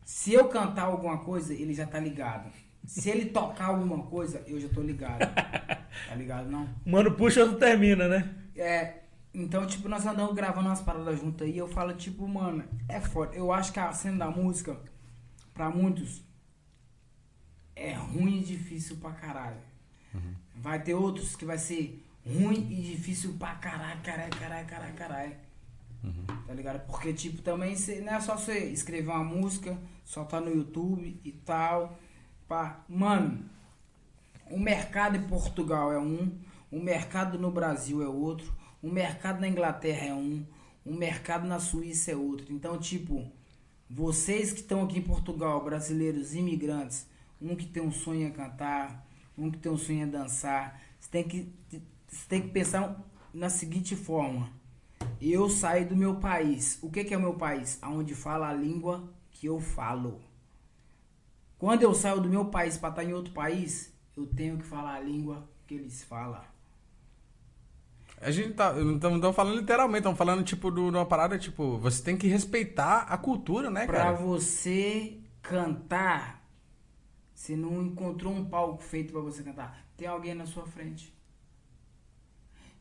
[0.06, 2.52] Se eu cantar alguma coisa, ele já tá ligado.
[2.86, 5.20] Se ele tocar alguma coisa, eu já tô ligado.
[6.08, 6.70] Tá ligado, não?
[6.86, 8.34] Mano, puxa, outro termina, né?
[8.56, 9.00] É,
[9.34, 11.58] então, tipo, nós andamos gravando umas paradas juntas aí.
[11.58, 13.36] Eu falo, tipo, mano, é foda.
[13.36, 14.78] Eu acho que a cena da música,
[15.54, 16.24] pra muitos,
[17.80, 19.58] é ruim e difícil pra caralho.
[20.56, 25.36] Vai ter outros que vai ser ruim e difícil pra caralho, caralho, caralho, caralho, caralho.
[26.46, 26.86] Tá ligado?
[26.86, 31.32] Porque, tipo, também cê, não é só você escrever uma música, soltar no YouTube e
[31.32, 31.98] tal.
[32.48, 32.84] Pá.
[32.90, 33.46] Mano,
[34.50, 36.38] o mercado em Portugal é um,
[36.72, 40.46] o mercado no Brasil é outro, o mercado na Inglaterra é um,
[40.86, 42.52] o mercado na Suíça é outro.
[42.52, 43.32] Então, tipo,
[43.90, 47.06] vocês que estão aqui em Portugal, brasileiros, imigrantes,
[47.42, 49.06] um que tem um sonho é cantar,
[49.38, 51.54] um que tem um sonho é dançar, você tem que,
[52.08, 53.00] você tem que pensar
[53.34, 54.52] na seguinte forma.
[55.22, 56.78] Eu saí do meu país.
[56.82, 57.78] O que, que é o meu país?
[57.82, 60.22] Aonde fala a língua que eu falo.
[61.58, 64.96] Quando eu saio do meu país para estar em outro país, eu tenho que falar
[64.96, 66.42] a língua que eles falam.
[68.22, 68.74] A gente tá.
[68.74, 73.04] Não estamos falando literalmente, estamos falando, tipo, de uma parada, tipo, você tem que respeitar
[73.04, 74.12] a cultura, né, Pra cara?
[74.18, 76.39] você cantar,
[77.40, 79.82] você não encontrou um palco feito pra você cantar.
[79.96, 81.14] Tem alguém na sua frente.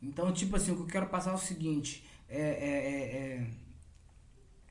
[0.03, 2.05] Então, tipo assim, o que eu quero passar é o seguinte.
[2.29, 3.47] É, é, é, é-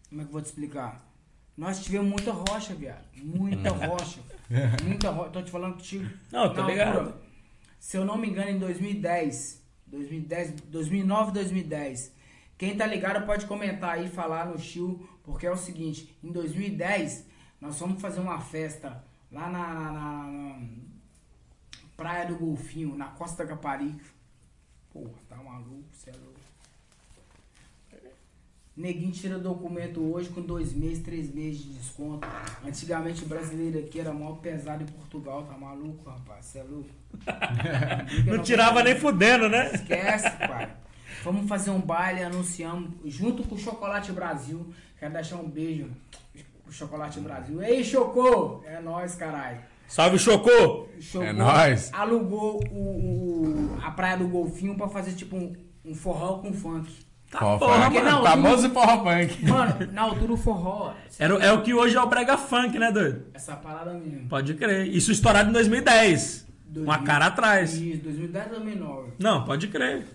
[0.09, 1.09] Como é que eu vou te explicar?
[1.55, 3.05] Nós tivemos muita rocha, viado.
[3.15, 4.19] Muita rocha.
[4.83, 5.29] Muita rocha.
[5.31, 6.09] Tô te falando contigo.
[6.33, 7.15] Não, tô ligado.
[7.79, 12.11] se eu não me engano, em 2010, 2010, 2009, 2010.
[12.57, 17.25] Quem tá ligado pode comentar aí, falar no Chiu, porque é o seguinte, em 2010,
[17.61, 20.67] nós fomos fazer uma festa lá na, na- na-
[21.95, 24.05] Praia do Golfinho, na Costa da Caparica.
[24.93, 26.37] Porra, tá maluco, você é louco.
[28.75, 32.27] Neguinho tira documento hoje com dois meses, três meses de desconto.
[32.63, 36.45] Antigamente o brasileiro aqui era maior pesado em Portugal, tá maluco, rapaz?
[36.45, 36.89] Você é louco?
[38.27, 39.73] Não tirava nem fudendo, né?
[39.73, 40.71] Esquece, pai.
[41.23, 44.71] Vamos fazer um baile, anunciamos, junto com o Chocolate Brasil.
[44.99, 45.89] Quero deixar um beijo
[46.67, 47.61] pro Chocolate Brasil.
[47.63, 48.61] Ei, Chocô!
[48.65, 49.59] É nóis, caralho.
[49.87, 50.87] Salve, Chocô!
[50.99, 51.89] Chocô É nóis.
[51.93, 55.55] Alugou o, o- a Praia do Golfinho pra fazer tipo um,
[55.85, 56.91] um forró com funk.
[57.31, 58.01] Tá Forró porra, funk.
[58.03, 58.23] mano.
[58.23, 59.45] Famoso forró punk.
[59.45, 62.91] Mano, na altura o forró, Era, é o que hoje é o brega funk, né,
[62.91, 63.25] doido?
[63.33, 64.27] essa parada mesmo.
[64.29, 64.87] Pode crer.
[64.87, 66.45] Isso estourado em 2010.
[66.75, 67.73] Uma cara atrás.
[67.75, 69.11] Isso, 2010, 2009.
[69.19, 70.05] Não, pode crer.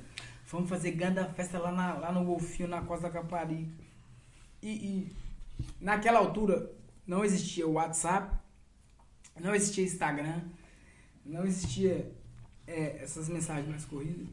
[0.44, 3.70] Fomos fazer grande festa lá, na- lá no Golfinho, na Costa da Caparica.
[4.62, 5.12] E, e
[5.80, 6.70] naquela altura
[7.06, 8.36] não existia o WhatsApp,
[9.40, 10.40] não existia Instagram,
[11.24, 12.12] não existia
[12.66, 14.26] é, essas mensagens mais corridas.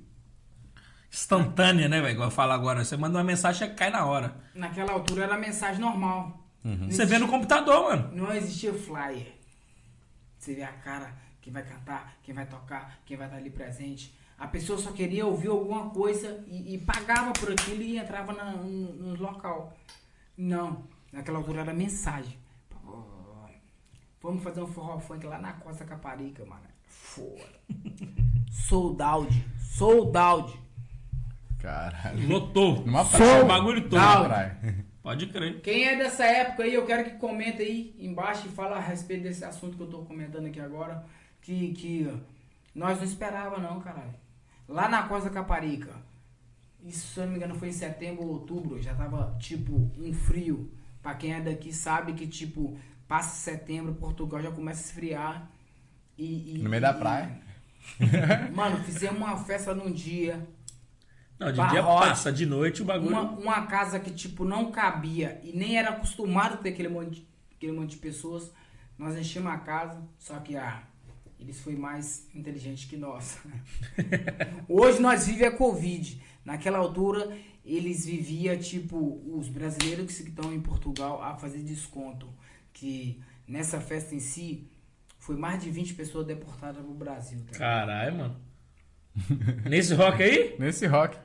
[1.12, 2.14] Instantânea, né, velho?
[2.14, 2.84] Igual eu falo agora.
[2.86, 4.36] Você manda uma mensagem e cai na hora.
[4.54, 6.48] Naquela altura era mensagem normal.
[6.64, 8.16] Você existia- vê no computador, mano.
[8.16, 9.34] Não existia flyer.
[10.38, 14.16] Você vê a cara, quem vai cantar, quem vai tocar, quem vai estar ali presente.
[14.38, 18.52] A pessoa só queria ouvir alguma coisa e, e pagava por aquilo e entrava na,
[18.52, 19.76] no, no local.
[20.38, 22.38] Não, naquela altura era mensagem.
[24.22, 26.62] Vamos fazer um forró funk lá na Costa Caparica, mano.
[26.86, 27.48] Foda.
[28.52, 29.46] Sold out.
[29.58, 30.60] Sold out.
[31.60, 32.28] Caralho.
[32.28, 32.86] Lotou.
[32.86, 33.44] Numa praia.
[33.44, 34.00] o bagulho todo.
[34.00, 34.26] Não.
[34.26, 34.86] Praia.
[35.02, 35.62] Pode crer.
[35.62, 39.24] Quem é dessa época aí, eu quero que comente aí embaixo e fala a respeito
[39.24, 41.06] desse assunto que eu tô comentando aqui agora.
[41.42, 42.22] Que, que
[42.76, 44.14] nós não esperava não, caralho.
[44.68, 45.94] Lá na Costa Caparica,
[46.84, 50.14] isso se eu não me engano foi em setembro ou outubro, já tava tipo um
[50.14, 50.70] frio.
[51.02, 52.78] Pra quem é daqui sabe que tipo,
[53.08, 55.50] passa setembro, Portugal já começa a esfriar.
[56.18, 57.42] E, e- No meio da e- praia.
[58.54, 60.48] Mano, fizemos uma festa num dia.
[61.40, 63.12] Não, de dia passa, de noite o bagulho.
[63.12, 67.26] Uma, uma casa que, tipo, não cabia e nem era acostumado a ter aquele monte,
[67.56, 68.52] aquele monte de pessoas.
[68.98, 70.84] Nós enchemos a casa, só que, ah,
[71.40, 73.40] eles foi mais inteligentes que nós.
[74.68, 76.22] Hoje nós vivemos a Covid.
[76.44, 77.38] Naquela altura,
[77.76, 82.28] eles viviam, tipo, os brasileiros que estão em Portugal a fazer desconto.
[82.74, 84.68] Que nessa festa em si,
[85.20, 87.40] foi mais de 20 pessoas deportadas pro Brasil.
[87.52, 87.58] Tá?
[87.58, 88.36] Caralho, mano.
[89.70, 90.56] Nesse rock aí?
[90.58, 91.18] Nesse rock.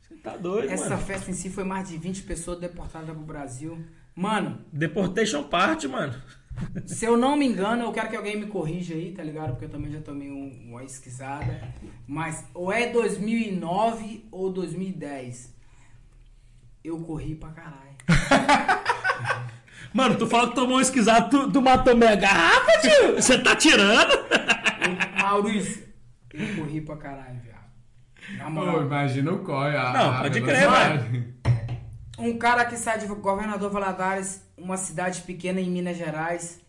[0.00, 1.02] Você tá doido, Essa mano.
[1.02, 3.84] festa em si foi mais de 20 pessoas deportadas pro Brasil.
[4.14, 6.20] Mano, Deportation Party, mano.
[6.86, 9.50] se eu não me engano, eu quero que alguém me corrija aí, tá ligado?
[9.50, 11.60] Porque eu também já tomei um, uma esquisada.
[12.06, 15.54] Mas ou é 2009 ou 2010.
[16.84, 17.96] Eu corri pra caralho.
[19.94, 23.14] Mano, tu fala que tomou um esquisado, tu, tu matou minha garrafa, tio?
[23.14, 24.10] Você tá tirando?
[24.82, 25.86] Eu- Maurício,
[26.34, 27.62] eu corri pra caralho, viado.
[28.36, 28.82] Na moral.
[28.82, 29.76] imagina o corre.
[29.76, 31.34] a- Não, pode velocidade.
[32.18, 36.60] Um cara que sai de Governador Valadares, uma cidade pequena em Minas Gerais,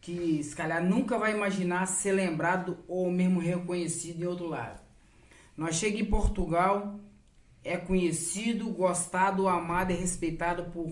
[0.00, 4.80] que se calhar nunca vai imaginar ser lembrado ou mesmo reconhecido em outro lado.
[5.56, 6.98] Nós chega em Portugal,
[7.62, 10.86] é conhecido, gostado, amado e respeitado por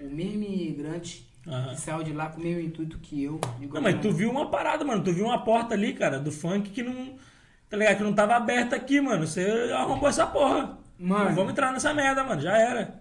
[0.00, 1.74] o mesmo imigrante Aham.
[1.74, 3.40] que saiu de lá com o mesmo intuito que eu.
[3.60, 5.02] Não, mas tu viu uma parada, mano.
[5.02, 7.16] Tu viu uma porta ali, cara, do funk que não.
[7.68, 7.96] Tá ligado?
[7.98, 9.26] Que não tava aberta aqui, mano.
[9.26, 9.42] Você
[9.74, 10.78] arrombou essa porra.
[10.98, 11.26] Mano.
[11.26, 12.40] Não vamos entrar nessa merda, mano.
[12.40, 13.00] Já era.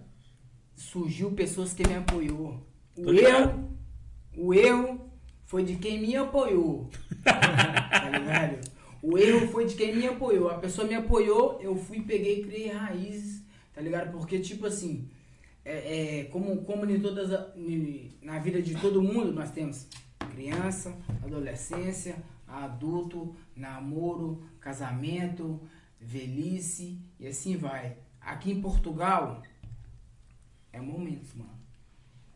[0.78, 2.64] Surgiu pessoas que me apoiou.
[2.96, 3.70] O Tô erro,
[4.38, 5.12] o erro
[5.44, 6.90] foi de quem me apoiou.
[7.26, 8.70] tá ligado?
[9.02, 10.50] O erro foi de quem me apoiou.
[10.50, 13.44] A pessoa me apoiou, eu fui, peguei e criei raízes,
[13.74, 14.12] tá ligado?
[14.12, 15.10] Porque, tipo assim,
[15.66, 17.30] é, é, como, como em todas
[18.22, 19.88] na vida de todo mundo, nós temos
[20.34, 22.16] criança, adolescência,
[22.48, 25.60] adulto, namoro, casamento,
[26.00, 27.98] velhice e assim vai.
[28.22, 29.42] Aqui em Portugal,
[30.78, 31.50] é momentos, mano.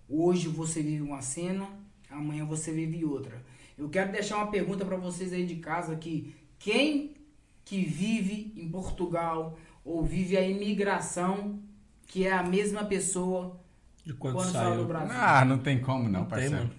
[0.10, 1.68] Hoje você vive uma cena,
[2.10, 3.42] amanhã você vive outra.
[3.78, 7.16] Eu quero deixar uma pergunta pra vocês aí de casa que quem
[7.64, 11.60] que vive em Portugal ou vive a imigração
[12.08, 13.58] que é a mesma pessoa
[14.04, 14.86] De quando, quando saiu do.
[14.86, 15.16] Brasil?
[15.18, 16.56] Ah, não tem como não, Não tem, parceiro.
[16.58, 16.72] mano.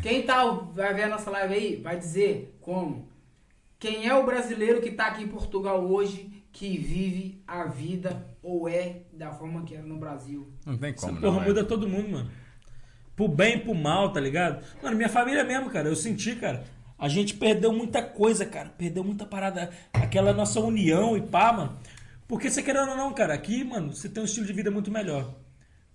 [0.00, 3.08] Quem tá, vai ver a nossa live aí, vai dizer como.
[3.78, 8.68] Quem é o brasileiro que tá aqui em Portugal hoje que vive a vida ou
[8.68, 10.48] é da forma que era no Brasil?
[10.66, 11.42] Não tem Essa como porra não.
[11.42, 11.46] é.
[11.46, 12.30] muda todo mundo, mano.
[13.16, 14.64] Pro bem e pro mal, tá ligado?
[14.82, 15.88] Mano, minha família mesmo, cara.
[15.88, 16.64] Eu senti, cara.
[16.98, 18.70] A gente perdeu muita coisa, cara.
[18.78, 19.70] Perdeu muita parada.
[19.92, 21.76] Aquela nossa união e pá, mano.
[22.28, 24.90] Porque você querendo ou não, cara, aqui, mano, você tem um estilo de vida muito
[24.90, 25.34] melhor.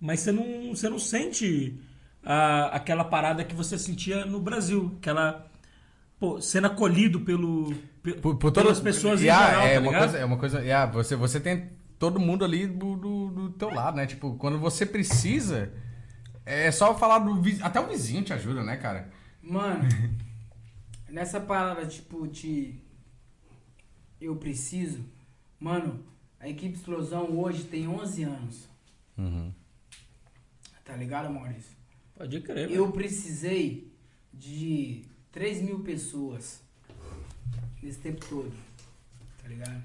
[0.00, 1.76] Mas você não, você não sente
[2.22, 4.94] a, aquela parada que você sentia no Brasil.
[4.98, 5.46] Aquela.
[6.20, 7.72] Pô, sendo acolhido pelo,
[8.02, 10.60] pe- Por, por pelas pessoas Yeah, em geral, é tá uma coisa, é uma coisa,
[10.60, 14.06] yeah, você você tem todo mundo ali do, do, do teu lado, né?
[14.06, 15.72] Tipo, quando você precisa,
[16.46, 19.10] é só falar do vizinho, até o vizinho te ajuda, né, cara?
[19.42, 19.84] Mano,
[21.08, 22.80] nessa parada, tipo, de
[24.20, 25.04] eu preciso,
[25.58, 26.04] mano,
[26.40, 28.68] a equipe Explosão hoje tem 11 anos.
[30.84, 31.76] Tá ligado, Maurício?
[32.14, 33.92] Pode crer, Eu precisei
[34.32, 36.60] de 3 mil pessoas
[37.82, 38.52] nesse tempo todo,
[39.42, 39.82] tá ligado?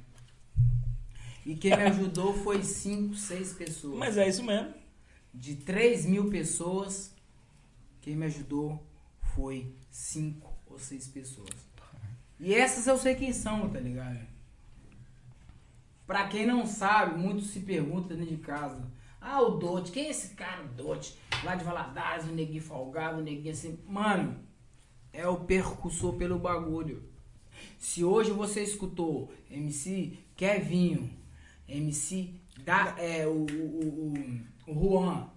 [1.46, 3.98] E quem me ajudou foi 5, 6 pessoas.
[3.98, 4.74] Mas é isso mesmo.
[5.34, 7.14] De 3 mil pessoas,
[8.02, 8.82] quem me ajudou
[9.36, 11.74] foi 5 ou 6 pessoas.
[12.40, 14.20] E essas eu sei quem são, tá ligado?
[16.06, 18.92] Pra quem não sabe, muitos se perguntam dentro de casa.
[19.20, 21.18] Ah, o Dote, quem é esse cara, Dote?
[21.44, 23.80] Lá de Valadares, o neguinho folgado, o neguinho assim.
[23.88, 24.38] Mano,
[25.14, 27.10] é o percussor pelo bagulho.
[27.78, 31.10] Se hoje você escutou MC Kevinho,
[31.68, 32.34] MC
[32.66, 34.14] da, é, o, o,
[34.68, 35.28] o, o Juan,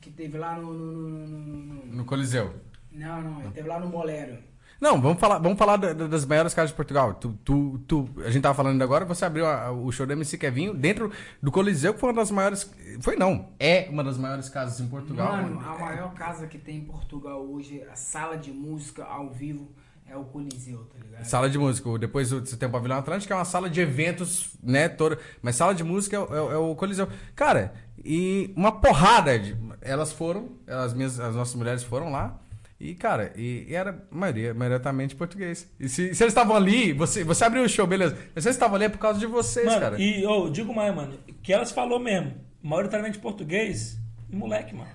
[0.00, 2.54] que teve lá no, no, no- no- no- Coliseu.
[2.92, 4.38] Não, não, ele teve lá no Bolero.
[4.80, 7.12] Não, vamos falar, vamos falar da- da- das maiores casas de Portugal.
[7.14, 10.38] Tu, tu, tu- a gente tava falando agora, você abriu a- o show da MC
[10.38, 11.12] Kevinho dentro
[11.42, 12.70] do Coliseu, que foi uma das maiores.
[13.02, 15.36] Foi não, é uma das maiores casas em Portugal.
[15.36, 19.70] Mano, a maior casa que tem em Portugal hoje, a sala de música ao vivo,
[20.10, 21.24] é o Coliseu, tá ligado?
[21.24, 21.98] Sala de música.
[21.98, 24.88] Depois você tem o Pavilhão Atlântico, que é uma sala de eventos, né?
[24.88, 27.08] Toda, mas sala de música é, o- é é o Coliseu.
[27.34, 27.72] Cara,
[28.04, 29.56] e uma porrada de.
[29.80, 32.38] Elas foram, as, minhas, as nossas mulheres foram lá.
[32.78, 35.68] E, cara, e, e era maioria, maioritariamente português.
[35.78, 38.16] E se, se eles estavam ali, você, você abriu o show, beleza.
[38.34, 40.00] Mas vocês estavam ali é por causa de vocês, Mano, cara.
[40.00, 43.98] e eu digo mais, mano, que elas falou mesmo, maioritariamente português,
[44.30, 44.88] e moleque, mano.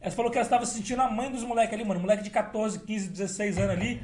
[0.00, 2.00] Elas falou que elas estavam sentindo a mãe dos moleques ali, mano.
[2.00, 4.02] Moleque de 14, 15, 16 anos ali.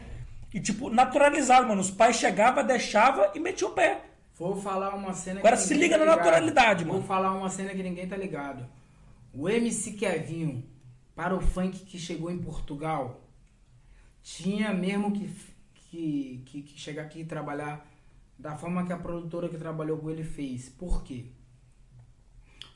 [0.52, 1.80] E, tipo, naturalizado, mano.
[1.80, 4.04] Os pais chegavam, deixavam e metiam o pé.
[4.38, 7.06] Vou falar uma cena Agora que se liga tá na naturalidade, Vou mano.
[7.06, 8.64] falar uma cena que ninguém tá ligado.
[9.34, 10.64] O MC Kevinho,
[11.14, 13.20] para o funk que chegou em Portugal,
[14.22, 15.28] tinha mesmo que,
[15.74, 17.84] que, que, que chegar aqui e trabalhar
[18.38, 20.68] da forma que a produtora que trabalhou com ele fez.
[20.68, 21.26] Por quê?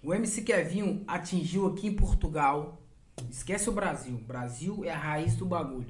[0.03, 2.82] O MC Kevinho atingiu aqui em Portugal.
[3.31, 4.19] Esquece o Brasil.
[4.27, 5.86] Brasil é a raiz do bagulho.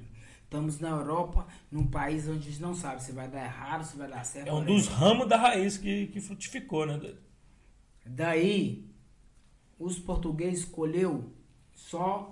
[0.52, 3.96] Estamos na Europa, num país onde a gente não sabe se vai dar errado, se
[3.96, 4.48] vai dar certo.
[4.48, 7.14] É um dos ramos da raiz que, que frutificou, né?
[8.04, 8.86] Daí,
[9.78, 11.32] os portugueses escolheu
[11.74, 12.30] só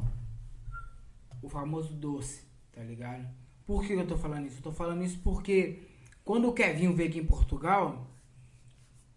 [1.41, 3.27] o famoso doce, tá ligado?
[3.65, 4.59] Por que eu tô falando isso?
[4.59, 5.89] Eu tô falando isso porque
[6.23, 8.07] quando o Kevinho veio aqui em Portugal,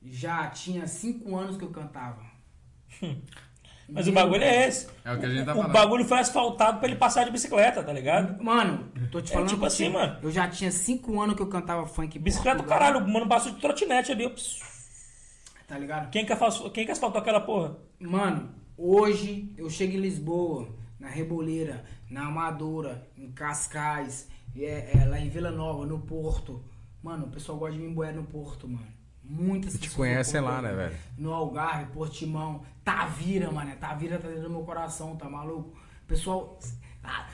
[0.01, 2.25] já tinha cinco anos que eu cantava.
[3.89, 4.87] Mas o bagulho é esse.
[5.05, 5.71] É o que a gente tá O falando.
[5.73, 8.41] bagulho foi asfaltado pra ele passar de bicicleta, tá ligado?
[8.43, 10.17] Mano, tô te É falando tipo que assim, mano.
[10.23, 13.51] Eu já tinha cinco anos que eu cantava funk Bicicleta do caralho, o mano passou
[13.51, 14.29] de trotinete ali.
[14.29, 14.61] Pss.
[15.67, 16.09] Tá ligado?
[16.11, 17.77] Quem que, afas- quem que asfaltou aquela porra?
[17.99, 20.67] Mano, hoje eu chego em Lisboa,
[20.99, 26.63] na Reboleira, na Amadora, em Cascais, é, é, lá em Vila Nova, no Porto.
[27.01, 28.87] Mano, o pessoal gosta de me emboiar no Porto, mano.
[29.33, 30.95] Muitas Te pessoas conhecem do lá, né, velho?
[31.17, 33.75] No Algarve, Portimão, Tavira, mano.
[33.77, 35.75] Tavira tá dentro do meu coração, tá maluco?
[36.07, 36.59] Pessoal.
[37.03, 37.27] ah,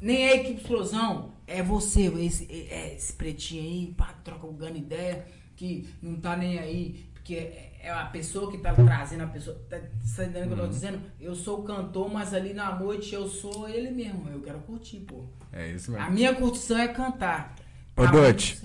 [0.00, 4.70] nem é a equipe explosão, é você, esse, é, esse pretinho aí, pá, troca alguma
[4.70, 5.26] ideia,
[5.56, 9.60] que não tá nem aí, porque é é a pessoa que tá trazendo a pessoa.
[9.68, 11.00] Tá, tá entendendo o que eu tô dizendo?
[11.20, 14.26] Eu sou o cantor, mas ali na noite eu sou ele mesmo.
[14.30, 15.24] Eu quero curtir, pô.
[15.52, 16.12] É isso A mesmo.
[16.12, 17.54] minha curtição é cantar.
[17.94, 18.56] Ô, A Dutch.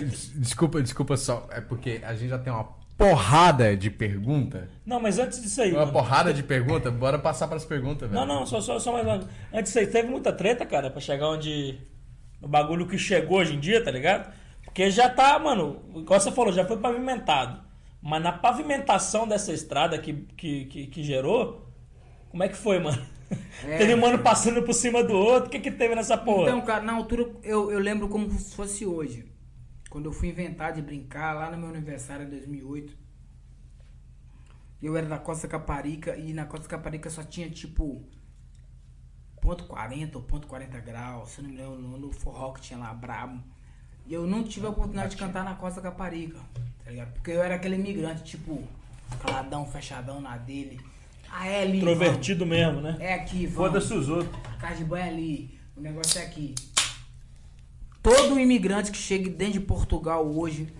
[0.00, 1.46] Desculpa, desculpa só.
[1.50, 2.64] É porque a gente já tem uma
[2.96, 4.68] porrada de pergunta.
[4.86, 5.72] Não, mas antes disso aí.
[5.72, 5.92] Uma mano.
[5.92, 6.90] porrada de pergunta.
[6.90, 8.20] Bora passar pras perguntas, velho.
[8.20, 9.28] Não, não, só, só, só mais uma.
[9.52, 11.78] Antes disso aí, teve muita treta, cara, pra chegar onde.
[12.40, 14.32] No bagulho que chegou hoje em dia, tá ligado?
[14.64, 17.60] Porque já tá, mano, igual você falou, já foi pavimentado.
[18.00, 21.68] Mas na pavimentação dessa estrada que, que, que, que gerou,
[22.30, 23.00] como é que foi, mano?
[23.64, 23.78] É.
[23.78, 26.50] Teve mano passando por cima do outro, o que que teve nessa porra?
[26.50, 29.24] Então, cara, na altura eu, eu lembro como se fosse hoje.
[29.92, 32.96] Quando eu fui inventar de brincar lá no meu aniversário em 2008.
[34.82, 38.02] Eu era da Costa Caparica e na Costa Caparica só tinha tipo
[39.38, 42.94] ponto 40 ou ponto 40 graus, se não me lembro, no, forró que tinha lá,
[42.94, 43.38] brabo.
[44.06, 46.40] E eu não tive a oportunidade de cantar na Costa Caparica,
[46.82, 47.12] tá ligado?
[47.12, 48.66] Porque eu era aquele imigrante, tipo,
[49.20, 50.80] caladão, fechadão na dele.
[51.30, 51.76] Ah, é ali.
[51.76, 52.96] Introvertido mesmo, né?
[52.98, 53.72] É aqui, vamos.
[53.72, 54.34] Foda-se os outros.
[54.46, 55.60] A casa de banho é ali.
[55.76, 56.54] O negócio é aqui.
[58.02, 60.72] Todo imigrante que chega dentro de Portugal hoje,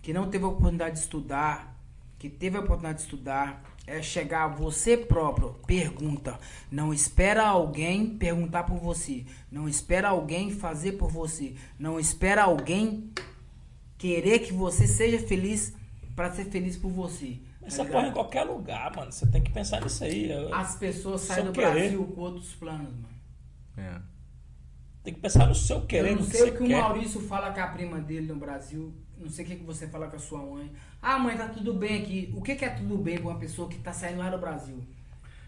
[0.00, 1.76] que não teve a oportunidade de estudar,
[2.18, 6.38] que teve a oportunidade de estudar, é chegar você próprio, pergunta.
[6.70, 9.24] Não espera alguém perguntar por você.
[9.50, 11.54] Não espera alguém fazer por você.
[11.76, 13.10] Não espera alguém
[13.98, 15.74] querer que você seja feliz
[16.14, 17.38] para ser feliz por você.
[17.60, 19.10] Mas tá essa porra em qualquer lugar, mano.
[19.10, 20.30] Você tem que pensar nisso aí.
[20.52, 21.72] As pessoas saem do querer.
[21.72, 23.08] Brasil com outros planos, mano.
[23.76, 24.11] É.
[25.02, 26.66] Tem que pensar no seu querer, eu não no que sei você o que o
[26.66, 26.80] quer.
[26.80, 28.94] Maurício fala com a prima dele no Brasil.
[29.18, 30.70] Não sei o que, que você fala com a sua mãe.
[31.00, 32.32] Ah, mãe, tá tudo bem aqui.
[32.36, 34.82] O que, que é tudo bem com uma pessoa que tá saindo lá do Brasil?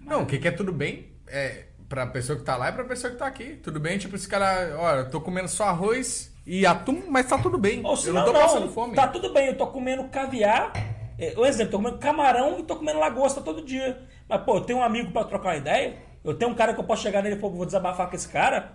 [0.00, 2.84] Não, o que, que é tudo bem é pra pessoa que tá lá e pra
[2.84, 3.56] pessoa que tá aqui.
[3.62, 7.38] Tudo bem, tipo, esse cara, olha, eu tô comendo só arroz e atum, mas tá
[7.38, 7.84] tudo bem.
[7.84, 8.94] Ou se eu não, não tô não, passando fome.
[8.94, 10.72] tá tudo bem, eu tô comendo caviar.
[11.18, 14.02] É, um exemplo, tô comendo camarão e tô comendo lagosta todo dia.
[14.28, 15.96] Mas, pô, eu tenho um amigo pra trocar uma ideia.
[16.24, 18.28] Eu tenho um cara que eu posso chegar nele e falar, vou desabafar com esse
[18.28, 18.72] cara.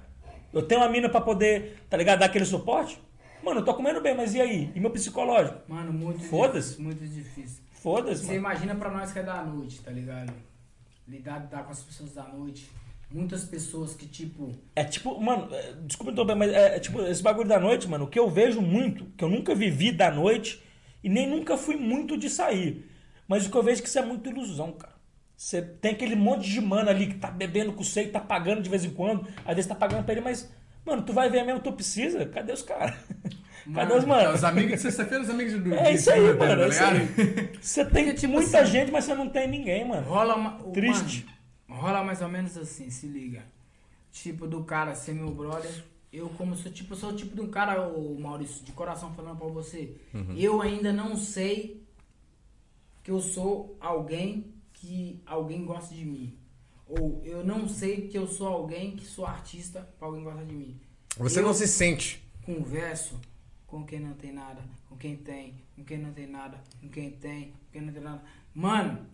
[0.53, 2.99] Eu tenho uma mina pra poder, tá ligado, dar aquele suporte.
[3.43, 4.71] Mano, eu tô comendo bem, mas e aí?
[4.75, 5.59] E meu psicológico?
[5.67, 6.81] Mano, muito Foda-se.
[6.81, 7.63] Muito difícil.
[7.71, 8.39] Foda-se, Você mano.
[8.39, 10.33] imagina pra nós que é da noite, tá ligado?
[11.07, 12.69] Lidar, lidar com as pessoas da noite.
[13.11, 17.23] Muitas pessoas que, tipo, É tipo, mano, é, desculpa interromper, mas é, é tipo, esse
[17.23, 20.61] bagulho da noite, mano, o que eu vejo muito, que eu nunca vivi da noite
[21.03, 22.87] e nem nunca fui muito de sair.
[23.27, 24.93] Mas o que eu vejo é que isso é muito ilusão, cara.
[25.39, 28.61] Você tem aquele monte de mano ali que tá bebendo com você e tá pagando
[28.61, 30.51] de vez em quando, às vezes tá pagando pra ele, mas,
[30.85, 32.25] mano, tu vai ver mesmo, tu precisa?
[32.25, 32.93] Cadê os caras?
[33.73, 34.33] Cadê os É, mano?
[34.33, 36.43] Os amigos de sexta-feira, os amigos do É isso aí, mano.
[36.43, 36.95] É tá isso ligado?
[36.97, 37.49] aí.
[37.61, 40.05] Você tem tipo muita assim, gente, mas você não tem ninguém, mano.
[40.05, 41.25] rola uma, Triste.
[41.69, 43.41] mano, rola mais ou menos assim, se liga.
[44.11, 45.71] Tipo, do cara ser meu brother.
[46.11, 49.37] Eu, como sou, tipo, sou o tipo de um cara, o Maurício, de coração falando
[49.37, 49.95] pra você.
[50.35, 51.81] Eu ainda não sei
[53.03, 56.37] que eu sou alguém que alguém gosta de mim.
[56.87, 60.55] Ou eu não sei que eu sou alguém que sou artista pra alguém gostar de
[60.55, 60.79] mim.
[61.17, 62.23] Você Eu não se sente.
[62.45, 63.19] converso
[63.67, 67.11] com quem não tem nada, com quem tem, com quem não tem nada, com quem
[67.11, 68.21] tem, com quem não tem nada.
[68.55, 69.05] Mano,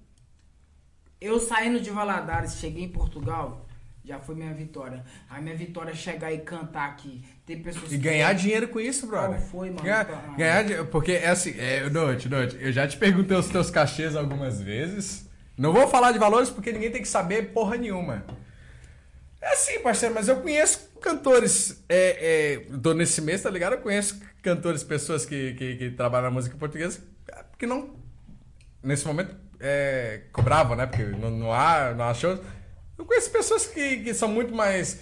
[1.20, 3.62] eu saindo de Valadares, cheguei em Portugal,
[4.08, 5.04] Já foi minha vitória.
[5.28, 7.24] A minha vitória é chegar e cantar aqui.
[7.44, 9.40] Tem pessoas E que- ganhar dinheiro com isso, brother.
[9.40, 9.82] Qual foi, mano?
[9.82, 10.36] Ganhar, Ah.
[10.38, 10.86] ganhar.
[10.92, 15.28] Porque é assim, é, Note, Note, eu já te perguntei os teus cachês algumas vezes.
[15.58, 18.26] Não vou falar de valores porque ninguém tem que saber porra nenhuma.
[19.42, 21.84] É assim, parceiro, mas eu conheço cantores.
[21.88, 23.74] É, é, nesse mês, tá ligado?
[23.74, 27.00] Eu conheço cantores, pessoas que, que, que trabalham na música portuguesa
[27.58, 27.96] que não.
[28.84, 30.86] Nesse momento, é, cobravam, né?
[30.86, 32.40] Porque não, não, há, não há shows.
[32.98, 35.00] Eu conheço pessoas que, que são muito mais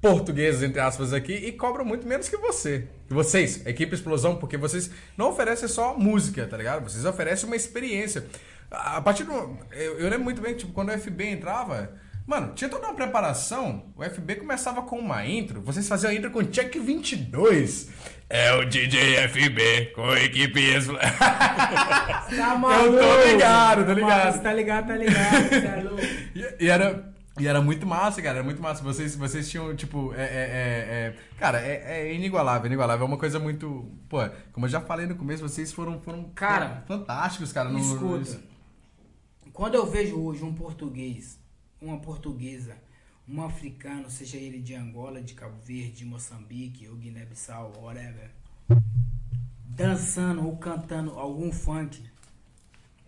[0.00, 2.86] portuguesas, entre aspas, aqui, e cobram muito menos que você.
[3.08, 6.88] Vocês, equipe Explosão, porque vocês não oferecem só música, tá ligado?
[6.88, 8.26] Vocês oferecem uma experiência.
[8.70, 9.32] A partir do.
[9.72, 11.90] Eu, eu lembro muito bem que, tipo, quando o FB entrava.
[12.26, 13.86] Mano, tinha toda uma preparação.
[13.96, 15.62] O FB começava com uma intro.
[15.62, 17.88] Vocês faziam a intro com check 22.
[18.28, 20.60] É o DJ FB com a equipe
[21.18, 24.32] Tá Eu tô ligado, tô ligado.
[24.32, 25.48] Você tá ligado, tá ligado.
[25.48, 26.02] Cê é louco.
[26.34, 28.36] E, e era, e era muito massa, cara.
[28.36, 28.82] Era muito massa.
[28.82, 33.06] Vocês, vocês tinham, tipo, é, é, é- é- cara, é, é inigualável, inigualável.
[33.06, 33.90] É uma coisa muito.
[34.08, 34.18] Pô,
[34.52, 37.70] como eu já falei no começo, vocês foram, foram Cara, fantásticos, cara.
[37.70, 38.47] no- Escuta.
[39.58, 41.36] Quando eu vejo hoje um português,
[41.82, 42.76] uma portuguesa,
[43.28, 48.30] um africano, seja ele de Angola, de Cabo Verde, de Moçambique ou Guiné-Bissau, whatever,
[49.64, 52.00] dançando ou cantando algum funk,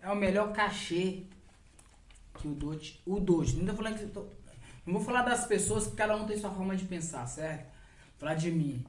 [0.01, 1.23] é o melhor cachê
[2.33, 3.01] que o Dote.
[3.05, 3.55] O Dote.
[3.55, 4.07] Não tô falando que.
[4.07, 4.27] tô-
[4.85, 7.71] não vou falar das pessoas que cada um tem sua forma de pensar, certo?
[8.19, 8.83] Falar de mim.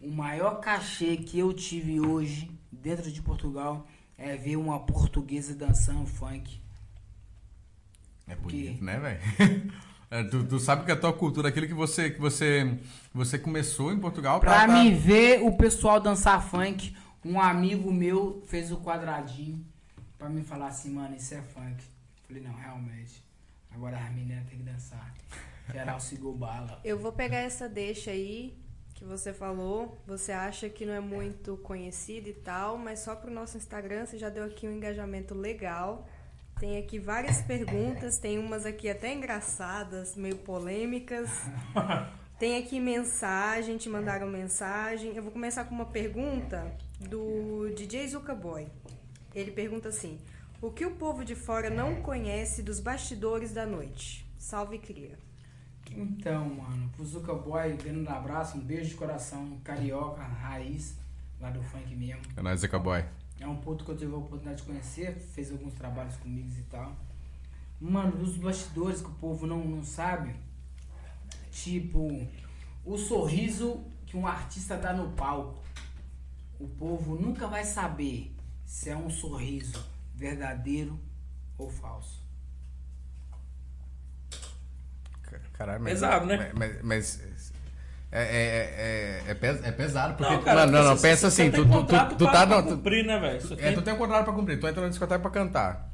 [0.00, 3.86] O maior cachê que eu tive hoje dentro de Portugal
[4.16, 6.63] é ver uma portuguesa dançando funk.
[8.26, 9.72] É bonito, Que- né, velho?
[10.10, 12.78] É, tu, tu sabe que a tua cultura, aquilo que você, que você,
[13.12, 16.94] você começou em Portugal, Pra tá- me ver o pessoal dançar funk,
[17.24, 19.64] um amigo meu fez o quadradinho
[20.16, 21.82] pra me falar assim, mano, isso é funk.
[22.28, 23.24] Falei, não, realmente.
[23.74, 25.12] Agora as meninas tem que dançar.
[25.72, 26.78] Geral segurou bala.
[26.84, 28.56] Eu vou pegar essa deixa aí
[28.94, 30.00] que você falou.
[30.06, 34.16] Você acha que não é muito conhecido e tal, mas só pro nosso Instagram você
[34.16, 36.06] já deu aqui um engajamento legal.
[36.58, 41.28] Tem aqui várias perguntas, tem umas aqui até engraçadas, meio polêmicas.
[42.38, 45.16] Tem aqui mensagem, te mandaram mensagem.
[45.16, 48.66] Eu vou começar com uma pergunta do DJ Zuka Boy.
[49.32, 50.18] Ele pergunta assim:
[50.60, 54.26] O que o povo de fora não conhece dos bastidores da noite?
[54.36, 55.16] Salve cria.
[55.96, 60.96] Então, mano, pro Zuka Boy, dando um abraço, um beijo de coração, carioca, raiz,
[61.40, 62.22] lá do funk mesmo.
[62.36, 63.04] É nóis, Zeca Boy.
[63.40, 66.62] É um ponto que eu tive a oportunidade de conhecer, fez alguns trabalhos comigo e
[66.64, 66.96] tal.
[67.80, 70.34] Mano, dos bastidores que o povo não, não sabe,
[71.50, 72.26] tipo,
[72.84, 75.62] o sorriso que um artista dá no palco.
[76.58, 78.34] O povo nunca vai saber
[78.64, 79.84] se é um sorriso
[80.14, 80.98] verdadeiro
[81.58, 82.22] ou falso.
[85.52, 86.52] Caralho, mas, Pesado, né?
[86.54, 87.33] Mas, mas- é,
[88.22, 90.32] é, é, é, pes- é pesado, porque.
[90.32, 92.46] Não, cara, não, não, porque pensa assim, tu, tu, tu, tu tá.
[92.46, 93.52] pra não, cumprir, né, velho?
[93.54, 95.90] É, tem- tu tem um contrato pra cumprir, tu entra na discoteca pra cantar.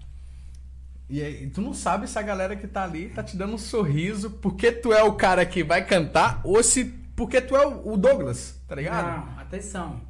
[1.09, 3.59] E aí, tu não sabe se a galera que tá ali tá te dando um
[3.59, 6.85] sorriso porque tu é o cara que vai cantar ou se
[7.17, 9.07] porque tu é o o Douglas, tá ligado?
[9.07, 10.01] Não, atenção.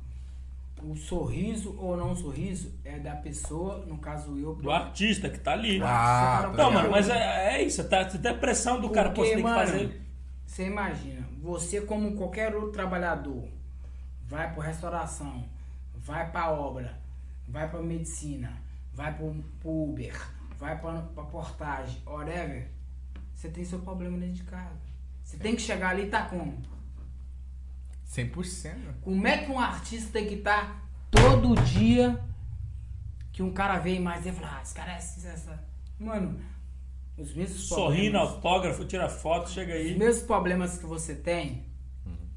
[0.83, 4.55] O sorriso ou não sorriso é da pessoa, no caso eu.
[4.55, 5.81] Do artista que tá ali.
[5.83, 7.85] Ah, tá Não, mano, mas é, é isso.
[7.85, 10.01] Tá, você tem a pressão do cara, pô, você tem que mano, fazer.
[10.51, 13.49] Você imagina, você como qualquer outro trabalhador,
[14.27, 15.49] vai para restauração,
[15.95, 17.01] vai para obra,
[17.47, 18.61] vai para medicina,
[18.93, 19.27] vai para
[19.65, 20.29] Uber,
[20.59, 22.69] vai para portagem, whatever,
[23.33, 24.75] você tem seu problema dentro de casa.
[25.23, 26.61] Você tem que chegar ali e tá como?
[28.09, 28.95] 100%.
[29.03, 32.21] Como é que um artista tem que estar todo dia
[33.33, 35.65] que um cara vem mais e fala, ah, esse cara é essa.
[35.97, 36.41] Mano,
[37.21, 39.99] os mesmos Sorrindo, problemas- autógrafo, tira foto, chega Os aí.
[39.99, 41.65] mesmos problemas que você tem,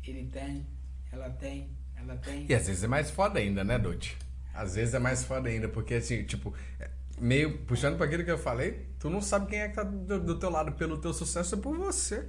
[0.03, 0.65] ele tem,
[1.11, 2.45] ela tem, ela tem.
[2.49, 4.17] E às vezes é mais foda ainda, né, Dote?
[4.53, 6.89] Às vezes é mais foda ainda, porque assim, tipo, é,
[7.19, 10.19] meio puxando pra aquilo que eu falei, tu não sabe quem é que tá do,
[10.19, 12.27] do teu lado pelo teu sucesso, é por você.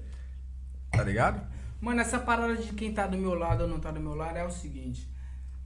[0.91, 1.45] Tá ligado?
[1.81, 4.39] Mano, essa parada de quem tá do meu lado ou não tá do meu lado
[4.39, 5.07] é o seguinte.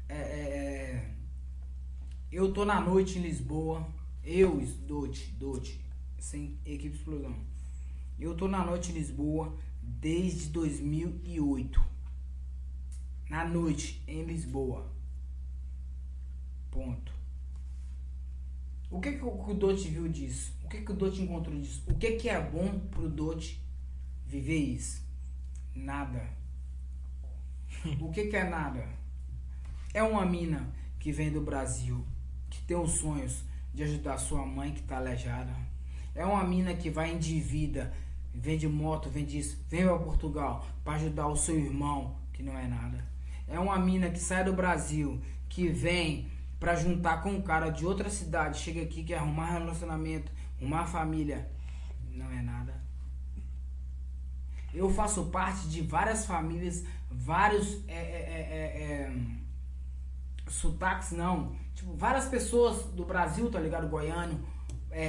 [0.09, 1.05] É, é, é,
[2.33, 3.87] eu tô na noite em Lisboa,
[4.25, 5.81] eu, Dote, Dote,
[6.19, 7.35] sem equipe explosão.
[8.19, 11.81] Eu tô na noite em Lisboa desde 2008.
[13.31, 14.91] Na noite em Lisboa.
[16.71, 17.13] Ponto.
[18.91, 20.55] O que, que o Dote viu disso?
[20.65, 21.85] O que, que o Dote encontrou disso?
[21.87, 23.63] O que, que é bom pro Dote
[24.27, 25.03] viver isso?
[25.75, 26.29] Nada.
[28.01, 28.89] O que, que é nada?
[29.93, 32.05] É uma mina que vem do Brasil,
[32.51, 35.55] que tem os sonhos de ajudar sua mãe que tá aleijada.
[36.19, 37.93] É uma mina que vai em dívida
[38.35, 42.67] vende moto, vende isso, vem pra Portugal pra ajudar o seu irmão, que não é
[42.67, 43.05] nada.
[43.47, 46.29] É uma mina que sai do Brasil, que vem
[46.59, 51.49] pra juntar com um cara de outra cidade, chega aqui quer arrumar relacionamento, arrumar família,
[52.11, 52.75] não é nada.
[54.75, 61.57] Eu faço parte de várias famílias, vários é, é, é, é, é, sotaques, não.
[61.77, 63.89] Tipo, várias pessoas do Brasil, tá ligado?
[63.89, 64.45] Goiano,
[64.91, 65.07] é, é,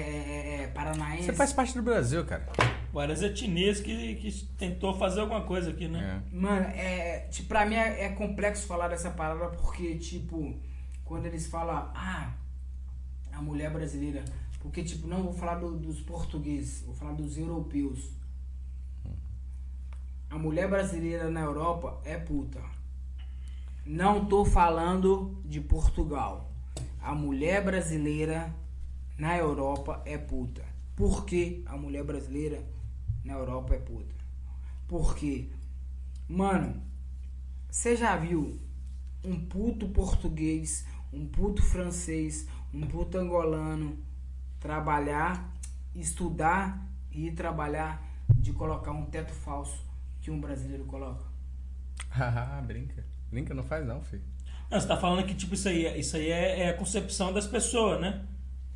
[0.59, 1.25] é, é, paranaense.
[1.25, 2.47] Você faz parte do Brasil, cara.
[2.91, 6.21] Várias etnias que, que tentou fazer alguma coisa aqui, né?
[6.31, 6.35] É.
[6.35, 10.55] Mano, é, tipo, pra mim é, é complexo falar dessa palavra porque, tipo,
[11.05, 12.33] quando eles falam, ah,
[13.31, 14.23] a mulher brasileira.
[14.61, 18.09] Porque, tipo, não vou falar do- dos portugueses, vou falar dos europeus.
[20.29, 22.59] A mulher brasileira na Europa é puta.
[23.85, 26.51] Não tô falando de Portugal.
[27.01, 28.53] A mulher brasileira
[29.19, 30.63] na Europa é puta.
[30.95, 32.63] Por que a mulher brasileira
[33.23, 34.15] na Europa é puta?
[34.87, 35.49] Porque,
[36.27, 36.81] mano,
[37.69, 38.59] você já viu
[39.23, 43.97] um puto português, um puto francês, um puto angolano
[44.59, 45.53] trabalhar,
[45.93, 48.01] estudar e ir trabalhar
[48.35, 49.85] de colocar um teto falso
[50.21, 51.25] que um brasileiro coloca?
[52.09, 53.05] Haha, brinca.
[53.31, 54.23] Brinca, não faz não, filho.
[54.71, 57.33] Não, você tá falando que, tipo, isso aí, é- isso aí é, é a concepção
[57.33, 58.25] das pessoas, né?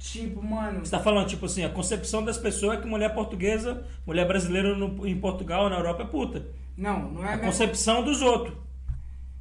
[0.03, 3.88] Tipo, mano, Você tá falando, tipo assim, a concepção das pessoas é que mulher portuguesa,
[4.05, 6.45] mulher brasileira no- em Portugal, na Europa é puta.
[6.75, 8.53] não, não é A minha concepção dos outros.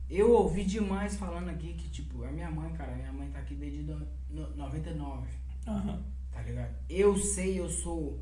[0.08, 3.56] Eu ouvi demais falando aqui que, tipo, a minha mãe, cara, minha mãe tá aqui
[3.56, 4.06] desde no-
[4.54, 5.26] 99,
[5.66, 6.00] Aham.
[6.32, 6.70] tá ligado?
[6.88, 8.20] Eu sei, eu sou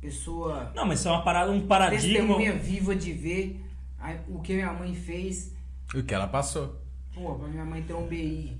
[0.00, 2.18] pessoa Não, mas isso é uma parada, um paradigma.
[2.18, 3.64] testemunha viva de ver
[3.98, 5.52] a- o que minha mãe fez.
[5.92, 6.76] O que ela passou.
[7.12, 8.56] Pô, pra minha mãe ter um BI.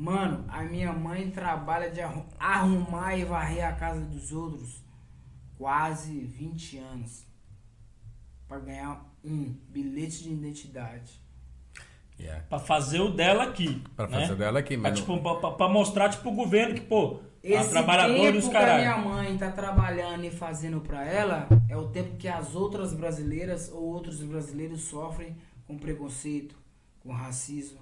[0.00, 4.82] Mano, a minha mãe trabalha de arru- arrumar e varrer a casa dos outros
[5.58, 7.26] quase 20 anos.
[8.48, 11.20] Pra ganhar um bilhete de identidade.
[12.18, 12.42] Yeah.
[12.48, 13.82] Pra fazer o dela aqui.
[13.94, 14.20] Pra né?
[14.20, 14.98] fazer dela aqui, Pra, mas.
[15.00, 15.18] tipo,
[15.56, 18.96] pra mostrar, tipo, o governo que, pô, a Esse trabalhador dos tempo que a minha
[18.98, 23.82] mãe tá trabalhando e fazendo pra ela é o tempo que as outras brasileiras ou
[23.82, 25.36] outros brasileiros sofrem
[25.66, 26.56] com preconceito,
[27.00, 27.80] com racismo,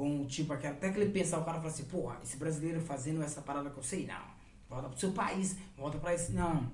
[0.00, 3.22] com tipo aquela até que ele pensar o cara fala assim, porra, esse brasileiro fazendo
[3.22, 4.40] essa parada que eu sei, não.
[4.66, 6.32] Volta pro seu país, volta pra esse.
[6.32, 6.72] Não.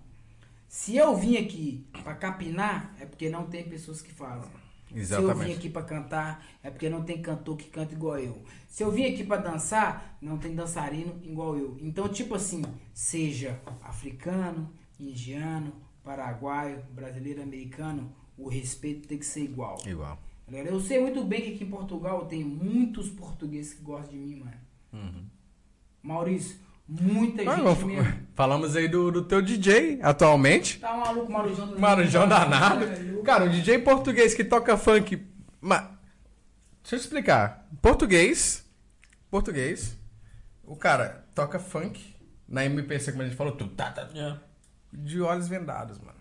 [0.68, 4.48] Se eu vim aqui pra capinar, é porque não tem pessoas que fazem.
[4.86, 5.56] Se eu vim Exatamente.
[5.56, 8.40] aqui pra cantar, é porque não tem cantor que canta igual eu.
[8.68, 11.76] Se eu vim aqui pra dançar, não tem dançarino igual eu.
[11.80, 12.62] Então, tipo assim,
[12.94, 15.72] seja africano, indiano,
[16.04, 19.78] paraguaio, brasileiro, americano, o respeito tem que ser igual.
[19.84, 20.16] Igual.
[20.50, 24.36] Eu sei muito bem que aqui em Portugal tem muitos portugueses que gostam de mim,
[24.36, 24.52] mano.
[24.92, 25.24] Uhum.
[26.02, 26.56] Maurício,
[26.88, 28.16] muita Ah, gente mesmo.
[28.34, 30.78] Falamos aí do, do teu DJ atualmente.
[30.78, 31.66] Tá maluco, Marujão.
[31.68, 32.84] do- Marujão danado.
[32.84, 35.26] É, Cara, um DJ português que toca funk.
[35.60, 35.98] Ma...
[36.82, 37.66] Deixa eu explicar.
[37.82, 38.64] Português.
[39.28, 39.96] Português.
[40.64, 42.14] O cara toca funk.
[42.48, 44.38] Na MPC, como a gente falou, tu tá, tá, É.
[44.92, 46.15] de olhos vendados, mano.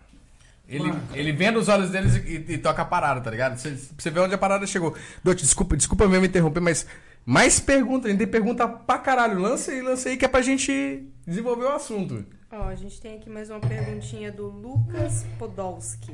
[0.68, 3.56] Ele, ele venda os olhos deles e, e toca a parada, tá ligado?
[3.56, 4.96] Você, você vê onde a parada chegou.
[5.22, 6.86] Dote, desculpa, desculpa mesmo me interromper, mas
[7.24, 8.06] mais perguntas.
[8.06, 9.38] A gente tem pergunta pra caralho.
[9.38, 12.24] Lança aí, lança aí que é pra gente desenvolver o assunto.
[12.50, 16.12] Ó, a gente tem aqui mais uma perguntinha do Lucas Podolski.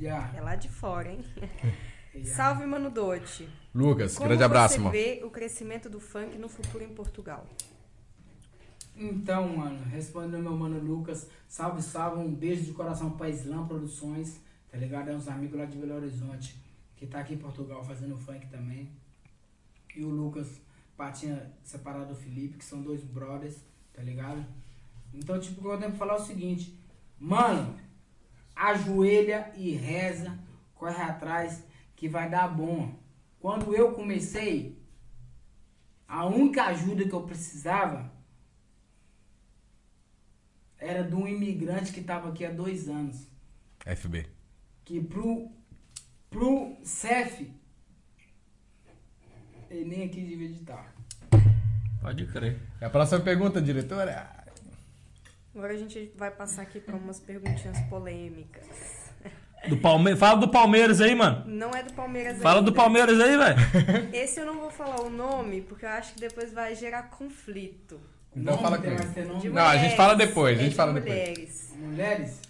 [0.00, 0.30] Já.
[0.36, 1.20] É lá de fora, hein?
[2.16, 2.34] já.
[2.34, 3.48] Salve, Mano Dote.
[3.74, 4.92] Lucas, Como grande abraço, você mano.
[4.92, 7.46] vê o crescimento do funk no futuro em Portugal?
[8.96, 14.40] Então, mano, respondendo meu mano Lucas, salve, salve, um beijo de coração pra Islã Produções,
[14.70, 15.10] tá ligado?
[15.10, 16.56] É uns amigos lá de Belo Horizonte,
[16.96, 18.88] que tá aqui em Portugal fazendo funk também.
[19.96, 20.60] E o Lucas,
[20.96, 23.56] patinha separado do Felipe, que são dois brothers,
[23.92, 24.46] tá ligado?
[25.12, 26.78] Então, tipo, o que eu tenho pra falar é o seguinte,
[27.18, 27.76] mano,
[28.54, 30.38] ajoelha e reza,
[30.72, 31.64] corre atrás,
[31.96, 32.94] que vai dar bom.
[33.40, 34.78] Quando eu comecei,
[36.06, 38.13] a única ajuda que eu precisava
[40.84, 43.26] era de um imigrante que estava aqui há dois anos.
[43.86, 44.26] FB.
[44.84, 45.50] Que pro,
[46.28, 47.50] pro CEF,
[49.70, 50.94] ele nem aqui devia editar.
[52.02, 52.60] Pode crer.
[52.82, 54.44] A próxima pergunta, diretora.
[55.54, 58.66] Agora a gente vai passar aqui para umas perguntinhas polêmicas.
[59.68, 60.14] Do Palme...
[60.14, 61.44] Fala do Palmeiras aí, mano.
[61.46, 62.70] Não é do Palmeiras Fala ainda.
[62.70, 64.14] do Palmeiras aí, velho.
[64.14, 67.98] Esse eu não vou falar o nome, porque eu acho que depois vai gerar conflito.
[68.36, 69.50] Então Não fala com ele.
[69.50, 71.14] Não, a gente fala depois, a gente é de fala depois.
[71.14, 71.74] mulheres.
[71.78, 72.40] Mulheres?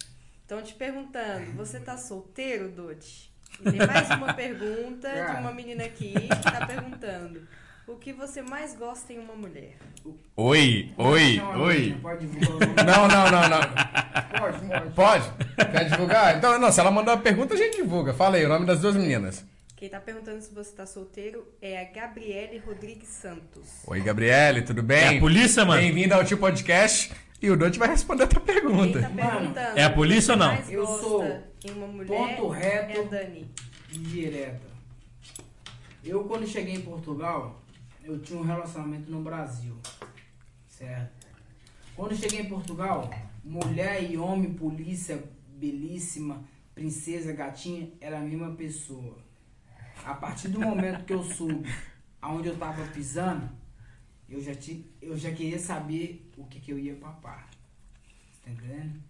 [0.41, 3.31] Estão te perguntando, você tá solteiro, Dodi?
[3.61, 7.41] E tem mais uma pergunta de uma menina aqui que tá perguntando.
[7.87, 9.77] O que você mais gosta em uma mulher?
[10.35, 11.89] Oi, oi, Não, oi.
[11.91, 12.67] Não pode divulgar.
[12.83, 14.39] Não, não, não, não.
[14.39, 14.91] Pode, pode.
[14.95, 15.71] Pode?
[15.71, 16.35] Quer divulgar?
[16.35, 18.11] Então, não, se ela mandou a pergunta, a gente divulga.
[18.11, 19.45] Fala aí, o nome das duas meninas.
[19.85, 23.83] Quem tá perguntando se você tá solteiro é a Gabriele Rodrigues Santos.
[23.85, 24.97] Oi, Gabriele, tudo bem?
[24.97, 25.79] É a polícia, mano?
[25.79, 27.13] Bem-vinda ao Tio Podcast.
[27.39, 28.99] E o Dante vai responder a tua Quem pergunta.
[28.99, 30.55] tá perguntando É a polícia ou não?
[30.67, 32.93] Eu sou em uma mulher ponto reto.
[32.93, 33.51] é a Dani.
[33.91, 34.67] Direta.
[36.03, 37.61] Eu, quando cheguei em Portugal,
[38.03, 39.77] eu tinha um relacionamento no Brasil.
[40.67, 41.27] Certo?
[41.95, 43.07] Quando eu cheguei em Portugal,
[43.43, 46.43] mulher e homem, polícia, belíssima,
[46.73, 49.23] princesa, gatinha, era a mesma pessoa.
[50.05, 51.67] A partir do momento que eu soube
[52.21, 53.49] aonde eu tava pisando,
[54.29, 57.49] eu já, ti, eu já queria saber o que, que eu ia papar.
[58.43, 59.01] Tá entendendo?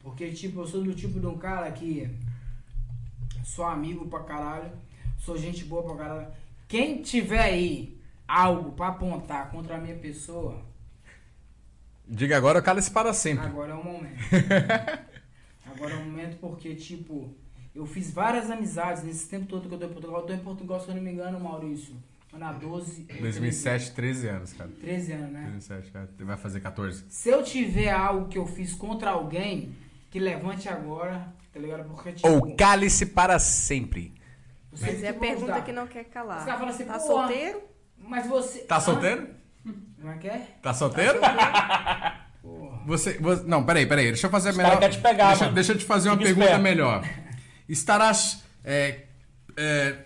[0.00, 2.08] Porque, tipo, eu sou do tipo de um cara que
[3.44, 4.70] sou amigo pra caralho,
[5.18, 6.28] sou gente boa pra caralho.
[6.68, 10.64] Quem tiver aí algo pra apontar contra a minha pessoa,
[12.10, 13.44] Diga agora, cala-se para sempre.
[13.44, 14.16] agora é o momento.
[15.66, 17.34] agora é o momento porque, tipo,
[17.78, 20.20] eu fiz várias amizades nesse tempo todo que eu tô em Portugal.
[20.20, 21.94] Eu tô em Portugal, se eu não me engano, Maurício.
[22.30, 23.02] Tô na 12.
[23.20, 24.70] 2007, 13 anos, cara.
[24.80, 25.40] 13 anos, né?
[25.42, 26.08] 2007, cara.
[26.20, 27.04] Vai fazer 14.
[27.08, 29.74] Se eu tiver algo que eu fiz contra alguém,
[30.10, 31.84] que levante agora, tá ligado?
[31.88, 32.28] Porque, tipo.
[32.28, 34.12] Ou cale-se para sempre.
[34.70, 35.62] você Mas é a pergunta ajudar.
[35.64, 36.38] que não quer calar.
[36.40, 37.62] Os caras falam assim, tá "Pô, solteiro?
[37.98, 38.58] Mas você.
[38.60, 38.80] Tá Hã?
[38.80, 39.28] solteiro?
[40.00, 40.46] Como é que é?
[40.62, 41.18] Tá solteiro?
[42.42, 42.82] Porra.
[42.86, 44.06] Você, você- Não, peraí, peraí.
[44.06, 44.78] Deixa eu fazer a melhor.
[44.90, 45.54] te pegar, deixa, mano.
[45.54, 46.62] deixa eu te fazer uma pergunta esperto.
[46.62, 47.04] melhor.
[47.68, 48.42] Estarás.
[48.64, 49.04] é,
[49.56, 49.96] é,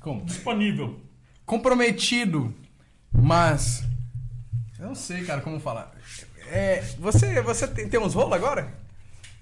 [0.00, 0.24] como?
[0.24, 0.98] Disponível.
[1.44, 2.54] Comprometido,
[3.12, 3.84] mas.
[4.78, 5.92] Eu não sei, cara, como falar.
[6.48, 8.72] É, você você tem, tem uns rolos agora?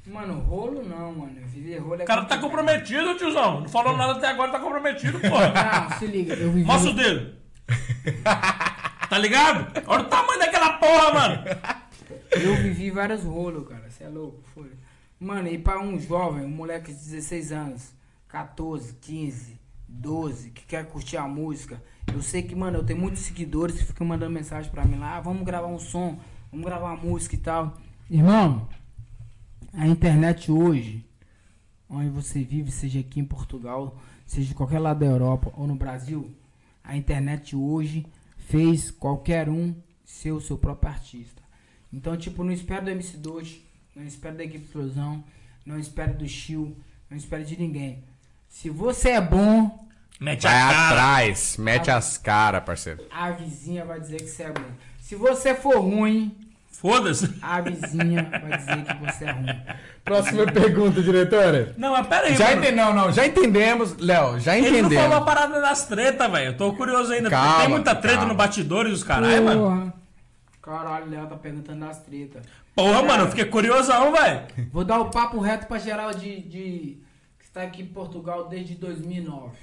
[0.06, 1.32] Mano, rolo não, mano.
[1.46, 2.04] Viver rolo é.
[2.04, 2.66] O cara tá complicado.
[2.66, 3.60] comprometido, tiozão.
[3.60, 5.52] Não falou nada até agora, tá comprometido, porra.
[5.90, 6.64] Não, se liga, eu vivi.
[6.64, 7.34] Mostra o dedo.
[9.08, 9.82] Tá ligado?
[9.86, 11.44] Olha o tamanho daquela porra, mano.
[12.30, 13.88] Eu vivi vários rolos, cara.
[13.88, 14.70] Você é louco, foi.
[15.20, 17.92] Mano, e pra um jovem, um moleque de 16 anos,
[18.28, 19.58] 14, 15,
[19.88, 21.82] 12, que quer curtir a música.
[22.12, 25.16] Eu sei que, mano, eu tenho muitos seguidores que ficam mandando mensagem pra mim lá,
[25.16, 26.20] ah, vamos gravar um som,
[26.52, 27.76] vamos gravar uma música e tal.
[28.08, 28.68] Irmão,
[29.72, 31.04] a internet hoje,
[31.90, 35.74] onde você vive, seja aqui em Portugal, seja em qualquer lado da Europa ou no
[35.74, 36.30] Brasil,
[36.84, 39.74] a internet hoje fez qualquer um
[40.04, 41.42] ser o seu próprio artista.
[41.92, 43.67] Então, tipo, não espero do MC Doge,
[43.98, 45.22] não espero da equipe Explosão,
[45.66, 46.76] não espero do Chiu,
[47.10, 48.02] não espero de ninguém.
[48.48, 49.86] Se você é bom,
[50.20, 50.86] Mete Vai a cara.
[50.88, 53.04] atrás, mete as caras, parceiro.
[53.08, 54.64] a vizinha vai dizer que você é bom.
[55.00, 56.36] Se você for ruim,
[56.72, 57.32] Foda-se.
[57.40, 59.46] a vizinha vai dizer que você é ruim.
[60.04, 61.72] Próxima pergunta, diretora.
[61.78, 62.58] Não, mas pera aí, Já mano.
[62.58, 65.02] entendemos, não, não, já entendemos, Léo, já Ele não entendemos.
[65.04, 66.46] falou a parada das tretas, velho.
[66.46, 67.30] Eu tô curioso ainda.
[67.30, 68.32] Calma, Tem muita treta calma.
[68.32, 69.92] no batidores dos caralho, mano.
[70.60, 72.42] Caralho, Léo tá perguntando das tretas.
[72.78, 74.46] Porra, mano, eu fiquei curiosão, velho.
[74.70, 77.02] Vou dar o papo reto pra geral de, de
[77.36, 79.56] que está aqui em Portugal desde 2009.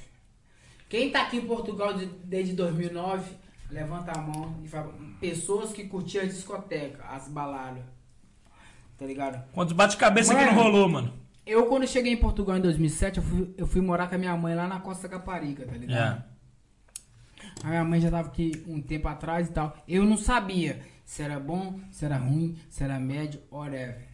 [0.90, 3.32] Quem tá aqui em Portugal de- desde 2009,
[3.72, 4.94] levanta a mão e fala.
[5.22, 7.84] Pessoas que curtiam a discoteca, as baladas.
[8.98, 9.42] Tá ligado?
[9.54, 11.14] Quantos bate-cabeça que não rolou, mano?
[11.46, 14.36] Eu, quando cheguei em Portugal em 2007, eu fui, eu fui morar com a minha
[14.36, 16.22] mãe lá na Costa Caparica, tá ligado?
[16.22, 17.64] É.
[17.64, 19.74] A minha mãe já tava aqui um tempo atrás e tal.
[19.88, 24.08] Eu não sabia se era bom, se era ruim, se era médio, whatever.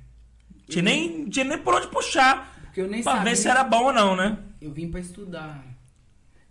[0.67, 2.59] Tinha nem, tinha nem por onde puxar.
[2.63, 3.31] Porque eu nem Pra sabia.
[3.31, 4.37] ver se era bom ou não, né?
[4.61, 5.65] Eu vim pra estudar.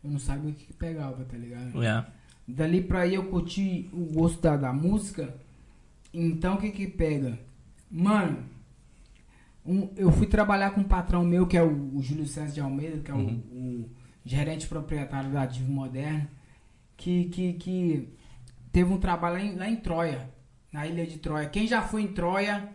[0.03, 1.83] Eu não sabia o que, que pegava, tá ligado?
[1.83, 2.05] É.
[2.49, 5.35] Dali pra aí eu curti o gosto da, da música.
[6.13, 7.39] Então o que que pega?
[7.91, 8.45] Mano,
[9.65, 12.61] um- eu fui trabalhar com um patrão meu, que é o, o Júlio César de
[12.61, 13.91] Almeida, que é o- o,
[14.25, 16.27] gerente proprietário da Divo Moderno,
[16.97, 18.09] que, que, que
[18.73, 20.31] teve um trabalho lá em, lá em Troia,
[20.73, 21.49] na ilha de Troia.
[21.49, 22.69] Quem já foi em Troia,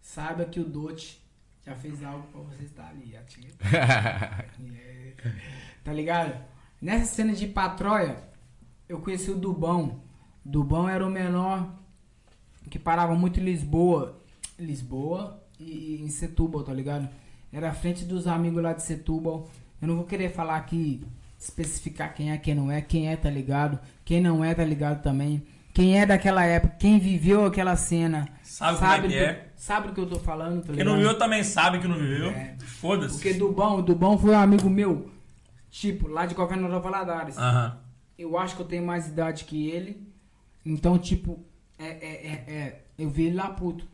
[0.00, 1.22] saiba que o Dote
[1.64, 3.56] já fez algo pra você estar ali, ativo.
[5.84, 6.40] Tá ligado?
[6.80, 8.16] Nessa cena de Patroia,
[8.88, 10.00] eu conheci o Dubão.
[10.44, 11.68] Dubão era o menor
[12.70, 14.20] que parava muito em Lisboa.
[14.58, 17.08] Lisboa e em Setúbal, tá ligado?
[17.52, 19.48] Era à frente dos amigos lá de Setúbal.
[19.80, 21.04] Eu não vou querer falar aqui,
[21.42, 22.80] especificar quem é, quem não é.
[22.80, 23.78] Quem é, tá ligado?
[24.04, 25.42] Quem não é, tá ligado também.
[25.74, 28.28] Quem é daquela época, quem viveu aquela cena.
[28.42, 29.48] Sabe como é que é.
[29.56, 30.94] Sabe do que eu tô falando, tá Quem ligado?
[30.94, 32.28] não viu também sabe que não viveu.
[32.30, 32.56] É.
[32.60, 33.14] Foda-se.
[33.14, 35.10] Porque Dubão, o Dubão foi um amigo meu,
[35.70, 37.36] tipo, lá de Governador Valadares.
[37.38, 37.78] Aham.
[38.18, 40.06] Eu acho que eu tenho mais idade que ele.
[40.64, 41.40] Então, tipo,
[41.78, 43.86] é, é, é, é, eu vi ele lá puto.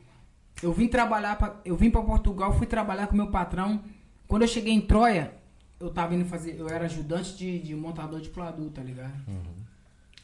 [0.62, 3.82] Eu vim trabalhar, pra, eu vim pra Portugal, fui trabalhar com meu patrão.
[4.26, 5.32] Quando eu cheguei em Troia,
[5.80, 6.56] eu tava indo fazer.
[6.58, 9.14] Eu era ajudante de, de montador de pladu, tá ligado?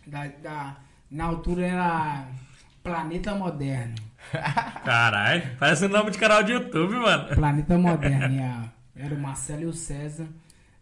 [0.07, 0.77] Da, da,
[1.11, 2.29] na altura era
[2.83, 3.95] Planeta Moderno.
[4.85, 7.35] Caralho, parece o nome de canal de YouTube, mano.
[7.35, 8.73] Planeta Moderno.
[8.97, 10.29] Era o Marcelo e o César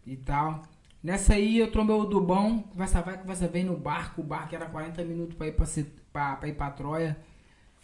[0.05, 0.61] e tal.
[1.03, 4.67] Nessa aí eu trombei o Dubão, conversa vai, conversa vem no barco, o barco era
[4.67, 5.65] 40 minutos pra ir pra,
[6.13, 7.17] pra, pra ir pra Troia.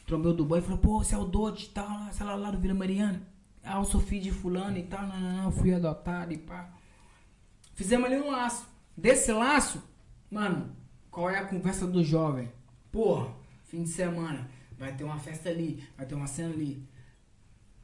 [0.05, 2.51] Trombei o Dubão e falou, pô, você é o Dote e tal, sei lá, lá
[2.51, 3.21] do Vila Mariana.
[3.63, 6.69] Ah, eu sou filho de fulano e tal, não, não, não, fui adotado e pá.
[7.79, 8.67] Fizemos ali um laço.
[8.97, 9.81] Desse laço,
[10.29, 10.69] mano,
[11.09, 12.51] qual é a conversa do jovem?
[12.91, 13.27] Porra,
[13.69, 16.83] fim de semana, vai ter uma festa ali, vai ter uma cena ali.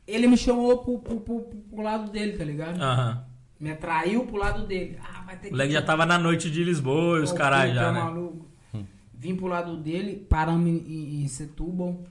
[0.06, 2.78] Ele me chamou pro, pro, pro, pro lado dele, tá ligado?
[2.82, 3.24] Aham.
[3.58, 5.00] Me atraiu pro lado dele.
[5.02, 7.90] Ah, vai ter O moleque já tava na noite de Lisboa e os tá já,
[7.94, 8.02] né?
[8.02, 8.46] maluco.
[9.14, 12.04] Vim pro lado dele, paramos em, em, em Setúbal,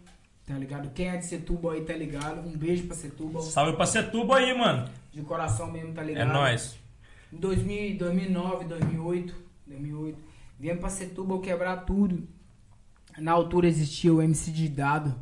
[0.46, 0.88] tá ligado?
[0.94, 2.48] Quem é de Setúbal aí tá ligado?
[2.48, 3.42] Um beijo pra Setúbal.
[3.42, 4.88] Salve pra Setuba aí, mano.
[5.12, 6.32] De coração mesmo, tá É ligado?
[6.32, 6.82] nóis.
[7.34, 9.34] Em 2000, 2009, 2008,
[9.66, 10.18] 2008,
[10.58, 12.26] viemos pra Setúbal quebrar tudo.
[13.18, 15.14] Na altura existia o MC de Dado.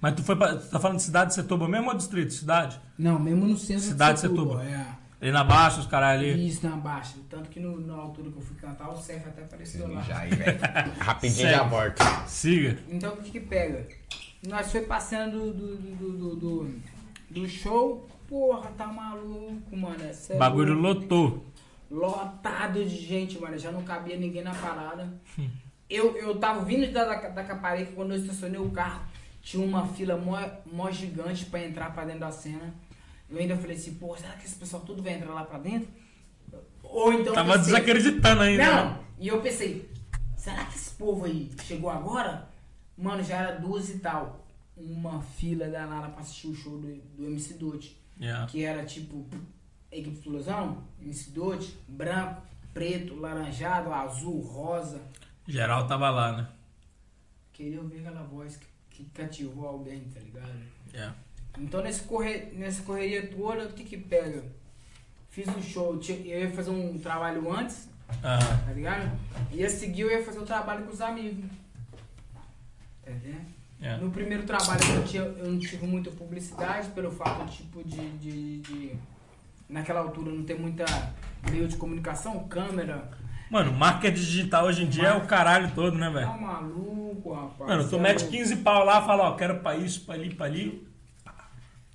[0.00, 2.32] Mas tu foi pra, tu tá falando de cidade de Setuba mesmo ou distrito?
[2.32, 2.80] Cidade?
[2.98, 4.58] Não, mesmo no centro Cidade de de Setúbal.
[4.60, 4.80] Setúbal.
[4.80, 4.96] É.
[5.20, 6.48] Ali na baixa, os caralho ali.
[6.48, 7.16] Isso na baixa.
[7.28, 10.00] Tanto que no, na altura que eu fui cantar, o Cef até apareceu lá.
[10.00, 10.58] Já aí, velho.
[10.98, 11.50] Rapidinho Segue.
[11.54, 12.02] já volto.
[12.26, 12.78] Siga.
[12.88, 13.86] Então o que que pega?
[14.48, 16.80] Nós foi passando do, do, do, do, do-
[17.30, 20.02] do show, porra, tá maluco, mano.
[20.02, 20.38] É O sério.
[20.40, 21.44] bagulho lotou.
[21.90, 23.58] Lotado de gente, mano.
[23.58, 25.12] Já não cabia ninguém na parada.
[25.88, 29.04] eu, eu tava vindo da, da, da Caparica quando eu estacionei o carro.
[29.42, 32.72] Tinha uma fila mó, mó gigante pra entrar pra dentro da cena.
[33.28, 35.88] Eu ainda falei assim, pô, será que esse pessoal tudo vai entrar lá pra dentro?
[36.82, 37.32] Ou então.
[37.32, 38.64] Tava pensei, desacreditando ainda.
[38.64, 38.70] né?
[38.70, 39.88] não, e eu pensei,
[40.36, 42.48] será que esse povo aí chegou agora?
[42.96, 44.46] Mano, já era duas e tal.
[44.76, 47.96] Uma fila danada pra assistir o show do, do MC Dote.
[48.20, 48.46] Yeah.
[48.46, 49.26] Que era tipo,
[49.92, 50.82] equipe explosão,
[51.28, 52.42] Dote, branco,
[52.72, 55.00] preto, laranjado, azul, rosa.
[55.46, 56.48] Geral tava lá, né?
[57.52, 60.60] Queria ouvir aquela voz que, que cativou alguém, tá ligado?
[60.92, 61.16] Yeah.
[61.58, 64.44] Então nesse corre, nessa correria toda, o que que pega?
[65.30, 67.88] Fiz um show, eu ia fazer um trabalho antes,
[68.24, 68.64] Aham.
[68.66, 69.18] tá ligado?
[69.52, 71.50] Ia seguir, eu ia fazer o trabalho com os amigos.
[73.04, 73.46] Tá entendendo?
[73.80, 74.04] Yeah.
[74.04, 78.58] No primeiro trabalho eu tinha, eu não tive muita publicidade pelo fato tipo de, de,
[78.60, 78.98] de
[79.70, 80.84] naquela altura não ter muita
[81.50, 83.10] meio de comunicação, câmera.
[83.50, 86.40] Mano, marketing digital hoje em dia é o caralho todo, né, Tá velho?
[86.40, 87.70] maluco, rapaz.
[87.70, 88.36] Mano, tu é mete louco.
[88.36, 90.88] 15 pau lá, fala, ó, quero pra isso, pra ali, pra ali.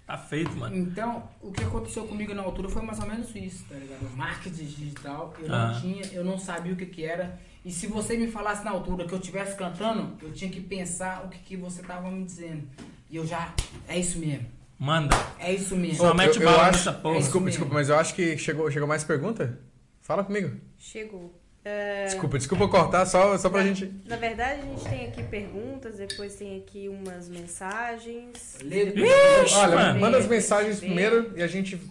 [0.06, 0.76] Tá feito, mano.
[0.76, 4.08] Então, o que aconteceu comigo na altura foi mais ou menos isso, tá ligado?
[4.16, 5.68] Marketing digital, eu Ah.
[5.72, 7.40] não tinha, eu não sabia o que que era.
[7.64, 11.24] E se você me falasse na altura que eu estivesse cantando, eu tinha que pensar
[11.26, 12.68] o que, que você tava me dizendo.
[13.10, 13.52] E eu já,
[13.88, 14.46] é isso mesmo,
[14.78, 15.16] Manda.
[15.40, 15.98] é isso mesmo.
[15.98, 17.18] Só mete eu, eu bala acho, nessa porra.
[17.18, 17.50] Desculpa, mesmo.
[17.52, 19.58] desculpa, mas eu acho que chegou, chegou mais pergunta.
[20.02, 20.56] Fala comigo.
[20.78, 21.42] Chegou.
[21.68, 23.92] É, Desculpa, desculpa cortar, só, só pra na, gente.
[24.06, 28.58] na verdade, a gente tem aqui perguntas, depois tem aqui umas mensagens.
[28.62, 30.00] Lê- Ixi, Olha, mano.
[30.00, 31.82] manda as mensagens primeiro e a gente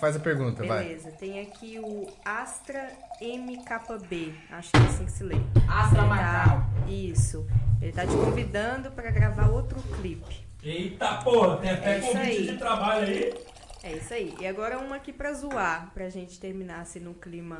[0.00, 0.84] faz a pergunta, vai.
[0.84, 2.88] Beleza, tem aqui o Astra
[3.20, 5.34] MKB, acho que é assim que se lê.
[5.68, 6.58] Astra Macau.
[6.60, 7.44] tá, isso.
[7.82, 10.43] Ele tá te convidando para gravar outro clipe.
[10.64, 12.46] Eita porra, tem até É convite aí.
[12.46, 13.34] de trabalho aí.
[13.82, 14.34] É isso aí.
[14.40, 17.58] E agora uma aqui pra zoar, pra gente terminar assim no clima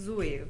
[0.00, 0.46] zoeiro.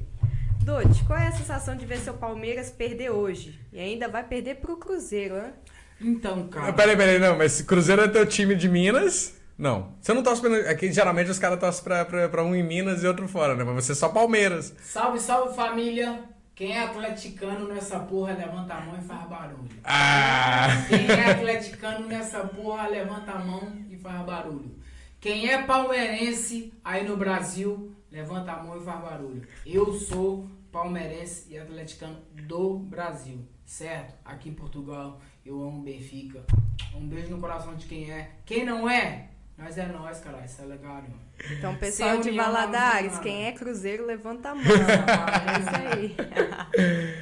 [0.63, 3.59] Dodi, qual é a sensação de ver seu Palmeiras perder hoje?
[3.73, 5.53] E ainda vai perder pro Cruzeiro, né?
[6.01, 6.67] Então, cara.
[6.69, 9.35] Ah, Peraí, peraí, não, mas Cruzeiro é teu time de Minas?
[9.57, 9.93] Não.
[10.01, 10.69] Você não torce pra.
[10.69, 13.63] Aqui, geralmente os caras torcem pra, pra, pra um em Minas e outro fora, né?
[13.63, 14.73] Mas você é só Palmeiras.
[14.83, 16.19] Salve, salve família.
[16.55, 19.69] Quem é atleticano nessa porra, levanta a mão e faz barulho.
[19.83, 20.67] Ah!
[20.87, 24.73] Quem é atleticano nessa porra, levanta a mão e faz barulho.
[25.19, 29.45] Quem é palmeirense aí no Brasil, levanta a mão e faz barulho.
[29.65, 34.15] Eu sou palmeirense e atleticano do Brasil, certo?
[34.23, 36.45] Aqui em Portugal, eu amo Benfica.
[36.93, 38.31] Um beijo no coração de quem é.
[38.45, 39.27] Quem não é,
[39.57, 40.45] nós é nós, cara.
[40.45, 41.24] Isso é legal, irmão.
[41.51, 44.63] Então, pessoal de união, não Valadares, quem é Cruzeiro, levanta a mão.
[44.65, 46.15] é isso aí.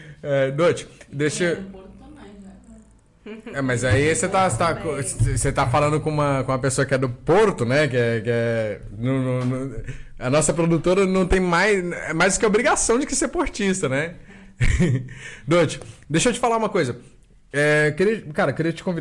[0.25, 1.43] É, Dote, deixa.
[1.43, 1.83] eu-
[3.53, 6.85] É, mas aí você tá, você tá, você tá falando com uma, com uma pessoa
[6.85, 7.87] que é do Porto, né?
[7.87, 8.21] Que é.
[8.21, 9.83] Que é no- no- no-
[10.19, 11.83] a nossa produtora não tem mais.
[12.09, 14.15] É mais que obrigação de que ser portista, né?
[15.47, 15.79] Dote,
[16.09, 16.97] deixa eu te falar uma coisa.
[17.51, 18.91] É, queria, cara, queria te convidar.